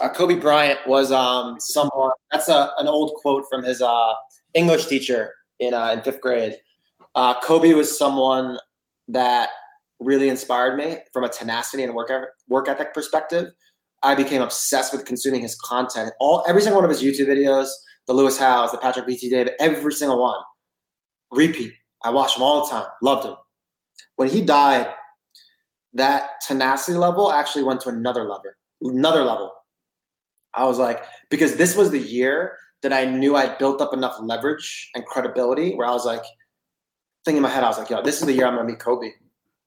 uh, 0.00 0.08
Kobe 0.08 0.36
Bryant 0.36 0.78
was 0.86 1.12
um, 1.12 1.60
someone. 1.60 2.12
That's 2.30 2.48
a, 2.48 2.70
an 2.78 2.86
old 2.86 3.14
quote 3.16 3.44
from 3.50 3.62
his 3.62 3.82
uh, 3.82 4.14
English 4.54 4.86
teacher 4.86 5.34
in 5.58 5.74
uh, 5.74 5.90
in 5.90 6.02
fifth 6.02 6.20
grade. 6.20 6.56
Uh, 7.14 7.38
Kobe 7.40 7.74
was 7.74 7.96
someone 7.96 8.58
that 9.08 9.50
really 10.00 10.28
inspired 10.28 10.76
me 10.76 10.98
from 11.12 11.24
a 11.24 11.28
tenacity 11.28 11.82
and 11.82 11.94
work 11.94 12.10
work 12.48 12.68
ethic 12.68 12.94
perspective. 12.94 13.48
I 14.02 14.14
became 14.14 14.42
obsessed 14.42 14.92
with 14.92 15.04
consuming 15.04 15.42
his 15.42 15.54
content. 15.56 16.12
All 16.18 16.42
every 16.48 16.62
single 16.62 16.80
one 16.80 16.90
of 16.90 16.96
his 16.96 17.02
YouTube 17.02 17.28
videos, 17.28 17.68
the 18.06 18.14
Lewis 18.14 18.38
Howes, 18.38 18.72
the 18.72 18.78
Patrick 18.78 19.06
Bet-David, 19.06 19.52
every 19.60 19.92
single 19.92 20.20
one, 20.20 20.40
repeat. 21.30 21.72
I 22.04 22.10
watched 22.10 22.36
him 22.36 22.42
all 22.42 22.64
the 22.64 22.70
time. 22.70 22.86
Loved 23.02 23.26
him. 23.26 23.36
When 24.16 24.28
he 24.28 24.42
died, 24.42 24.88
that 25.94 26.40
tenacity 26.46 26.96
level 26.96 27.32
actually 27.32 27.64
went 27.64 27.80
to 27.82 27.88
another 27.88 28.24
level. 28.24 28.50
Another 28.80 29.24
level 29.24 29.52
I 30.54 30.64
was 30.64 30.78
like, 30.78 31.04
because 31.30 31.56
this 31.56 31.76
was 31.76 31.90
the 31.90 31.98
year 31.98 32.58
that 32.82 32.92
I 32.92 33.04
knew 33.04 33.36
I'd 33.36 33.58
built 33.58 33.80
up 33.80 33.94
enough 33.94 34.16
leverage 34.20 34.90
and 34.94 35.04
credibility 35.06 35.74
where 35.74 35.86
I 35.86 35.92
was 35.92 36.04
like, 36.04 36.22
thinking 37.24 37.38
in 37.38 37.42
my 37.42 37.48
head, 37.48 37.64
I 37.64 37.68
was 37.68 37.78
like, 37.78 37.90
yo, 37.90 38.02
this 38.02 38.20
is 38.20 38.26
the 38.26 38.32
year 38.32 38.46
I'm 38.46 38.56
gonna 38.56 38.68
meet 38.68 38.80
Kobe. 38.80 39.10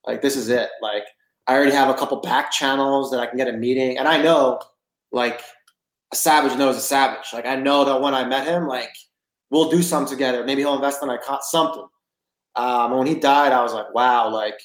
Like, 0.06 0.22
this 0.22 0.36
is 0.36 0.50
it. 0.50 0.70
Like, 0.82 1.04
I 1.48 1.56
already 1.56 1.72
have 1.72 1.90
a 1.90 1.94
couple 1.94 2.18
back 2.18 2.52
channels 2.52 3.10
that 3.12 3.20
I 3.20 3.26
can 3.26 3.38
get 3.38 3.48
a 3.48 3.54
meeting. 3.54 3.98
And 3.98 4.08
I 4.08 4.22
know, 4.22 4.60
like, 5.12 5.42
a 6.12 6.16
savage 6.16 6.58
knows 6.58 6.76
a 6.76 6.82
savage. 6.82 7.28
Like, 7.34 7.46
I 7.46 7.56
know 7.56 7.86
that 7.86 8.02
when 8.02 8.14
I 8.14 8.26
met 8.26 8.46
him, 8.46 8.68
like, 8.68 8.94
we'll 9.50 9.70
do 9.70 9.82
something 9.82 10.12
together. 10.12 10.44
Maybe 10.44 10.62
he'll 10.62 10.76
invest 10.76 11.02
in 11.02 11.10
I 11.10 11.18
caught 11.18 11.44
something. 11.44 11.86
Um, 12.56 12.92
and 12.92 13.00
when 13.00 13.08
he 13.08 13.16
died, 13.16 13.52
I 13.52 13.62
was 13.62 13.74
like, 13.74 13.94
wow, 13.94 14.30
like, 14.30 14.60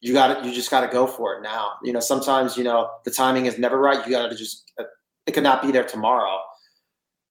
you 0.00 0.12
got 0.12 0.40
to 0.40 0.48
you 0.48 0.54
just 0.54 0.70
got 0.70 0.80
to 0.80 0.88
go 0.88 1.06
for 1.06 1.34
it 1.34 1.42
now. 1.42 1.72
You 1.82 1.92
know, 1.92 2.00
sometimes 2.00 2.56
you 2.56 2.64
know 2.64 2.90
the 3.04 3.10
timing 3.10 3.46
is 3.46 3.58
never 3.58 3.78
right. 3.78 4.04
You 4.06 4.12
got 4.12 4.28
to 4.28 4.36
just 4.36 4.72
uh, 4.78 4.84
it 5.26 5.32
could 5.32 5.42
not 5.42 5.62
be 5.62 5.70
there 5.70 5.84
tomorrow. 5.84 6.38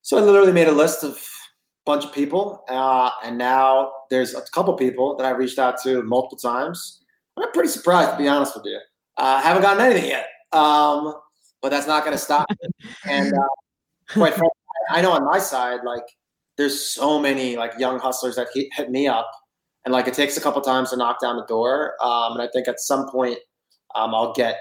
So 0.02 0.16
I 0.16 0.20
literally 0.20 0.52
made 0.52 0.68
a 0.68 0.72
list 0.72 1.04
of 1.04 1.12
a 1.12 1.20
bunch 1.84 2.04
of 2.04 2.12
people, 2.12 2.64
uh, 2.68 3.10
and 3.24 3.36
now 3.36 3.92
there's 4.08 4.34
a 4.34 4.42
couple 4.52 4.72
people 4.74 5.16
that 5.16 5.26
I 5.26 5.30
reached 5.30 5.58
out 5.58 5.82
to 5.82 6.02
multiple 6.02 6.38
times. 6.38 7.02
I'm 7.36 7.50
pretty 7.52 7.68
surprised, 7.68 8.12
to 8.12 8.16
be 8.16 8.28
honest 8.28 8.54
with 8.54 8.64
you. 8.66 8.78
Uh, 9.16 9.22
I 9.22 9.38
uh, 9.38 9.42
haven't 9.42 9.62
gotten 9.62 9.84
anything 9.84 10.10
yet, 10.10 10.26
um, 10.52 11.14
but 11.60 11.70
that's 11.70 11.86
not 11.86 12.04
going 12.04 12.16
to 12.16 12.22
stop. 12.22 12.46
and 13.04 13.32
uh, 13.32 13.48
quite 14.08 14.34
frankly, 14.34 14.48
I 14.90 15.02
know 15.02 15.12
on 15.12 15.24
my 15.24 15.38
side, 15.38 15.80
like 15.84 16.04
there's 16.60 16.90
so 16.90 17.18
many 17.18 17.56
like 17.56 17.72
young 17.78 17.98
hustlers 17.98 18.36
that 18.36 18.48
hit, 18.52 18.68
hit 18.74 18.90
me 18.90 19.08
up 19.08 19.30
and 19.86 19.94
like 19.94 20.06
it 20.06 20.12
takes 20.12 20.36
a 20.36 20.42
couple 20.42 20.60
times 20.60 20.90
to 20.90 20.96
knock 20.96 21.18
down 21.18 21.36
the 21.36 21.46
door. 21.46 21.94
Um, 22.02 22.34
and 22.34 22.42
I 22.42 22.48
think 22.52 22.68
at 22.68 22.80
some 22.80 23.08
point 23.08 23.38
um, 23.94 24.14
I'll 24.14 24.34
get 24.34 24.58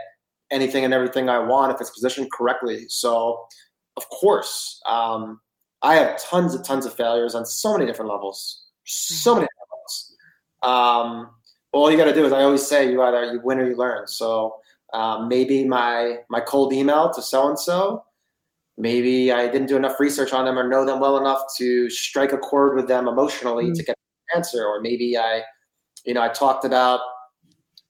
anything 0.49 0.85
and 0.85 0.93
everything 0.93 1.27
I 1.27 1.39
want 1.39 1.73
if 1.75 1.81
it's 1.81 1.89
positioned 1.89 2.31
correctly. 2.31 2.85
So 2.87 3.45
of 3.97 4.07
course, 4.09 4.81
um, 4.85 5.41
I 5.81 5.95
have 5.95 6.23
tons 6.23 6.55
and 6.55 6.63
tons 6.63 6.85
of 6.85 6.93
failures 6.93 7.35
on 7.35 7.45
so 7.45 7.73
many 7.73 7.85
different 7.85 8.09
levels, 8.09 8.63
so 8.85 9.35
many 9.35 9.45
different 9.45 9.69
levels. 9.69 10.15
Um, 10.63 11.31
all 11.73 11.91
you 11.91 11.97
got 11.97 12.05
to 12.05 12.13
do 12.13 12.25
is 12.25 12.31
I 12.31 12.43
always 12.43 12.65
say 12.65 12.89
you 12.89 13.01
either 13.01 13.33
you 13.33 13.41
win 13.43 13.59
or 13.59 13.69
you 13.69 13.75
learn. 13.75 14.07
So 14.07 14.55
um, 14.93 15.27
maybe 15.27 15.65
my 15.65 16.19
my 16.29 16.39
cold 16.39 16.71
email 16.71 17.11
to 17.11 17.21
so 17.21 17.49
and 17.49 17.59
so. 17.59 18.05
Maybe 18.79 19.29
I 19.29 19.47
didn't 19.47 19.67
do 19.67 19.75
enough 19.75 19.99
research 19.99 20.31
on 20.31 20.45
them 20.45 20.57
or 20.57 20.65
know 20.65 20.85
them 20.85 21.01
well 21.01 21.17
enough 21.17 21.41
to 21.57 21.89
strike 21.89 22.31
a 22.31 22.37
chord 22.37 22.77
with 22.77 22.87
them 22.87 23.09
emotionally 23.09 23.65
mm-hmm. 23.65 23.73
to 23.73 23.83
get 23.83 23.97
an 24.31 24.37
answer 24.37 24.65
or 24.65 24.81
maybe 24.81 25.17
i 25.17 25.41
you 26.05 26.13
know 26.13 26.21
i 26.21 26.29
talked 26.29 26.65
about 26.65 27.01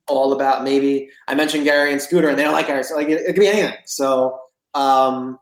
all 0.07 0.33
about 0.33 0.63
maybe 0.63 1.09
i 1.27 1.35
mentioned 1.35 1.63
gary 1.63 1.91
and 1.91 2.01
scooter 2.01 2.27
and 2.27 2.39
they 2.39 2.43
don't 2.43 2.53
like 2.53 2.67
gary 2.67 2.83
so 2.83 2.95
like 2.95 3.07
it, 3.07 3.21
it 3.21 3.33
could 3.33 3.39
be 3.39 3.47
anything 3.47 3.77
so 3.85 4.39
um 4.73 5.37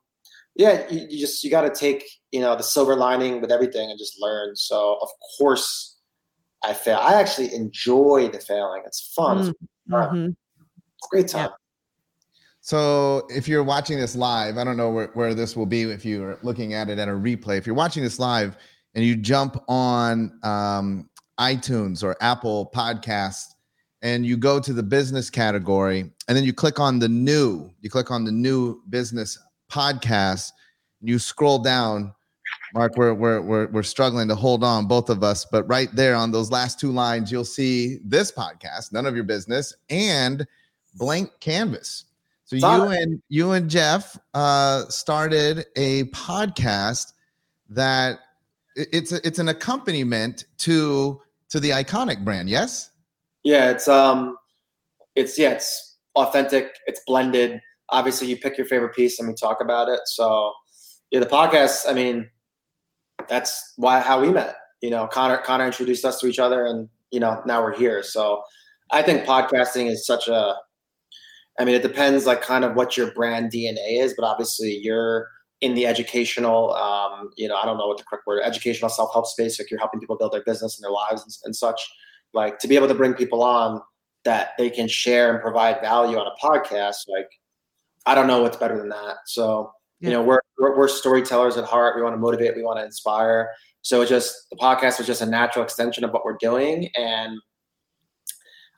yeah 0.55 0.85
you, 0.89 1.07
you 1.09 1.19
just 1.19 1.43
you 1.43 1.49
got 1.49 1.61
to 1.61 1.69
take 1.69 2.03
you 2.31 2.41
know 2.41 2.55
the 2.55 2.63
silver 2.63 2.95
lining 2.95 3.39
with 3.39 3.51
everything 3.51 3.89
and 3.89 3.97
just 3.97 4.19
learn 4.19 4.55
so 4.55 4.97
of 5.01 5.09
course 5.37 5.97
i 6.63 6.73
fail 6.73 6.97
i 6.97 7.13
actually 7.13 7.53
enjoy 7.55 8.29
the 8.31 8.39
failing 8.39 8.81
it's 8.85 9.13
fun 9.15 9.37
mm-hmm. 9.37 9.49
it's, 9.49 9.59
fun. 9.89 10.35
it's 10.97 11.05
a 11.05 11.09
great 11.09 11.27
time 11.27 11.49
yeah. 11.49 11.66
So 12.67 13.25
if 13.29 13.47
you're 13.47 13.63
watching 13.63 13.97
this 13.97 14.13
live, 14.13 14.57
I 14.57 14.65
don't 14.65 14.75
know 14.75 14.89
where, 14.89 15.07
where 15.13 15.33
this 15.33 15.55
will 15.55 15.65
be 15.65 15.83
if 15.83 16.03
you're 16.03 16.37
looking 16.43 16.73
at 16.73 16.89
it 16.89 16.99
at 16.99 17.07
a 17.07 17.13
replay. 17.13 17.57
If 17.57 17.65
you're 17.65 17.73
watching 17.73 18.03
this 18.03 18.19
live 18.19 18.57
and 18.93 19.05
you 19.05 19.15
jump 19.15 19.63
on 19.69 20.37
um, 20.43 21.09
iTunes 21.39 22.03
or 22.03 22.17
Apple 22.19 22.69
Podcasts 22.75 23.53
and 24.01 24.25
you 24.25 24.35
go 24.35 24.59
to 24.59 24.73
the 24.73 24.83
business 24.83 25.29
category 25.29 26.11
and 26.27 26.35
then 26.35 26.43
you 26.43 26.51
click 26.51 26.77
on 26.77 26.99
the 26.99 27.07
new, 27.07 27.71
you 27.79 27.89
click 27.89 28.11
on 28.11 28.25
the 28.25 28.33
new 28.33 28.81
business 28.89 29.39
podcast, 29.71 30.51
you 30.99 31.19
scroll 31.19 31.59
down. 31.59 32.13
Mark, 32.73 32.97
we're, 32.97 33.13
we're, 33.13 33.39
we're, 33.39 33.67
we're 33.67 33.81
struggling 33.81 34.27
to 34.27 34.35
hold 34.35 34.65
on, 34.65 34.87
both 34.87 35.09
of 35.09 35.23
us, 35.23 35.45
but 35.45 35.65
right 35.69 35.87
there 35.93 36.15
on 36.15 36.33
those 36.33 36.51
last 36.51 36.81
two 36.81 36.91
lines, 36.91 37.31
you'll 37.31 37.45
see 37.45 37.99
this 38.03 38.29
podcast, 38.29 38.91
None 38.91 39.05
of 39.05 39.15
Your 39.15 39.23
Business, 39.23 39.73
and 39.89 40.45
Blank 40.95 41.31
Canvas. 41.39 42.03
So 42.47 42.55
you 42.55 42.83
and 42.91 43.21
you 43.27 43.51
and 43.51 43.69
Jeff 43.69 44.17
uh, 44.33 44.85
started 44.87 45.65
a 45.75 46.05
podcast 46.05 47.11
that 47.69 48.19
it's 48.77 49.11
a, 49.11 49.27
it's 49.27 49.37
an 49.37 49.49
accompaniment 49.49 50.45
to 50.59 51.21
to 51.49 51.59
the 51.59 51.71
iconic 51.71 52.23
brand. 52.23 52.49
Yes. 52.49 52.89
Yeah, 53.43 53.71
it's 53.71 53.89
um, 53.89 54.37
it's 55.15 55.37
yeah, 55.37 55.51
it's 55.51 55.97
authentic. 56.15 56.73
It's 56.87 57.01
blended. 57.05 57.59
Obviously, 57.89 58.27
you 58.27 58.37
pick 58.37 58.57
your 58.57 58.67
favorite 58.67 58.95
piece 58.95 59.19
and 59.19 59.27
we 59.27 59.33
talk 59.33 59.59
about 59.59 59.89
it. 59.89 59.99
So 60.05 60.53
yeah, 61.11 61.19
the 61.19 61.25
podcast. 61.25 61.83
I 61.89 61.93
mean, 61.93 62.29
that's 63.27 63.73
why 63.75 63.99
how 63.99 64.21
we 64.21 64.31
met. 64.31 64.55
You 64.81 64.89
know, 64.89 65.05
Connor 65.07 65.39
Connor 65.39 65.65
introduced 65.65 66.05
us 66.05 66.17
to 66.21 66.27
each 66.27 66.39
other, 66.39 66.65
and 66.65 66.87
you 67.11 67.19
know 67.19 67.41
now 67.45 67.61
we're 67.61 67.75
here. 67.75 68.03
So 68.03 68.41
I 68.89 69.01
think 69.01 69.25
podcasting 69.25 69.91
is 69.91 70.05
such 70.05 70.29
a 70.29 70.55
I 71.59 71.65
mean, 71.65 71.75
it 71.75 71.81
depends 71.81 72.25
like 72.25 72.41
kind 72.41 72.63
of 72.63 72.75
what 72.75 72.97
your 72.97 73.11
brand 73.11 73.51
DNA 73.51 73.99
is, 74.01 74.13
but 74.17 74.25
obviously 74.25 74.79
you're 74.81 75.29
in 75.61 75.73
the 75.73 75.87
educational, 75.87 76.73
um, 76.75 77.31
you 77.35 77.47
know, 77.47 77.55
I 77.55 77.65
don't 77.65 77.77
know 77.77 77.87
what 77.87 77.97
the 77.97 78.03
correct 78.03 78.27
word, 78.27 78.41
educational 78.43 78.89
self-help 78.89 79.25
space. 79.25 79.59
Like 79.59 79.71
you're 79.71 79.79
helping 79.79 79.99
people 79.99 80.17
build 80.17 80.33
their 80.33 80.43
business 80.43 80.77
and 80.77 80.83
their 80.83 80.91
lives 80.91 81.23
and, 81.23 81.33
and 81.45 81.55
such. 81.55 81.81
Like 82.33 82.59
to 82.59 82.67
be 82.67 82.75
able 82.75 82.87
to 82.87 82.93
bring 82.93 83.13
people 83.13 83.41
on 83.41 83.81
that 84.23 84.51
they 84.57 84.69
can 84.69 84.87
share 84.87 85.33
and 85.33 85.41
provide 85.41 85.81
value 85.81 86.17
on 86.17 86.27
a 86.27 86.45
podcast, 86.45 87.07
like 87.07 87.29
I 88.05 88.13
don't 88.13 88.27
know 88.27 88.41
what's 88.41 88.57
better 88.57 88.77
than 88.77 88.89
that. 88.89 89.17
So 89.25 89.71
you 89.99 90.11
know, 90.11 90.21
we're, 90.21 90.41
we're, 90.59 90.77
we're 90.77 90.87
storytellers 90.87 91.57
at 91.57 91.63
heart. 91.63 91.95
We 91.95 92.03
want 92.03 92.13
to 92.13 92.19
motivate. 92.19 92.55
We 92.55 92.61
want 92.61 92.77
to 92.77 92.85
inspire. 92.85 93.49
So 93.81 94.01
it's 94.01 94.09
just 94.09 94.35
the 94.51 94.57
podcast 94.57 94.99
was 94.99 95.07
just 95.07 95.21
a 95.21 95.25
natural 95.25 95.65
extension 95.65 96.03
of 96.03 96.11
what 96.11 96.23
we're 96.23 96.37
doing, 96.39 96.89
and 96.95 97.39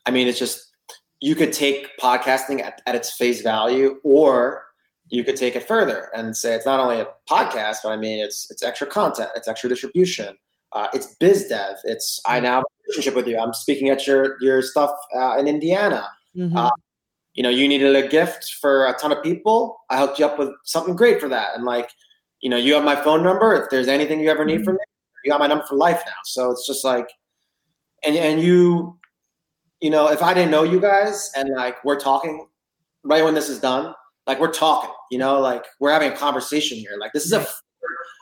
I 0.06 0.12
mean, 0.12 0.28
it's 0.28 0.40
just 0.40 0.69
you 1.22 1.36
could 1.36 1.52
take 1.52 1.98
podcasting 1.98 2.62
at, 2.62 2.82
at 2.86 2.96
its 2.96 3.12
face 3.12 3.42
value 3.42 4.00
or 4.04 4.64
you 5.10 5.24
could 5.24 5.36
take 5.36 5.56
it 5.56 5.68
further 5.68 6.10
and 6.16 6.36
say 6.36 6.54
it's 6.54 6.66
not 6.66 6.80
only 6.80 7.00
a 7.00 7.08
podcast, 7.30 7.78
but 7.84 7.90
I 7.90 7.98
mean 7.98 8.24
it's 8.24 8.50
it's 8.52 8.64
extra 8.64 8.88
content, 8.88 9.30
it's 9.36 9.48
extra 9.48 9.70
distribution, 9.70 10.38
uh, 10.72 10.88
it's 10.94 11.16
biz 11.16 11.48
dev, 11.48 11.78
it's 11.84 12.22
I 12.26 12.38
mm-hmm. 12.38 12.46
now 12.46 12.56
have 12.56 12.64
a 12.64 12.68
relationship 12.88 13.16
with 13.16 13.28
you. 13.28 13.40
I'm 13.40 13.54
speaking 13.54 13.90
at 13.90 14.06
your 14.08 14.38
your 14.42 14.62
stuff 14.62 14.92
uh, 15.16 15.38
in 15.38 15.48
Indiana. 15.48 16.08
Mm-hmm. 16.36 16.56
Uh, 16.56 16.70
you 17.34 17.44
know, 17.44 17.50
you 17.50 17.68
needed 17.68 17.96
a 17.96 18.08
gift 18.08 18.56
for 18.60 18.86
a 18.86 18.94
ton 18.94 19.12
of 19.12 19.24
people. 19.24 19.80
I 19.90 19.98
hooked 19.98 20.20
you 20.20 20.26
up 20.26 20.38
with 20.38 20.50
something 20.64 20.96
great 20.96 21.20
for 21.20 21.30
that, 21.30 21.56
and 21.56 21.64
like, 21.64 21.90
you 22.42 22.50
know, 22.50 22.58
you 22.58 22.74
have 22.76 22.84
my 22.84 22.96
phone 22.96 23.24
number. 23.24 23.54
If 23.54 23.70
there's 23.70 23.88
anything 23.88 24.20
you 24.20 24.30
ever 24.30 24.46
need 24.46 24.58
mm-hmm. 24.58 24.66
from 24.66 24.74
me, 24.76 24.80
you 25.24 25.32
got 25.32 25.40
my 25.40 25.48
number 25.48 25.66
for 25.66 25.76
life 25.76 26.02
now. 26.06 26.14
So 26.26 26.52
it's 26.52 26.68
just 26.68 26.86
like, 26.86 27.10
and 28.04 28.16
and 28.16 28.42
you 28.42 28.99
you 29.82 29.90
know, 29.90 30.10
if 30.10 30.22
I 30.22 30.34
didn't 30.34 30.52
know 30.52 30.64
you 30.64 30.80
guys 30.80 31.32
and 31.36 31.50
like 31.56 31.84
we're 31.84 32.00
talking 32.00 32.48
right 33.04 33.24
when 33.24 33.34
this 33.34 33.50
is 33.50 33.60
done, 33.60 33.94
like 34.28 34.40
we're 34.40 34.52
talking, 34.52 34.92
you 35.12 35.18
know, 35.18 35.40
like 35.40 35.66
we're 35.80 35.92
having 35.92 36.12
a 36.12 36.16
conversation 36.16 36.78
here. 36.78 36.98
Like 37.00 37.14
this 37.14 37.26
is 37.26 37.34
a 37.34 37.48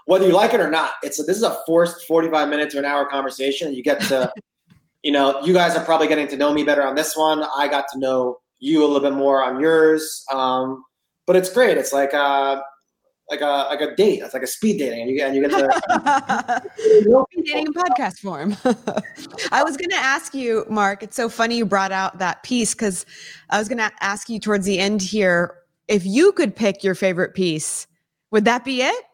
whether 0.06 0.26
you 0.26 0.32
like 0.32 0.54
it 0.54 0.62
or 0.62 0.70
not, 0.70 0.92
it's 1.04 1.20
a, 1.20 1.24
this 1.24 1.36
is 1.36 1.44
a 1.44 1.58
forced 1.66 2.08
45 2.08 2.48
minutes 2.48 2.74
or 2.74 2.80
an 2.80 2.86
hour 2.86 3.06
conversation. 3.06 3.74
You 3.74 3.84
get 3.84 4.00
to, 4.04 4.32
you 5.04 5.12
know, 5.12 5.42
you 5.44 5.54
guys 5.54 5.76
are 5.76 5.84
probably 5.84 6.08
getting 6.08 6.30
to 6.30 6.38
know 6.38 6.54
me 6.54 6.64
better 6.64 6.84
on 6.84 6.96
this 6.96 7.16
one. 7.16 7.44
I 7.56 7.68
got 7.68 7.86
to 7.92 8.00
know 8.00 8.38
you 8.60 8.84
a 8.84 8.88
little 8.88 9.02
bit 9.02 9.14
more 9.14 9.44
on 9.44 9.60
yours. 9.60 10.24
Um, 10.32 10.86
but 11.26 11.36
it's 11.36 11.52
great. 11.52 11.78
It's 11.78 11.92
like 11.92 12.14
uh, 12.14 12.62
like 13.30 13.42
a 13.42 13.68
like 13.70 13.82
a 13.82 13.96
date. 13.96 14.22
It's 14.24 14.34
like 14.34 14.44
a 14.44 14.48
speed 14.48 14.78
dating, 14.78 15.02
and 15.02 15.10
you 15.10 15.18
get 15.18 15.28
and 15.28 15.36
you 15.36 15.42
get 15.42 15.52
to 15.52 16.64
speed 16.78 17.46
dating 17.46 17.68
in 17.68 17.74
podcast 17.74 18.20
form. 18.20 18.56
I 19.52 19.64
was 19.64 19.76
going 19.78 19.90
to 19.90 19.98
ask 19.98 20.34
you, 20.34 20.66
Mark. 20.70 21.04
It's 21.04 21.16
so 21.16 21.30
funny 21.30 21.58
you 21.58 21.66
brought 21.66 21.92
out 21.92 22.20
that 22.20 22.44
piece 22.44 22.74
because 22.74 23.06
I 23.50 23.60
was 23.60 23.68
going 23.68 23.80
to 23.80 23.92
ask 24.02 24.30
you 24.30 24.40
towards 24.40 24.66
the 24.66 24.80
end 24.80 25.02
here 25.02 25.56
if 25.88 26.06
you 26.06 26.32
could 26.32 26.56
pick 26.56 26.84
your 26.84 26.96
favorite 26.96 27.34
piece. 27.34 27.88
Would 28.32 28.46
that 28.46 28.64
be 28.64 28.82
it? 28.82 29.06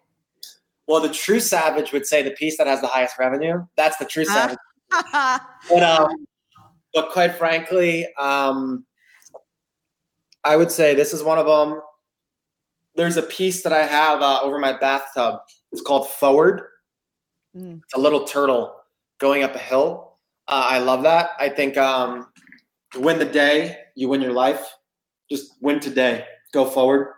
Well, 0.88 1.01
the 1.01 1.14
true 1.14 1.39
savage 1.39 1.91
would 1.91 2.05
say 2.05 2.24
the 2.24 2.32
piece 2.32 2.57
that 2.57 2.68
has 2.68 2.82
the 2.82 2.88
highest 2.88 3.18
revenue. 3.18 3.66
That's 3.78 3.97
the 3.97 4.05
true 4.05 4.26
savage. 4.26 4.57
but 4.89 5.84
um, 5.84 6.28
but 6.93 7.09
quite 7.11 7.36
frankly, 7.36 8.07
um, 8.20 8.86
I 10.43 10.55
would 10.55 10.72
say 10.72 10.93
this 10.93 11.14
is 11.14 11.24
one 11.24 11.39
of 11.39 11.45
them 11.45 11.82
there's 12.96 13.18
a 13.18 13.24
piece 13.24 13.64
that 13.64 13.74
I 13.74 13.84
have 13.84 14.22
uh, 14.22 14.39
over 14.41 14.60
my 14.60 14.78
bathtub. 14.78 15.39
It's 15.72 15.82
called 15.82 16.10
Forward. 16.10 16.62
Mm. 17.56 17.82
It's 17.84 17.94
a 17.94 18.00
little 18.00 18.26
turtle 18.26 18.76
going 19.20 19.44
up 19.44 19.56
a 19.56 19.60
hill. 19.60 20.18
Uh, 20.48 20.68
I 20.70 20.80
love 20.80 21.04
that. 21.04 21.32
I 21.39 21.50
think 21.50 21.78
um, 21.78 22.28
win 22.96 23.20
the 23.20 23.26
day, 23.26 23.78
you 23.96 24.10
win 24.10 24.22
your 24.22 24.34
life. 24.34 24.66
Just 25.30 25.54
win 25.62 25.80
today. 25.80 26.26
Go 26.54 26.66
forward. 26.66 27.14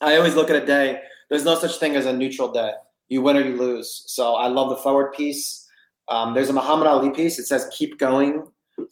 I 0.00 0.16
always 0.16 0.34
look 0.34 0.50
at 0.50 0.60
a 0.60 0.66
day. 0.66 1.00
There's 1.30 1.44
no 1.44 1.54
such 1.54 1.76
thing 1.76 1.96
as 1.96 2.06
a 2.06 2.12
neutral 2.12 2.50
day. 2.50 2.72
You 3.08 3.22
win 3.22 3.36
or 3.36 3.42
you 3.42 3.56
lose. 3.56 4.04
So 4.06 4.34
I 4.34 4.48
love 4.48 4.70
the 4.70 4.76
forward 4.76 5.12
piece. 5.12 5.66
Um, 6.08 6.34
there's 6.34 6.48
a 6.48 6.52
Muhammad 6.52 6.88
Ali 6.88 7.10
piece. 7.10 7.38
It 7.38 7.46
says 7.46 7.70
"Keep 7.76 7.98
going." 7.98 8.46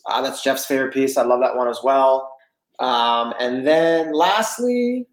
Uh, 0.07 0.23
that's 0.23 0.43
Jeff's 0.43 0.67
favorite 0.67 0.95
piece. 0.95 1.17
I 1.17 1.23
love 1.23 1.41
that 1.41 1.57
one 1.57 1.69
as 1.69 1.81
well. 1.83 2.33
Um, 2.79 3.35
and 3.39 3.67
then 3.67 4.13
lastly, 4.15 5.07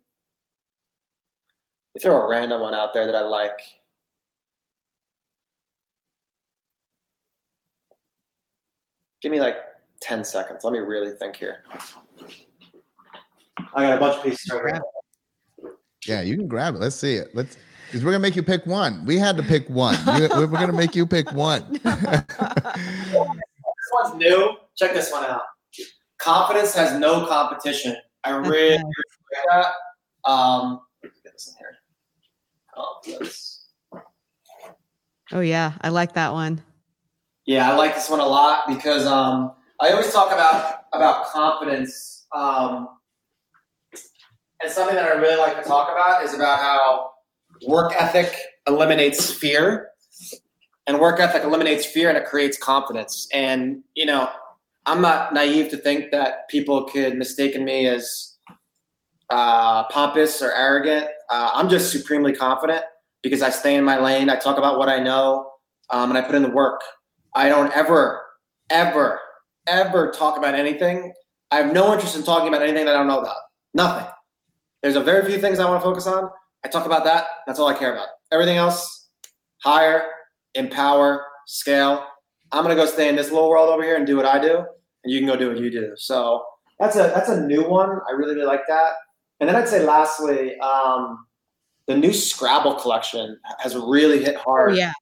throw 1.99 2.21
a 2.21 2.27
random 2.27 2.61
one 2.61 2.73
out 2.73 2.93
there 2.93 3.05
that 3.05 3.15
I 3.15 3.21
like. 3.21 3.59
Give 9.21 9.31
me 9.31 9.39
like 9.39 9.57
10 10.01 10.23
seconds. 10.23 10.63
Let 10.63 10.73
me 10.73 10.79
really 10.79 11.11
think 11.11 11.35
here. 11.35 11.63
I 13.73 13.87
got 13.87 13.97
a 13.97 13.99
bunch 13.99 14.17
of 14.17 14.23
pieces 14.23 14.49
over 14.51 14.67
here. 14.67 14.81
Yeah, 16.05 16.21
you 16.21 16.37
can 16.37 16.47
grab 16.47 16.75
it. 16.75 16.81
Let's 16.81 16.95
see 16.95 17.15
it. 17.15 17.29
Let's 17.33 17.57
because 17.87 18.03
we're 18.03 18.11
gonna 18.11 18.21
make 18.21 18.35
you 18.35 18.43
pick 18.43 18.65
one. 18.65 19.05
We 19.05 19.17
had 19.17 19.37
to 19.37 19.43
pick 19.43 19.69
one. 19.69 19.97
we're 20.05 20.47
gonna 20.47 20.73
make 20.73 20.95
you 20.95 21.05
pick 21.05 21.31
one. 21.31 21.63
this 21.83 22.23
one's 23.93 24.15
new. 24.15 24.55
Check 24.75 24.93
this 24.93 25.11
one 25.11 25.23
out. 25.23 25.41
Confidence 26.19 26.73
has 26.75 26.99
no 26.99 27.25
competition. 27.25 27.95
I 28.23 28.31
really 28.31 28.75
like 28.75 28.83
that. 29.49 30.29
Um, 30.29 30.81
get 31.01 31.11
this 31.23 31.47
in 31.47 31.55
here. 31.59 31.76
Oh 35.31 35.41
yeah, 35.41 35.73
I 35.81 35.89
like 35.89 36.13
that 36.13 36.33
one. 36.33 36.61
Yeah, 37.45 37.71
I 37.71 37.75
like 37.75 37.95
this 37.95 38.09
one 38.09 38.19
a 38.19 38.25
lot 38.25 38.67
because 38.67 39.05
um, 39.05 39.53
I 39.81 39.91
always 39.91 40.11
talk 40.11 40.31
about 40.31 40.85
about 40.93 41.27
confidence, 41.27 42.25
um, 42.33 42.89
and 44.61 44.71
something 44.71 44.95
that 44.95 45.05
I 45.05 45.15
really 45.15 45.37
like 45.37 45.61
to 45.61 45.67
talk 45.67 45.89
about 45.91 46.23
is 46.23 46.33
about 46.33 46.59
how 46.59 47.11
work 47.67 47.93
ethic 47.97 48.33
eliminates 48.67 49.31
fear, 49.31 49.89
and 50.87 50.99
work 50.99 51.19
ethic 51.19 51.43
eliminates 51.43 51.85
fear 51.85 52.09
and 52.09 52.17
it 52.17 52.25
creates 52.25 52.57
confidence. 52.57 53.27
And 53.33 53.83
you 53.95 54.05
know, 54.05 54.29
I'm 54.85 55.01
not 55.01 55.33
naive 55.33 55.69
to 55.71 55.77
think 55.77 56.11
that 56.11 56.47
people 56.49 56.85
could 56.85 57.17
mistaken 57.17 57.65
me 57.65 57.87
as 57.87 58.37
uh, 59.29 59.83
pompous 59.89 60.41
or 60.41 60.53
arrogant. 60.53 61.07
Uh, 61.29 61.51
I'm 61.53 61.69
just 61.69 61.91
supremely 61.91 62.33
confident 62.33 62.83
because 63.21 63.41
I 63.41 63.49
stay 63.49 63.75
in 63.75 63.83
my 63.83 63.99
lane. 63.99 64.29
I 64.29 64.35
talk 64.35 64.57
about 64.57 64.77
what 64.77 64.89
I 64.89 64.99
know 64.99 65.49
um, 65.89 66.09
and 66.09 66.17
I 66.17 66.21
put 66.21 66.35
in 66.35 66.43
the 66.43 66.49
work. 66.49 66.81
I 67.35 67.49
don't 67.49 67.71
ever, 67.73 68.21
ever, 68.69 69.19
ever 69.67 70.11
talk 70.11 70.37
about 70.37 70.55
anything. 70.55 71.13
I 71.51 71.57
have 71.57 71.73
no 71.73 71.93
interest 71.93 72.15
in 72.15 72.23
talking 72.23 72.47
about 72.47 72.61
anything 72.61 72.85
that 72.85 72.95
I 72.95 72.97
don't 72.97 73.07
know 73.07 73.19
about. 73.19 73.37
Nothing. 73.73 74.07
There's 74.81 74.95
a 74.95 75.01
very 75.01 75.25
few 75.29 75.39
things 75.39 75.59
I 75.59 75.69
want 75.69 75.81
to 75.81 75.85
focus 75.85 76.07
on. 76.07 76.29
I 76.63 76.67
talk 76.67 76.85
about 76.85 77.03
that. 77.05 77.25
That's 77.45 77.59
all 77.59 77.67
I 77.67 77.73
care 77.73 77.93
about. 77.93 78.07
Everything 78.31 78.57
else, 78.57 79.07
hire, 79.63 80.03
empower, 80.55 81.25
scale. 81.45 82.05
I'm 82.51 82.63
gonna 82.63 82.75
go 82.75 82.85
stay 82.85 83.09
in 83.09 83.15
this 83.15 83.31
little 83.31 83.49
world 83.49 83.69
over 83.69 83.83
here 83.83 83.95
and 83.95 84.05
do 84.05 84.15
what 84.15 84.25
I 84.25 84.39
do, 84.39 84.57
and 85.03 85.13
you 85.13 85.19
can 85.19 85.27
go 85.27 85.35
do 85.35 85.49
what 85.49 85.59
you 85.59 85.69
do. 85.69 85.93
So 85.95 86.43
that's 86.79 86.95
a 86.95 87.11
that's 87.13 87.29
a 87.29 87.41
new 87.41 87.67
one. 87.67 87.89
I 88.07 88.11
really 88.13 88.35
really 88.35 88.47
like 88.47 88.67
that. 88.67 88.93
And 89.39 89.47
then 89.47 89.55
I'd 89.55 89.67
say 89.67 89.83
lastly, 89.83 90.57
um, 90.59 91.25
the 91.87 91.95
new 91.95 92.13
Scrabble 92.13 92.75
collection 92.75 93.39
has 93.59 93.75
really 93.75 94.23
hit 94.23 94.35
hard. 94.35 94.71
Oh, 94.71 94.75
yeah. 94.75 94.93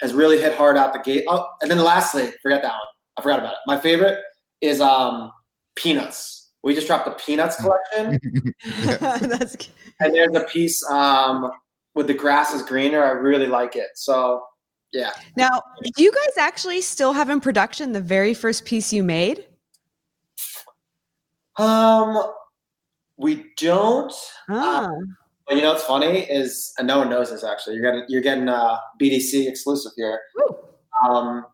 Has 0.00 0.12
really 0.14 0.40
hit 0.40 0.54
hard 0.56 0.76
out 0.76 0.92
the 0.92 0.98
gate. 0.98 1.24
Oh, 1.28 1.46
and 1.60 1.70
then 1.70 1.78
lastly, 1.78 2.32
forget 2.42 2.62
that 2.62 2.72
one. 2.72 2.80
I 3.16 3.22
forgot 3.22 3.38
about 3.38 3.52
it. 3.52 3.58
My 3.66 3.78
favorite 3.78 4.18
is 4.60 4.80
um, 4.80 5.30
Peanuts. 5.76 6.50
We 6.62 6.74
just 6.74 6.86
dropped 6.86 7.06
the 7.06 7.12
Peanuts 7.12 7.56
collection. 7.56 8.20
That's 9.28 9.56
and 10.00 10.14
there's 10.14 10.34
a 10.34 10.44
piece 10.44 10.84
um, 10.88 11.50
with 11.94 12.06
the 12.06 12.14
grass 12.14 12.54
is 12.54 12.62
greener. 12.62 13.04
I 13.04 13.10
really 13.10 13.46
like 13.46 13.76
it. 13.76 13.88
So 13.94 14.42
yeah. 14.92 15.12
Now, 15.36 15.62
do 15.82 16.02
you 16.02 16.12
guys 16.12 16.36
actually 16.38 16.82
still 16.82 17.12
have 17.12 17.30
in 17.30 17.40
production 17.40 17.92
the 17.92 18.00
very 18.00 18.34
first 18.34 18.64
piece 18.64 18.92
you 18.92 19.02
made? 19.02 19.46
Um, 21.56 22.22
we 23.16 23.46
don't. 23.56 24.12
Ah. 24.48 24.86
Uh, 24.86 24.90
but 25.46 25.56
you 25.56 25.62
know 25.62 25.72
what's 25.72 25.84
funny 25.84 26.20
is, 26.20 26.72
and 26.78 26.86
no 26.86 26.98
one 26.98 27.10
knows 27.10 27.30
this 27.30 27.44
actually. 27.44 27.76
You're 27.76 27.90
getting 27.90 28.04
you're 28.08 28.22
getting 28.22 28.48
uh, 28.48 28.78
BDC 29.00 29.48
exclusive 29.48 29.92
here. 29.96 30.20
Um, 31.02 31.44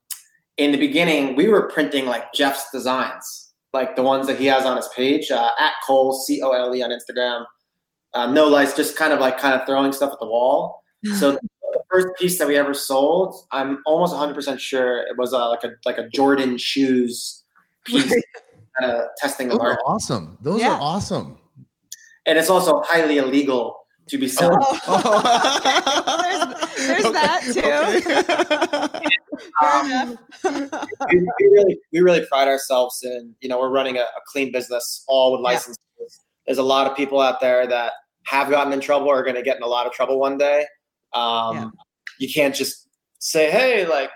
in 0.58 0.72
the 0.72 0.78
beginning, 0.78 1.36
we 1.36 1.48
were 1.48 1.68
printing 1.68 2.06
like 2.06 2.32
Jeff's 2.34 2.70
designs, 2.70 3.52
like 3.72 3.96
the 3.96 4.02
ones 4.02 4.26
that 4.26 4.38
he 4.38 4.46
has 4.46 4.64
on 4.64 4.76
his 4.76 4.88
page 4.94 5.30
uh, 5.30 5.50
at 5.58 5.72
Cole 5.86 6.12
C 6.12 6.42
O 6.42 6.50
L 6.50 6.74
E 6.74 6.82
on 6.82 6.90
Instagram. 6.90 7.44
Uh, 8.14 8.30
no 8.30 8.46
lights, 8.46 8.74
just 8.74 8.96
kind 8.96 9.12
of 9.12 9.20
like 9.20 9.38
kind 9.38 9.58
of 9.58 9.66
throwing 9.66 9.92
stuff 9.92 10.12
at 10.12 10.18
the 10.20 10.26
wall. 10.26 10.82
So 11.18 11.32
the 11.72 11.82
first 11.90 12.08
piece 12.18 12.38
that 12.38 12.48
we 12.48 12.56
ever 12.56 12.74
sold, 12.74 13.34
I'm 13.52 13.82
almost 13.86 14.12
100 14.12 14.34
percent 14.34 14.60
sure 14.60 14.98
it 14.98 15.16
was 15.16 15.32
uh, 15.32 15.48
like 15.48 15.64
a 15.64 15.70
like 15.86 15.98
a 15.98 16.08
Jordan 16.10 16.58
shoes 16.58 17.42
piece. 17.84 18.14
kind 18.78 18.92
of 18.92 19.04
testing 19.16 19.48
Those 19.48 19.58
are 19.58 19.78
awesome. 19.86 20.38
Those 20.40 20.60
yeah. 20.60 20.74
are 20.74 20.80
awesome. 20.80 21.38
And 22.28 22.38
it's 22.38 22.50
also 22.50 22.82
highly 22.86 23.16
illegal 23.16 23.74
to 24.08 24.18
be 24.18 24.28
selling. 24.28 24.58
Oh. 24.60 25.22
there's, 26.76 27.02
there's 27.02 27.12
that 27.12 27.40
too. 29.02 29.42
um, 29.66 30.18
we, 31.10 31.18
we, 31.18 31.48
really, 31.48 31.80
we 31.92 32.00
really 32.00 32.24
pride 32.26 32.48
ourselves 32.48 33.00
in, 33.02 33.34
you 33.40 33.48
know, 33.48 33.58
we're 33.58 33.70
running 33.70 33.96
a, 33.96 34.02
a 34.02 34.20
clean 34.26 34.52
business, 34.52 35.04
all 35.08 35.32
with 35.32 35.40
licenses. 35.40 35.78
Yeah. 35.98 36.06
There's 36.46 36.58
a 36.58 36.62
lot 36.62 36.90
of 36.90 36.96
people 36.96 37.20
out 37.20 37.40
there 37.40 37.66
that 37.66 37.92
have 38.26 38.50
gotten 38.50 38.72
in 38.72 38.80
trouble 38.80 39.08
or 39.08 39.20
are 39.20 39.22
going 39.22 39.36
to 39.36 39.42
get 39.42 39.56
in 39.56 39.62
a 39.62 39.66
lot 39.66 39.86
of 39.86 39.92
trouble 39.92 40.20
one 40.20 40.36
day. 40.36 40.66
Um, 41.14 41.56
yeah. 41.56 41.70
You 42.18 42.32
can't 42.32 42.54
just 42.54 42.88
say, 43.20 43.50
hey, 43.50 43.86
like, 43.86 44.10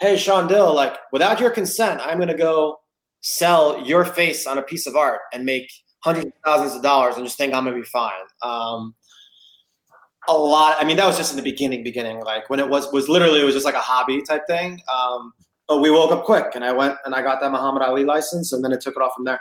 hey, 0.00 0.16
Sean 0.16 0.46
Dill, 0.46 0.74
like, 0.74 0.96
without 1.12 1.40
your 1.40 1.50
consent, 1.50 2.00
I'm 2.02 2.16
going 2.16 2.28
to 2.28 2.34
go 2.34 2.78
sell 3.20 3.84
your 3.84 4.04
face 4.04 4.46
on 4.46 4.56
a 4.58 4.62
piece 4.62 4.86
of 4.86 4.96
art 4.96 5.20
and 5.32 5.44
make 5.44 5.70
hundreds 6.00 6.26
of 6.26 6.32
thousands 6.44 6.74
of 6.74 6.82
dollars 6.82 7.16
and 7.16 7.24
just 7.24 7.36
think 7.36 7.54
I'm 7.54 7.64
going 7.64 7.76
to 7.76 7.82
be 7.82 7.86
fine. 7.86 8.12
Um, 8.42 8.94
a 10.28 10.32
lot. 10.32 10.76
I 10.78 10.84
mean, 10.84 10.96
that 10.98 11.06
was 11.06 11.16
just 11.16 11.32
in 11.32 11.36
the 11.36 11.42
beginning, 11.42 11.82
beginning, 11.82 12.20
like 12.20 12.50
when 12.50 12.60
it 12.60 12.68
was, 12.68 12.92
was 12.92 13.08
literally, 13.08 13.40
it 13.40 13.44
was 13.44 13.54
just 13.54 13.64
like 13.64 13.74
a 13.74 13.80
hobby 13.80 14.22
type 14.22 14.46
thing. 14.46 14.80
Um, 14.92 15.32
but 15.66 15.80
we 15.80 15.90
woke 15.90 16.12
up 16.12 16.24
quick 16.24 16.54
and 16.54 16.64
I 16.64 16.72
went 16.72 16.96
and 17.04 17.14
I 17.14 17.22
got 17.22 17.40
that 17.40 17.50
Muhammad 17.50 17.82
Ali 17.82 18.04
license 18.04 18.52
and 18.52 18.64
then 18.64 18.72
it 18.72 18.80
took 18.80 18.96
it 18.96 19.02
off 19.02 19.12
from 19.16 19.24
there. 19.24 19.40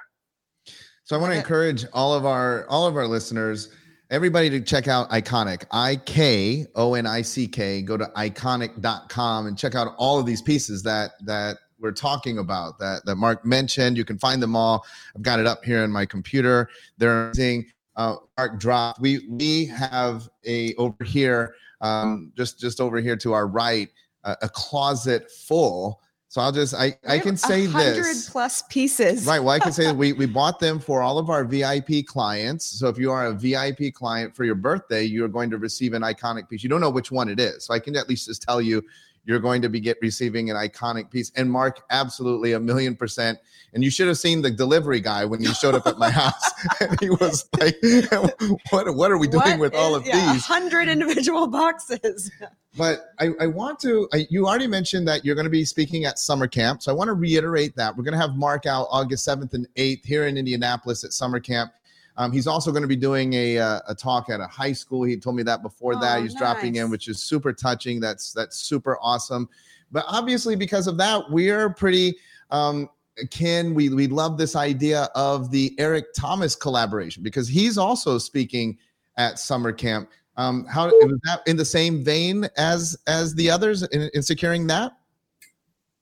So 1.03 1.15
I 1.15 1.19
want 1.19 1.33
to 1.33 1.37
encourage 1.37 1.85
all 1.93 2.13
of 2.13 2.25
our, 2.25 2.65
all 2.67 2.85
of 2.85 2.97
our 2.97 3.07
listeners, 3.07 3.69
everybody 4.09 4.49
to 4.49 4.61
check 4.61 4.87
out 4.87 5.09
IKONICK, 5.09 5.65
I 5.71 5.97
K 5.97 6.65
O 6.75 6.95
N 6.95 7.05
I 7.05 7.21
C 7.21 7.47
K. 7.47 7.81
Go 7.81 7.97
to 7.97 8.05
ikonick.com 8.15 9.47
and 9.47 9.57
check 9.57 9.75
out 9.75 9.93
all 9.97 10.19
of 10.19 10.25
these 10.25 10.41
pieces 10.41 10.83
that 10.83 11.11
that 11.25 11.57
we're 11.79 11.91
talking 11.91 12.37
about 12.39 12.79
that 12.79 13.05
that 13.05 13.15
Mark 13.15 13.45
mentioned. 13.45 13.97
You 13.97 14.05
can 14.05 14.17
find 14.17 14.41
them 14.41 14.55
all. 14.55 14.85
I've 15.15 15.21
got 15.21 15.39
it 15.39 15.45
up 15.45 15.63
here 15.63 15.83
in 15.83 15.91
my 15.91 16.05
computer. 16.05 16.69
They're 16.97 17.25
amazing. 17.25 17.67
Uh, 17.95 18.15
Mark 18.37 18.59
dropped. 18.59 18.99
We 18.99 19.27
we 19.29 19.65
have 19.65 20.29
a 20.45 20.73
over 20.75 21.03
here, 21.03 21.55
um, 21.81 22.31
just 22.37 22.59
just 22.59 22.79
over 22.79 22.99
here 22.99 23.17
to 23.17 23.33
our 23.33 23.47
right, 23.47 23.89
uh, 24.23 24.35
a 24.41 24.49
closet 24.49 25.31
full 25.31 26.01
so 26.29 26.41
I'll 26.41 26.51
just 26.51 26.73
I 26.73 26.97
I 27.07 27.19
can 27.19 27.37
say 27.37 27.67
this 27.67 28.29
plus 28.29 28.61
pieces. 28.69 29.25
Right. 29.25 29.39
Well, 29.39 29.49
I 29.55 29.59
can 29.59 29.71
say 29.71 29.91
we 29.93 30.13
we 30.13 30.25
bought 30.25 30.59
them 30.59 30.79
for 30.79 31.01
all 31.01 31.17
of 31.17 31.29
our 31.29 31.45
VIP 31.45 32.05
clients. 32.05 32.65
So 32.65 32.89
if 32.89 32.97
you 32.97 33.11
are 33.11 33.27
a 33.27 33.33
VIP 33.33 33.93
client 33.93 34.35
for 34.35 34.43
your 34.43 34.55
birthday, 34.55 35.03
you're 35.03 35.29
going 35.29 35.49
to 35.51 35.57
receive 35.57 35.93
an 35.93 36.01
iconic 36.01 36.49
piece. 36.49 36.63
You 36.63 36.69
don't 36.69 36.81
know 36.81 36.89
which 36.89 37.11
one 37.11 37.29
it 37.29 37.39
is, 37.39 37.65
so 37.65 37.73
I 37.73 37.79
can 37.79 37.95
at 37.95 38.09
least 38.09 38.27
just 38.27 38.41
tell 38.41 38.61
you 38.61 38.83
you're 39.27 39.39
going 39.39 39.61
to 39.61 39.69
be 39.69 39.81
get 39.81 39.97
receiving 40.01 40.49
an 40.49 40.55
iconic 40.55 41.11
piece. 41.11 41.31
And 41.35 41.51
Mark, 41.51 41.81
absolutely 41.89 42.53
a 42.53 42.59
million 42.59 42.95
percent. 42.95 43.37
And 43.73 43.83
you 43.83 43.91
should 43.91 44.07
have 44.07 44.17
seen 44.17 44.41
the 44.41 44.49
delivery 44.49 45.01
guy 45.01 45.25
when 45.25 45.41
he 45.41 45.47
showed 45.47 45.75
up 45.75 45.85
at 45.85 45.97
my 45.97 46.09
house. 46.21 46.49
and 46.79 46.97
he 47.01 47.09
was 47.09 47.47
like, 47.59 47.75
"What? 48.69 48.95
What 48.95 49.11
are 49.11 49.17
we 49.17 49.27
doing 49.27 49.43
what 49.43 49.59
with 49.59 49.73
is, 49.73 49.79
all 49.79 49.95
of 49.95 50.05
yeah, 50.05 50.33
these? 50.33 50.45
Hundred 50.45 50.87
individual 50.87 51.47
boxes." 51.47 52.31
but 52.77 53.09
I, 53.19 53.31
I 53.41 53.47
want 53.47 53.79
to. 53.81 54.07
I, 54.13 54.25
you 54.29 54.47
already 54.47 54.67
mentioned 54.67 55.07
that 55.09 55.25
you're 55.25 55.35
going 55.35 55.45
to 55.45 55.51
be 55.51 55.65
speaking 55.65 56.05
at 56.05 56.17
summer 56.17 56.47
camp, 56.47 56.81
so 56.81 56.91
I 56.91 56.95
want 56.95 57.09
to 57.09 57.13
reiterate 57.13 57.75
that 57.75 57.95
we're 57.97 58.05
going 58.05 58.13
to 58.13 58.21
have 58.21 58.37
Mark 58.37 58.65
out 58.65 58.87
August 58.89 59.25
seventh 59.25 59.53
and 59.53 59.67
eighth 59.75 60.05
here 60.05 60.25
in 60.25 60.37
Indianapolis 60.37 61.03
at 61.03 61.11
summer 61.11 61.41
camp. 61.41 61.73
Um, 62.17 62.31
he's 62.31 62.47
also 62.47 62.71
going 62.71 62.81
to 62.81 62.87
be 62.87 62.95
doing 62.95 63.33
a, 63.33 63.59
uh, 63.59 63.79
a 63.87 63.95
talk 63.95 64.29
at 64.29 64.39
a 64.39 64.47
high 64.47 64.73
school. 64.73 65.03
He 65.03 65.17
told 65.17 65.35
me 65.35 65.43
that 65.43 65.61
before 65.61 65.95
oh, 65.95 65.99
that. 65.99 66.21
He's 66.21 66.33
nice. 66.33 66.39
dropping 66.39 66.75
in, 66.75 66.89
which 66.89 67.07
is 67.07 67.21
super 67.21 67.53
touching. 67.53 67.99
That's 67.99 68.33
that's 68.33 68.57
super 68.57 68.97
awesome. 69.01 69.47
But 69.91 70.05
obviously, 70.07 70.55
because 70.55 70.87
of 70.87 70.97
that, 70.97 71.29
we're 71.29 71.69
pretty 71.69 72.17
um, 72.49 72.89
Ken, 73.31 73.73
we 73.73 73.89
we 73.89 74.07
love 74.07 74.37
this 74.37 74.55
idea 74.55 75.09
of 75.15 75.49
the 75.51 75.75
Eric 75.79 76.13
Thomas 76.15 76.55
collaboration 76.55 77.23
because 77.23 77.47
he's 77.47 77.77
also 77.77 78.17
speaking 78.17 78.77
at 79.17 79.39
summer 79.39 79.71
camp. 79.71 80.09
Um, 80.35 80.65
how 80.65 80.87
is 80.87 81.17
that 81.23 81.41
in 81.47 81.57
the 81.57 81.65
same 81.65 82.03
vein 82.03 82.47
as 82.57 82.97
as 83.07 83.33
the 83.33 83.49
others 83.49 83.83
in, 83.83 84.09
in 84.13 84.21
securing 84.21 84.67
that? 84.67 84.93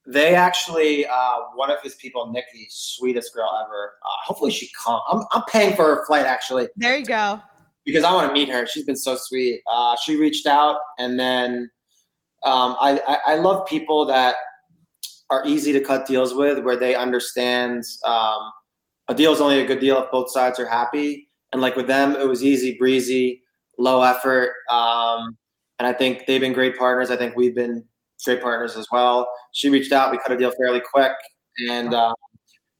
They 0.08 0.36
actually, 0.36 1.06
uh, 1.08 1.38
one 1.56 1.72
of 1.72 1.82
his 1.82 1.95
people, 1.95 2.32
Nikki, 2.32 2.68
sweetest 2.70 3.34
girl 3.34 3.49
ever. 3.66 3.93
Uh, 4.03 4.10
hopefully 4.24 4.51
she 4.51 4.70
comes. 4.84 5.01
I'm, 5.12 5.26
I'm 5.32 5.43
paying 5.49 5.76
for 5.76 5.84
her 5.84 6.06
flight 6.06 6.26
actually. 6.26 6.68
There 6.76 6.97
you 6.97 7.06
go. 7.06 7.41
Because 7.86 8.03
I 8.03 8.14
want 8.14 8.28
to 8.28 8.34
meet 8.34 8.49
her. 8.49 8.66
She's 8.68 8.86
been 8.86 8.95
so 8.95 9.16
sweet. 9.16 9.62
Uh, 9.72 9.95
she 10.03 10.16
reached 10.16 10.47
out, 10.47 10.78
and 10.97 11.20
then 11.20 11.70
um, 12.43 12.76
I, 12.80 12.99
I, 13.08 13.34
I 13.34 13.36
love 13.36 13.68
people 13.68 14.06
that 14.06 14.36
are 15.30 15.45
easy 15.45 15.72
to 15.74 15.80
cut 15.80 16.08
deals 16.08 16.34
with, 16.34 16.64
where 16.64 16.76
they 16.76 16.95
understand 16.95 17.84
um, 18.06 18.51
a 19.08 19.14
deal 19.14 19.34
is 19.34 19.41
only 19.41 19.60
a 19.60 19.66
good 19.66 19.80
deal 19.80 20.01
if 20.01 20.12
both 20.12 20.32
sides 20.32 20.60
are 20.60 20.68
happy. 20.68 21.30
And 21.51 21.62
like 21.62 21.76
with 21.76 21.88
them, 21.88 22.16
it 22.16 22.28
was 22.28 22.43
easy, 22.43 22.76
breezy, 22.78 23.41
low 23.78 24.01
effort. 24.01 24.53
Um, 24.70 25.38
and 25.80 25.88
I 25.88 25.93
think 25.93 26.26
they've 26.26 26.41
been 26.41 26.53
great 26.53 26.78
partners. 26.78 27.12
I 27.12 27.18
think 27.18 27.36
we've 27.36 27.56
been 27.56 27.86
great 28.24 28.41
partners 28.41 28.76
as 28.76 28.88
well. 28.91 29.30
She 29.53 29.70
reached 29.70 29.91
out. 29.91 30.11
We 30.11 30.18
cut 30.18 30.32
a 30.32 30.38
deal 30.38 30.51
fairly 30.59 30.82
quick. 30.93 31.13
And 31.70 31.93
um, 31.93 32.13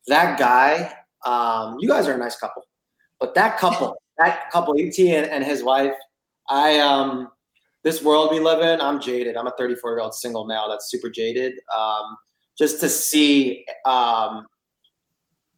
that 0.08 0.38
guy, 0.40 0.94
um, 1.26 1.78
you 1.80 1.88
guys 1.88 2.08
are 2.08 2.14
a 2.14 2.18
nice 2.18 2.36
couple. 2.36 2.64
But 3.20 3.36
that 3.36 3.58
couple, 3.58 3.96
that 4.18 4.52
couple, 4.52 4.76
ET 4.78 4.98
and, 5.00 5.26
and 5.26 5.44
his 5.44 5.64
wife, 5.64 5.94
I 6.50 6.80
um, 6.80 7.30
this 7.84 8.02
world 8.04 8.32
we 8.32 8.40
live 8.40 8.62
in, 8.62 8.82
I'm 8.82 9.00
jaded. 9.00 9.38
I'm 9.38 9.48
a 9.48 9.54
34 9.58 9.92
year 9.92 10.00
old 10.00 10.14
single 10.14 10.46
male 10.46 10.68
that's 10.70 10.90
super 10.90 11.10
jaded. 11.10 11.54
Um, 11.76 12.18
just 12.58 12.80
to 12.82 12.90
see 12.90 13.66
um, 13.86 14.46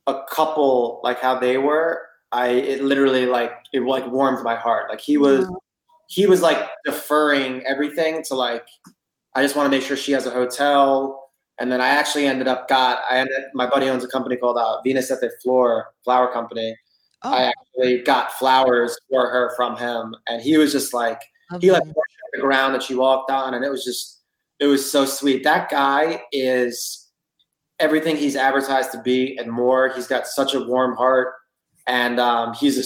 a 0.07 0.21
couple 0.29 1.01
like 1.03 1.19
how 1.21 1.37
they 1.37 1.57
were, 1.57 2.01
I 2.31 2.49
it 2.49 2.83
literally 2.83 3.25
like 3.25 3.53
it 3.73 3.81
like 3.83 4.07
warmed 4.07 4.43
my 4.43 4.55
heart. 4.55 4.89
Like 4.89 5.01
he 5.01 5.17
was, 5.17 5.49
he 6.09 6.25
was 6.25 6.41
like 6.41 6.69
deferring 6.85 7.65
everything 7.65 8.23
to 8.23 8.35
like 8.35 8.65
I 9.37 9.43
just 9.43 9.55
want 9.55 9.67
to 9.67 9.69
make 9.69 9.85
sure 9.85 9.95
she 9.95 10.13
has 10.13 10.25
a 10.25 10.31
hotel. 10.31 11.29
And 11.59 11.71
then 11.71 11.79
I 11.79 11.89
actually 11.89 12.25
ended 12.25 12.47
up 12.47 12.67
got 12.67 13.03
I 13.07 13.19
ended 13.19 13.43
my 13.53 13.69
buddy 13.69 13.87
owns 13.87 14.03
a 14.03 14.07
company 14.07 14.35
called 14.35 14.57
uh, 14.57 14.81
Venus 14.81 15.11
at 15.11 15.21
the 15.21 15.29
Floor 15.43 15.93
Flower 16.03 16.33
Company. 16.33 16.75
Oh. 17.21 17.33
I 17.33 17.51
actually 17.51 18.01
got 18.01 18.31
flowers 18.33 18.97
for 19.09 19.29
her 19.29 19.55
from 19.55 19.77
him, 19.77 20.15
and 20.27 20.41
he 20.41 20.57
was 20.57 20.71
just 20.71 20.91
like 20.91 21.21
okay. 21.53 21.67
he 21.67 21.71
like 21.71 21.83
the 22.33 22.41
ground 22.41 22.73
that 22.73 22.81
she 22.81 22.95
walked 22.95 23.29
on, 23.29 23.53
and 23.53 23.63
it 23.63 23.69
was 23.69 23.85
just 23.85 24.23
it 24.59 24.65
was 24.65 24.91
so 24.91 25.05
sweet. 25.05 25.43
That 25.43 25.69
guy 25.69 26.23
is 26.31 27.07
everything 27.79 28.17
he's 28.17 28.35
advertised 28.35 28.91
to 28.93 29.01
be 29.03 29.37
and 29.37 29.51
more. 29.51 29.89
He's 29.89 30.07
got 30.07 30.25
such 30.25 30.55
a 30.55 30.61
warm 30.61 30.95
heart, 30.95 31.33
and 31.85 32.19
um, 32.19 32.55
he's 32.55 32.77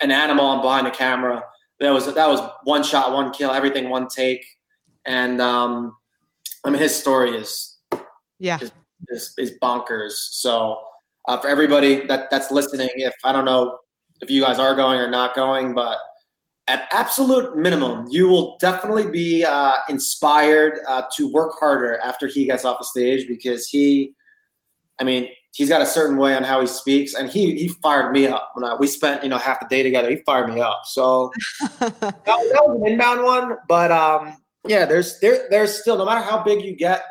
a, 0.00 0.04
an 0.04 0.12
animal 0.12 0.46
on 0.46 0.62
behind 0.62 0.86
the 0.86 0.92
camera. 0.92 1.42
That 1.80 1.90
was 1.90 2.06
that 2.12 2.28
was 2.28 2.48
one 2.62 2.84
shot, 2.84 3.12
one 3.12 3.32
kill, 3.32 3.50
everything 3.50 3.88
one 3.88 4.06
take 4.06 4.44
and 5.06 5.40
um, 5.40 5.96
I 6.64 6.70
mean 6.70 6.80
his 6.80 6.94
story 6.94 7.36
is 7.36 7.78
yeah 8.38 8.58
is, 8.60 8.72
is, 9.08 9.34
is 9.38 9.58
bonkers. 9.62 10.12
So 10.12 10.80
uh, 11.28 11.38
for 11.38 11.48
everybody 11.48 12.06
that 12.06 12.30
that's 12.30 12.50
listening, 12.50 12.90
if 12.96 13.14
I 13.24 13.32
don't 13.32 13.44
know 13.44 13.78
if 14.20 14.30
you 14.30 14.40
guys 14.40 14.58
are 14.58 14.74
going 14.74 14.98
or 14.98 15.10
not 15.10 15.34
going, 15.34 15.74
but 15.74 15.98
at 16.68 16.88
absolute 16.90 17.56
minimum, 17.56 18.06
you 18.10 18.28
will 18.28 18.56
definitely 18.58 19.08
be 19.08 19.44
uh, 19.44 19.74
inspired 19.88 20.80
uh, 20.88 21.02
to 21.16 21.30
work 21.30 21.52
harder 21.58 21.98
after 21.98 22.26
he 22.26 22.44
gets 22.44 22.64
off 22.64 22.78
the 22.78 22.84
stage 22.84 23.28
because 23.28 23.68
he, 23.68 24.14
I 24.98 25.04
mean, 25.04 25.28
he's 25.52 25.68
got 25.68 25.80
a 25.80 25.86
certain 25.86 26.16
way 26.16 26.34
on 26.34 26.42
how 26.42 26.60
he 26.60 26.66
speaks, 26.66 27.14
and 27.14 27.30
he 27.30 27.56
he 27.56 27.68
fired 27.68 28.12
me 28.12 28.26
up 28.26 28.50
when 28.54 28.64
I, 28.64 28.74
we 28.74 28.86
spent 28.86 29.22
you 29.22 29.28
know 29.28 29.38
half 29.38 29.60
the 29.60 29.66
day 29.68 29.82
together. 29.82 30.10
He 30.10 30.16
fired 30.26 30.52
me 30.52 30.60
up, 30.60 30.82
so 30.84 31.32
that, 31.78 32.00
that, 32.00 32.26
was 32.26 32.80
an 32.80 32.92
inbound 32.92 33.22
one. 33.22 33.56
But 33.68 33.92
um, 33.92 34.36
yeah, 34.68 34.84
there's 34.84 35.18
there 35.20 35.46
there's 35.50 35.80
still 35.80 35.96
no 35.96 36.04
matter 36.04 36.22
how 36.22 36.42
big 36.42 36.62
you 36.62 36.76
get, 36.76 37.04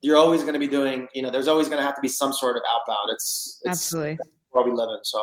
you're 0.00 0.16
always 0.16 0.42
going 0.42 0.54
to 0.54 0.58
be 0.60 0.68
doing. 0.68 1.08
You 1.14 1.22
know, 1.22 1.30
there's 1.30 1.48
always 1.48 1.68
going 1.68 1.78
to 1.78 1.84
have 1.84 1.94
to 1.94 2.00
be 2.00 2.08
some 2.08 2.32
sort 2.32 2.56
of 2.56 2.62
outbound. 2.68 3.10
It's, 3.10 3.60
it's 3.64 3.70
absolutely 3.70 4.18
world 4.52 4.66
we 4.66 4.72
live 4.72 4.88
in. 4.90 5.04
So 5.04 5.22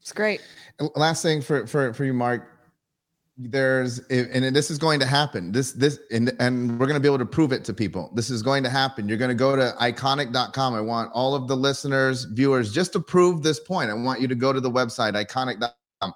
it's 0.00 0.12
great. 0.12 0.42
Last 0.94 1.22
thing 1.22 1.40
for 1.40 1.66
for 1.66 1.92
for 1.92 2.04
you, 2.04 2.12
Mark. 2.12 2.54
There's 3.40 4.00
and 4.08 4.54
this 4.54 4.68
is 4.68 4.78
going 4.78 4.98
to 4.98 5.06
happen. 5.06 5.52
This 5.52 5.72
this 5.72 6.00
and 6.10 6.32
and 6.40 6.72
we're 6.72 6.86
going 6.86 6.94
to 6.94 7.00
be 7.00 7.06
able 7.06 7.18
to 7.18 7.26
prove 7.26 7.52
it 7.52 7.64
to 7.66 7.74
people. 7.74 8.10
This 8.14 8.30
is 8.30 8.42
going 8.42 8.64
to 8.64 8.70
happen. 8.70 9.08
You're 9.08 9.18
going 9.18 9.28
to 9.28 9.34
go 9.36 9.54
to 9.54 9.74
ikonick.com. 9.80 10.74
I 10.74 10.80
want 10.80 11.12
all 11.12 11.36
of 11.36 11.46
the 11.46 11.56
listeners, 11.56 12.24
viewers, 12.24 12.72
just 12.72 12.92
to 12.94 13.00
prove 13.00 13.44
this 13.44 13.60
point. 13.60 13.90
I 13.90 13.94
want 13.94 14.20
you 14.20 14.26
to 14.26 14.34
go 14.34 14.52
to 14.52 14.60
the 14.60 14.70
website 14.70 15.14
ikonick.com. 15.14 16.14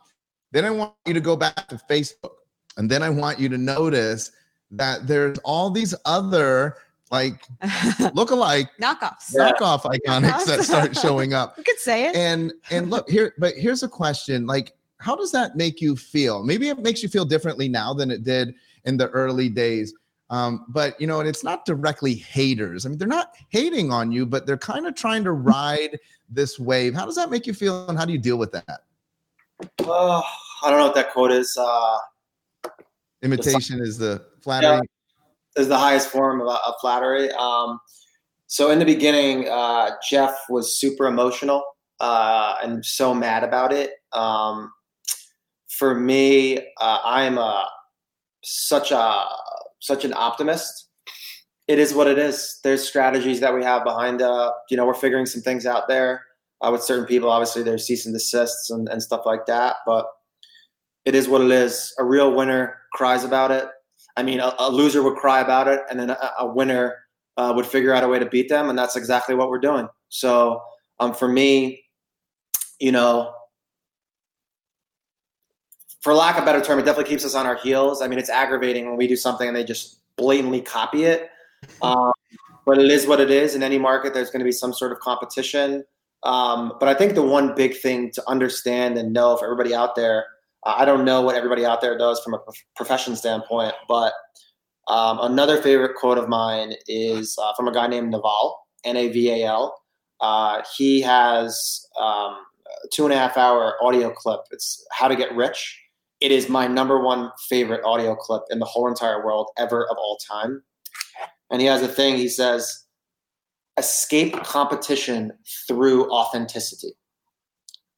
Then 0.51 0.65
I 0.65 0.71
want 0.71 0.95
you 1.07 1.15
to 1.15 1.21
go 1.21 1.37
back 1.37 1.69
to 1.69 1.81
Facebook, 1.89 2.35
and 2.77 2.91
then 2.91 3.05
I 3.05 3.11
want 3.11 3.39
you 3.39 3.49
to 3.51 3.59
notice 3.59 4.33
that 4.73 5.07
there's 5.07 5.39
all 5.45 5.71
these 5.71 5.95
other 6.05 6.77
like 7.11 7.45
look-alike 8.15 8.71
knockoffs. 8.81 9.35
Knockoff 9.35 9.83
iconics 9.83 10.47
that 10.47 10.65
start 10.65 10.97
showing 11.01 11.35
up. 11.35 11.57
You 11.59 11.65
could 11.65 11.79
say 11.79 12.07
it. 12.07 12.17
And 12.17 12.53
and 12.71 12.91
look 12.91 13.09
here 13.09 13.35
but 13.39 13.55
here's 13.55 13.83
a 13.83 13.89
question 13.89 14.47
like 14.47 14.75
how 14.99 15.15
does 15.15 15.33
that 15.33 15.57
make 15.57 15.81
you 15.81 15.97
feel? 15.97 16.43
Maybe 16.43 16.69
it 16.69 16.79
makes 16.79 17.03
you 17.03 17.09
feel 17.09 17.25
differently 17.25 17.69
now 17.69 17.93
than 17.93 18.11
it 18.11 18.25
did 18.25 18.55
in 18.85 18.97
the 18.97 19.09
early 19.11 19.49
days 19.49 19.95
um, 20.31 20.65
but 20.69 20.99
you 20.99 21.07
know 21.07 21.21
and 21.21 21.29
it's 21.29 21.45
not 21.45 21.67
directly 21.67 22.15
haters. 22.15 22.87
I 22.87 22.89
mean 22.89 22.99
they're 22.99 23.07
not 23.07 23.35
hating 23.51 23.93
on 23.93 24.11
you 24.11 24.25
but 24.25 24.47
they're 24.47 24.57
kind 24.57 24.87
of 24.87 24.95
trying 24.95 25.23
to 25.25 25.33
ride 25.55 25.99
this 26.31 26.59
wave. 26.59 26.95
How 26.95 27.05
does 27.05 27.17
that 27.17 27.31
make 27.31 27.47
you 27.47 27.53
feel 27.53 27.89
and 27.89 27.99
how 27.99 28.07
do 28.07 28.13
you 28.13 28.19
deal 28.19 28.39
with 28.39 28.53
that? 28.53 28.81
Uh, 29.85 30.23
i 30.65 30.71
don't 30.71 30.79
know 30.79 30.87
what 30.87 30.95
that 30.95 31.13
quote 31.13 31.31
is. 31.31 31.57
Uh, 31.61 31.99
imitation 33.23 33.81
is 33.81 33.99
the 33.99 34.25
flattery 34.43 34.87
is 35.57 35.69
the 35.69 35.79
highest 35.79 36.09
form 36.09 36.41
of, 36.41 36.49
of 36.49 36.75
flattery. 36.81 37.31
Um, 37.33 37.79
so 38.47 38.71
in 38.71 38.79
the 38.79 38.85
beginning, 38.85 39.49
uh, 39.49 39.93
Jeff 40.09 40.35
was 40.49 40.79
super 40.79 41.07
emotional 41.07 41.65
uh, 42.01 42.57
and 42.63 42.85
so 42.85 43.15
mad 43.15 43.45
about 43.45 43.73
it. 43.73 43.93
Um, 44.13 44.71
for 45.69 45.95
me, 45.95 46.59
uh, 46.81 46.99
I'm 47.05 47.39
a 47.39 47.69
such 48.45 48.91
a 48.91 49.25
such 49.81 50.05
an 50.05 50.13
optimist. 50.15 50.89
It 51.69 51.79
is 51.79 51.95
what 51.95 52.09
it 52.09 52.19
is. 52.19 52.59
There's 52.63 52.87
strategies 52.87 53.41
that 53.41 53.55
we 53.55 53.63
have 53.65 53.85
behind. 53.85 54.21
Uh, 54.21 54.53
you 54.69 54.77
know, 54.77 54.85
we're 54.85 54.95
figuring 54.95 55.27
some 55.27 55.43
things 55.43 55.65
out 55.65 55.89
there 55.89 56.23
uh, 56.61 56.71
with 56.71 56.83
certain 56.83 57.07
people. 57.07 57.31
Obviously, 57.31 57.63
there's 57.63 57.87
cease 57.87 58.05
and 58.05 58.15
desists 58.15 58.71
and, 58.71 58.89
and 58.89 59.03
stuff 59.03 59.23
like 59.25 59.47
that. 59.47 59.77
But 59.87 60.07
it 61.05 61.15
is 61.15 61.29
what 61.29 61.41
it 61.41 61.51
is. 61.51 61.95
A 61.99 62.05
real 62.05 62.35
winner 62.35 62.82
cries 62.93 63.25
about 63.25 63.51
it. 63.51 63.67
I 64.17 64.23
mean, 64.23 64.41
a, 64.41 64.55
a 64.59 64.71
loser 64.71 65.03
would 65.03 65.17
cry 65.17 65.41
about 65.41 65.69
it, 65.69 65.81
and 65.91 65.99
then 65.99 66.11
a, 66.11 66.33
a 66.41 66.47
winner 66.47 66.97
uh, 67.37 67.53
would 67.55 67.67
figure 67.67 67.95
out 67.95 68.05
a 68.05 68.09
way 68.09 68.19
to 68.19 68.27
beat 68.27 68.49
them, 68.49 68.69
and 68.69 68.79
that's 68.79 68.97
exactly 68.97 69.35
what 69.35 69.49
we're 69.49 69.59
doing. 69.59 69.89
So, 70.09 70.63
um, 71.01 71.15
for 71.15 71.29
me, 71.29 71.85
you 72.79 72.93
know, 72.93 73.33
for 76.03 76.13
lack 76.13 76.37
of 76.37 76.43
a 76.43 76.47
better 76.47 76.61
term, 76.61 76.79
it 76.79 76.85
definitely 76.85 77.11
keeps 77.11 77.25
us 77.25 77.35
on 77.35 77.47
our 77.47 77.57
heels. 77.57 78.03
I 78.03 78.09
mean, 78.09 78.19
it's 78.19 78.29
aggravating 78.29 78.87
when 78.87 78.97
we 78.97 79.07
do 79.07 79.17
something 79.17 79.47
and 79.47 79.57
they 79.57 79.65
just 79.65 80.01
blatantly 80.17 80.61
copy 80.61 81.05
it. 81.05 81.31
Um, 81.81 82.11
but 82.67 82.79
it 82.79 82.91
is 82.91 83.07
what 83.07 83.21
it 83.21 83.31
is. 83.31 83.55
In 83.55 83.63
any 83.63 83.79
market, 83.79 84.13
there's 84.13 84.31
going 84.31 84.41
to 84.41 84.45
be 84.45 84.51
some 84.51 84.73
sort 84.73 84.91
of 84.91 84.99
competition. 84.99 85.85
Um, 86.25 86.73
but 86.81 86.89
I 86.89 86.95
think 86.95 87.15
the 87.15 87.23
one 87.23 87.55
big 87.55 87.77
thing 87.77 88.11
to 88.13 88.29
understand 88.29 88.99
and 88.99 89.13
know 89.13 89.37
for 89.37 89.45
everybody 89.45 89.73
out 89.73 89.95
there 89.95 90.27
I 90.65 90.85
don't 90.85 91.05
know 91.05 91.23
what 91.23 91.35
everybody 91.35 91.65
out 91.65 91.81
there 91.81 91.99
does 91.99 92.21
from 92.23 92.35
a 92.35 92.39
profession 92.77 93.17
standpoint, 93.17 93.75
but 93.89 94.13
um, 94.89 95.19
another 95.21 95.61
favorite 95.61 95.97
quote 95.97 96.19
of 96.19 96.29
mine 96.29 96.75
is 96.87 97.37
uh, 97.41 97.53
from 97.55 97.69
a 97.69 97.73
guy 97.73 97.87
named 97.87 98.11
Naval, 98.11 98.67
N 98.85 98.97
A 98.97 99.09
V 99.09 99.31
A 99.31 99.47
L. 99.47 99.81
Uh, 100.21 100.63
he 100.77 101.01
has 101.01 101.87
um, 102.01 102.37
a 102.85 102.89
two 102.93 103.05
and 103.05 103.13
a 103.13 103.17
half 103.17 103.37
hour 103.37 103.75
audio 103.83 104.11
clip. 104.11 104.41
It's 104.51 104.87
How 104.93 105.09
to 105.09 105.17
Get 105.17 105.35
Rich. 105.35 105.81
It 106.21 106.31
is 106.31 106.49
my 106.49 106.69
number 106.69 107.01
one 107.01 107.33
favorite 107.49 107.83
audio 107.85 108.15
clip 108.15 108.43
in 108.51 108.61
the 108.61 108.65
whole 108.65 108.87
entire 108.87 109.25
world 109.25 109.51
ever 109.59 109.89
of 109.91 109.97
all 109.99 110.17
time. 110.19 110.63
And 111.51 111.61
he 111.61 111.67
has 111.67 111.83
a 111.83 111.89
thing, 111.89 112.17
he 112.17 112.29
says, 112.29 112.85
escape 113.77 114.41
competition 114.43 115.33
through 115.67 116.11
authenticity. 116.11 116.93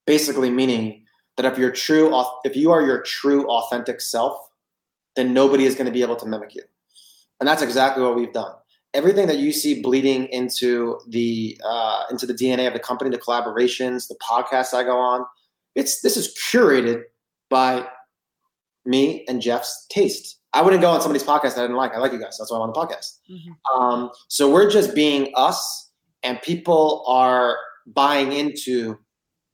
Basically, 0.07 0.51
meaning 0.51 1.04
that 1.37 1.47
if 1.47 1.59
you're 1.59 1.73
true, 1.73 2.13
if 2.45 2.57
you 2.57 2.71
are 2.71 2.83
your 2.83 3.03
true 3.03 3.47
authentic 3.49 4.01
self, 4.01 4.39
then 5.17 5.33
nobody 5.33 5.65
is 5.65 5.75
going 5.75 5.87
to 5.87 5.93
be 5.93 6.03
able 6.03 6.17
to 6.17 6.27
mimic 6.27 6.55
you. 6.55 6.63
And 7.41 7.49
that's 7.49 7.63
exactly 7.63 8.03
what 8.03 8.17
we've 8.17 8.33
done. 8.33 8.53
Everything 8.93 9.27
that 9.27 9.39
you 9.39 9.53
see 9.53 9.83
bleeding 9.83 10.27
into 10.27 11.01
the 11.09 11.61
uh, 11.65 12.05
into 12.11 12.27
the 12.27 12.35
DNA 12.35 12.69
of 12.69 12.75
the 12.75 12.79
company, 12.79 13.11
the 13.11 13.19
collaborations, 13.19 14.07
the 14.07 14.17
podcasts 14.23 14.73
I 14.73 14.85
go 14.85 14.97
on, 14.97 15.25
it's 15.75 16.01
this 16.01 16.17
is 16.17 16.37
curated 16.53 17.03
by 17.51 17.89
me 18.87 19.25
and 19.29 19.43
Jeff's 19.43 19.87
taste. 19.91 20.39
I 20.53 20.63
wouldn't 20.63 20.81
go 20.81 20.91
on 20.91 21.01
somebody's 21.01 21.27
podcast 21.27 21.57
that 21.57 21.59
I 21.59 21.63
didn't 21.63 21.77
like. 21.77 21.93
I 21.95 21.99
like 21.99 22.13
you 22.13 22.21
guys. 22.21 22.37
That's 22.39 22.53
why 22.53 22.59
I'm 22.59 22.63
on 22.63 22.73
the 22.73 22.79
podcast. 22.79 23.19
Mm-hmm. 23.29 23.81
Um, 23.81 24.11
so 24.29 24.53
we're 24.53 24.71
just 24.71 24.95
being 24.95 25.33
us, 25.35 25.91
and 26.23 26.41
people 26.43 27.05
are 27.09 27.57
buying 27.89 28.33
into 28.33 28.97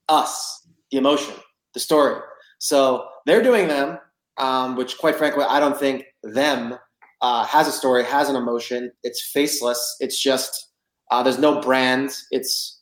us, 0.07 0.67
the 0.91 0.97
emotion 0.97 1.33
the 1.73 1.79
story. 1.79 2.19
So 2.59 3.07
they're 3.25 3.43
doing 3.43 3.67
them, 3.67 3.99
um, 4.37 4.75
which 4.75 4.97
quite 4.97 5.15
frankly, 5.15 5.43
I 5.47 5.59
don't 5.59 5.77
think 5.77 6.05
them 6.23 6.77
uh, 7.21 7.45
has 7.45 7.67
a 7.67 7.71
story, 7.71 8.03
has 8.03 8.29
an 8.29 8.35
emotion. 8.35 8.91
It's 9.03 9.31
faceless. 9.31 9.97
It's 9.99 10.21
just 10.21 10.69
uh, 11.11 11.23
there's 11.23 11.39
no 11.39 11.61
brand. 11.61 12.11
It's 12.31 12.81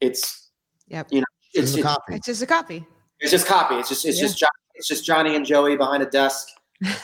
it's 0.00 0.50
yep. 0.88 1.08
you 1.10 1.20
know 1.20 1.26
it's, 1.52 1.74
it's, 1.74 1.84
it's, 1.84 1.98
it's 2.08 2.26
just 2.26 2.42
a 2.42 2.46
copy. 2.46 2.86
It's 3.20 3.30
just 3.30 3.46
copy. 3.46 3.76
It's 3.76 3.88
just 3.88 4.04
it's 4.04 4.18
yeah. 4.18 4.26
just 4.26 4.38
Johnny, 4.38 4.50
it's 4.74 4.88
just 4.88 5.04
Johnny 5.04 5.36
and 5.36 5.44
Joey 5.44 5.76
behind 5.76 6.02
a 6.02 6.06
desk, 6.06 6.48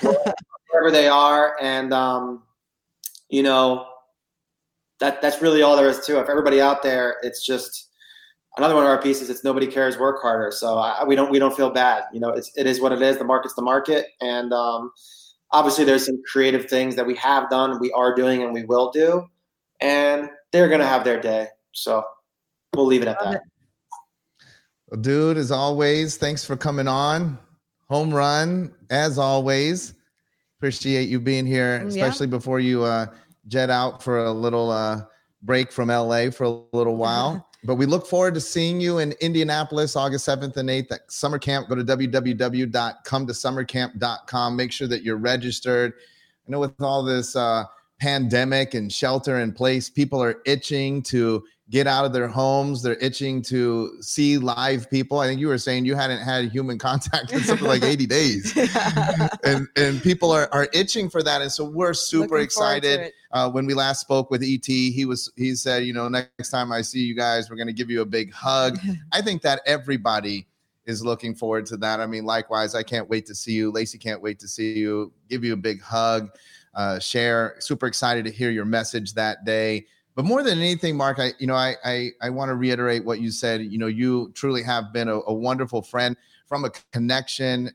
wherever 0.00 0.90
they 0.90 1.08
are, 1.08 1.56
and 1.60 1.92
um, 1.92 2.42
you 3.28 3.42
know 3.42 3.86
that 5.00 5.22
that's 5.22 5.42
really 5.42 5.62
all 5.62 5.76
there 5.76 5.88
is 5.88 6.00
to 6.00 6.18
it. 6.18 6.22
If 6.22 6.28
everybody 6.28 6.60
out 6.60 6.82
there, 6.82 7.16
it's 7.22 7.44
just 7.44 7.89
another 8.56 8.74
one 8.74 8.84
of 8.84 8.90
our 8.90 9.00
pieces 9.00 9.30
it's 9.30 9.44
nobody 9.44 9.66
cares 9.66 9.98
work 9.98 10.20
harder. 10.20 10.50
So 10.50 10.78
I, 10.78 11.04
we 11.04 11.14
don't 11.14 11.30
we 11.30 11.38
don't 11.38 11.56
feel 11.56 11.70
bad. 11.70 12.04
You 12.12 12.20
know 12.20 12.30
it's, 12.30 12.50
it 12.56 12.66
is 12.66 12.80
what 12.80 12.92
it 12.92 13.02
is. 13.02 13.18
The 13.18 13.24
market's 13.24 13.54
the 13.54 13.62
market. 13.62 14.06
And 14.20 14.52
um, 14.52 14.92
obviously 15.52 15.84
there's 15.84 16.06
some 16.06 16.20
creative 16.30 16.68
things 16.68 16.96
that 16.96 17.06
we 17.06 17.14
have 17.16 17.48
done 17.50 17.78
we 17.80 17.92
are 17.92 18.14
doing 18.14 18.42
and 18.42 18.52
we 18.52 18.64
will 18.64 18.90
do. 18.90 19.24
And 19.80 20.28
they're 20.52 20.68
going 20.68 20.80
to 20.80 20.86
have 20.86 21.04
their 21.04 21.20
day. 21.20 21.48
So 21.72 22.04
we'll 22.74 22.86
leave 22.86 23.02
it 23.02 23.08
at 23.08 23.18
that. 23.20 23.42
well, 24.90 25.00
dude 25.00 25.36
as 25.36 25.50
always 25.50 26.16
thanks 26.16 26.44
for 26.44 26.56
coming 26.56 26.88
on. 26.88 27.38
Home 27.88 28.12
run 28.12 28.72
as 28.90 29.18
always. 29.18 29.94
Appreciate 30.58 31.08
you 31.08 31.18
being 31.20 31.46
here 31.46 31.86
especially 31.86 32.26
yeah. 32.26 32.30
before 32.30 32.60
you 32.60 32.82
uh, 32.82 33.06
jet 33.48 33.70
out 33.70 34.02
for 34.02 34.24
a 34.24 34.32
little 34.32 34.70
uh, 34.70 35.00
break 35.42 35.72
from 35.72 35.88
la 35.88 36.30
for 36.30 36.44
a 36.44 36.76
little 36.76 36.96
while 36.96 37.46
But 37.62 37.74
we 37.74 37.84
look 37.84 38.06
forward 38.06 38.32
to 38.34 38.40
seeing 38.40 38.80
you 38.80 38.96
in 38.98 39.12
Indianapolis 39.20 39.94
August 39.94 40.26
7th 40.26 40.56
and 40.56 40.70
8th 40.70 40.92
at 40.92 41.12
summer 41.12 41.38
camp. 41.38 41.68
Go 41.68 41.74
to 41.74 41.84
www.cometosummercamp.com. 41.84 44.56
Make 44.56 44.72
sure 44.72 44.88
that 44.88 45.02
you're 45.02 45.18
registered. 45.18 45.92
I 46.48 46.50
know 46.50 46.60
with 46.60 46.80
all 46.80 47.02
this 47.02 47.36
uh, 47.36 47.64
pandemic 48.00 48.72
and 48.72 48.90
shelter 48.90 49.40
in 49.40 49.52
place, 49.52 49.90
people 49.90 50.22
are 50.22 50.40
itching 50.46 51.02
to 51.02 51.44
get 51.70 51.86
out 51.86 52.04
of 52.04 52.12
their 52.12 52.26
homes. 52.26 52.82
They're 52.82 52.98
itching 52.98 53.42
to 53.42 53.96
see 54.02 54.38
live 54.38 54.90
people. 54.90 55.20
I 55.20 55.28
think 55.28 55.40
you 55.40 55.46
were 55.46 55.58
saying 55.58 55.84
you 55.84 55.94
hadn't 55.94 56.20
had 56.20 56.50
human 56.50 56.78
contact 56.88 57.32
in 57.32 57.40
something 57.40 57.66
like 57.66 57.82
80 57.82 58.06
days. 58.06 58.56
and 59.44 59.68
and 59.76 60.02
people 60.02 60.32
are, 60.32 60.48
are 60.52 60.68
itching 60.72 61.08
for 61.08 61.22
that. 61.22 61.40
And 61.40 61.50
so 61.50 61.64
we're 61.64 61.94
super 61.94 62.34
Looking 62.34 62.44
excited. 62.44 63.12
Uh, 63.32 63.48
when 63.48 63.66
we 63.66 63.74
last 63.74 64.00
spoke 64.00 64.30
with 64.30 64.42
ET, 64.42 64.66
he 64.66 65.04
was 65.04 65.32
he 65.36 65.54
said, 65.54 65.84
you 65.84 65.92
know, 65.92 66.08
next 66.08 66.50
time 66.50 66.72
I 66.72 66.82
see 66.82 67.00
you 67.00 67.14
guys, 67.14 67.48
we're 67.48 67.56
gonna 67.56 67.72
give 67.72 67.90
you 67.90 68.00
a 68.00 68.06
big 68.06 68.32
hug. 68.32 68.78
I 69.12 69.22
think 69.22 69.42
that 69.42 69.62
everybody 69.64 70.48
is 70.86 71.04
looking 71.04 71.34
forward 71.34 71.66
to 71.66 71.76
that. 71.76 72.00
I 72.00 72.06
mean, 72.06 72.24
likewise, 72.24 72.74
I 72.74 72.82
can't 72.82 73.08
wait 73.08 73.26
to 73.26 73.34
see 73.34 73.52
you. 73.52 73.70
Lacey 73.70 73.98
can't 73.98 74.20
wait 74.20 74.40
to 74.40 74.48
see 74.48 74.72
you. 74.72 75.12
Give 75.28 75.44
you 75.44 75.52
a 75.52 75.56
big 75.56 75.80
hug. 75.80 76.30
Uh, 76.74 76.98
share. 76.98 77.56
Super 77.58 77.86
excited 77.86 78.24
to 78.24 78.30
hear 78.30 78.50
your 78.50 78.64
message 78.64 79.14
that 79.14 79.44
day. 79.44 79.86
But 80.20 80.26
more 80.26 80.42
than 80.42 80.58
anything, 80.58 80.98
Mark, 80.98 81.18
I 81.18 81.32
you 81.38 81.46
know 81.46 81.54
I 81.54 81.76
I, 81.82 82.10
I 82.20 82.28
want 82.28 82.50
to 82.50 82.54
reiterate 82.54 83.06
what 83.06 83.22
you 83.22 83.30
said. 83.30 83.62
You 83.62 83.78
know, 83.78 83.86
you 83.86 84.30
truly 84.34 84.62
have 84.62 84.92
been 84.92 85.08
a, 85.08 85.20
a 85.26 85.32
wonderful 85.32 85.80
friend 85.80 86.14
from 86.46 86.66
a 86.66 86.70
connection. 86.92 87.70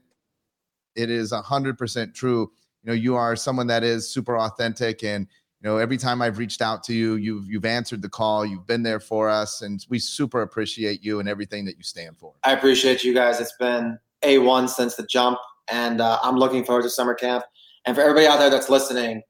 It 0.96 1.10
is 1.10 1.32
a 1.32 1.42
hundred 1.42 1.76
percent 1.80 2.14
true. 2.14 2.52
You 2.84 2.92
know, 2.92 2.94
you 2.94 3.16
are 3.16 3.36
someone 3.36 3.66
that 3.66 3.84
is 3.84 4.08
super 4.08 4.38
authentic, 4.38 5.04
and 5.04 5.26
you 5.60 5.68
know, 5.68 5.78
every 5.78 5.98
time 5.98 6.22
I've 6.22 6.38
reached 6.38 6.62
out 6.62 6.84
to 6.84 6.94
you, 6.94 7.16
you've 7.16 7.50
you've 7.50 7.66
answered 7.66 8.04
the 8.04 8.10
call. 8.10 8.46
You've 8.46 8.68
been 8.68 8.84
there 8.84 9.00
for 9.00 9.28
us, 9.28 9.64
and 9.64 9.84
we 9.90 9.98
super 9.98 10.44
appreciate 10.44 11.04
you 11.04 11.20
and 11.20 11.28
everything 11.28 11.66
that 11.66 11.78
you 11.78 11.84
stand 11.84 12.16
for. 12.16 12.36
I 12.44 12.52
appreciate 12.52 13.04
you 13.04 13.16
guys. 13.16 13.42
It's 13.42 13.58
been 13.58 13.98
a 14.22 14.38
one 14.38 14.68
since 14.68 14.94
the 14.94 15.08
jump, 15.08 15.40
and 15.68 16.00
uh, 16.00 16.20
I'm 16.22 16.36
looking 16.36 16.64
forward 16.64 16.84
to 16.84 16.92
summer 16.92 17.16
camp. 17.16 17.44
And 17.88 17.96
for 17.96 18.02
everybody 18.02 18.28
out 18.28 18.38
there 18.38 18.52
that's 18.52 18.70
listening, 18.70 19.24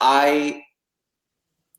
I 0.00 0.62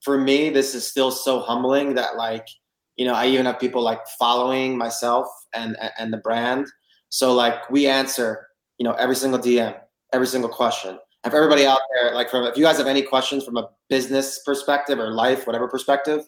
for 0.08 0.18
me, 0.18 0.50
this 0.50 0.74
is 0.74 0.88
still 0.88 1.12
so 1.12 1.42
humbling 1.42 1.94
that 1.96 2.16
like, 2.16 2.48
you 2.96 3.06
know, 3.06 3.14
I 3.14 3.26
even 3.28 3.46
have 3.46 3.60
people 3.60 3.82
like 3.82 4.00
following 4.18 4.78
myself 4.78 5.28
and 5.54 5.76
and 6.00 6.14
the 6.14 6.18
brand. 6.18 6.66
So 7.10 7.34
like 7.34 7.70
we 7.70 7.88
answer, 7.88 8.48
you 8.78 8.86
know, 8.86 8.94
every 8.94 9.18
single 9.18 9.38
DM, 9.38 9.78
every 10.14 10.28
single 10.28 10.50
question. 10.50 10.98
For 11.26 11.36
everybody 11.36 11.66
out 11.66 11.82
there, 11.94 12.16
like 12.16 12.30
from 12.30 12.46
if 12.46 12.56
you 12.56 12.64
guys 12.64 12.78
have 12.78 12.88
any 12.88 13.02
questions 13.02 13.44
from 13.44 13.58
a 13.58 13.68
business 13.90 14.40
perspective 14.46 14.98
or 14.98 15.12
life, 15.12 15.46
whatever 15.46 15.68
perspective, 15.68 16.22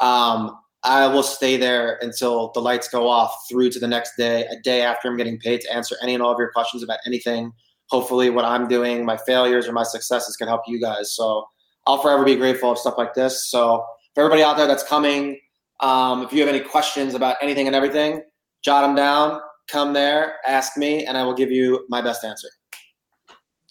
um, 0.00 0.58
I 0.82 1.06
will 1.06 1.22
stay 1.22 1.56
there 1.56 2.00
until 2.02 2.50
the 2.50 2.60
lights 2.60 2.88
go 2.88 3.06
off 3.06 3.32
through 3.48 3.70
to 3.70 3.78
the 3.78 3.86
next 3.86 4.16
day, 4.16 4.44
a 4.46 4.56
day 4.64 4.82
after 4.82 5.06
I'm 5.06 5.16
getting 5.16 5.38
paid 5.38 5.60
to 5.60 5.72
answer 5.72 5.94
any 6.02 6.14
and 6.14 6.22
all 6.22 6.32
of 6.32 6.38
your 6.40 6.50
questions 6.50 6.82
about 6.82 6.98
anything. 7.06 7.52
Hopefully, 7.90 8.28
what 8.28 8.44
I'm 8.44 8.66
doing, 8.66 9.04
my 9.04 9.18
failures 9.18 9.68
or 9.68 9.72
my 9.72 9.84
successes 9.84 10.36
can 10.36 10.48
help 10.48 10.62
you 10.66 10.80
guys. 10.80 11.14
So 11.14 11.46
I'll 11.86 11.98
forever 12.02 12.24
be 12.24 12.36
grateful 12.36 12.72
of 12.72 12.78
stuff 12.78 12.94
like 12.98 13.14
this. 13.14 13.48
So 13.48 13.84
for 14.14 14.22
everybody 14.22 14.42
out 14.42 14.56
there 14.56 14.66
that's 14.66 14.82
coming, 14.82 15.38
um, 15.80 16.22
if 16.22 16.32
you 16.32 16.40
have 16.40 16.48
any 16.48 16.60
questions 16.60 17.14
about 17.14 17.36
anything 17.42 17.66
and 17.66 17.74
everything, 17.74 18.22
jot 18.62 18.82
them 18.82 18.94
down, 18.94 19.40
come 19.68 19.92
there, 19.92 20.36
ask 20.46 20.76
me, 20.76 21.06
and 21.06 21.16
I 21.16 21.24
will 21.24 21.34
give 21.34 21.50
you 21.50 21.86
my 21.88 22.00
best 22.02 22.24
answer. 22.24 22.48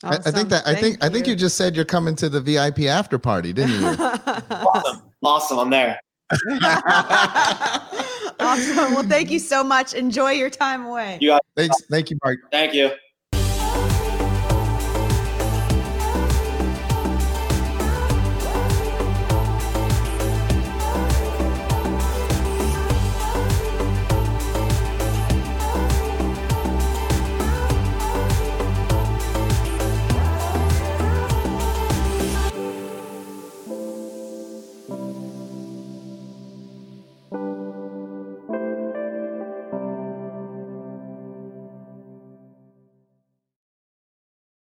Awesome. 0.04 0.22
I, 0.26 0.30
I, 0.30 0.32
think 0.32 0.50
that 0.50 0.68
I 0.68 0.76
think 0.76 0.94
you. 0.94 1.00
I 1.02 1.10
think 1.10 1.28
you 1.28 1.36
just 1.36 1.58
said 1.58 1.76
you're 1.76 1.84
coming 1.84 2.16
to 2.16 2.30
the 2.30 2.40
VIP 2.40 2.82
after 2.82 3.20
party, 3.20 3.52
didn't 3.52 3.82
you? 3.82 3.88
awesome, 4.50 5.02
awesome. 5.24 5.60
I'm 5.60 5.70
there. 5.70 6.00
awesome. 8.40 8.94
Well, 8.94 9.04
thank 9.04 9.30
you 9.30 9.40
so 9.40 9.62
much. 9.64 9.94
Enjoy 9.94 10.32
your 10.32 10.50
time 10.50 10.86
away. 10.86 11.18
You 11.20 11.30
got- 11.30 11.42
Thanks. 11.56 11.84
Thank 11.90 12.10
you, 12.12 12.18
Mark. 12.24 12.40
Thank 12.50 12.74
you. 12.74 12.92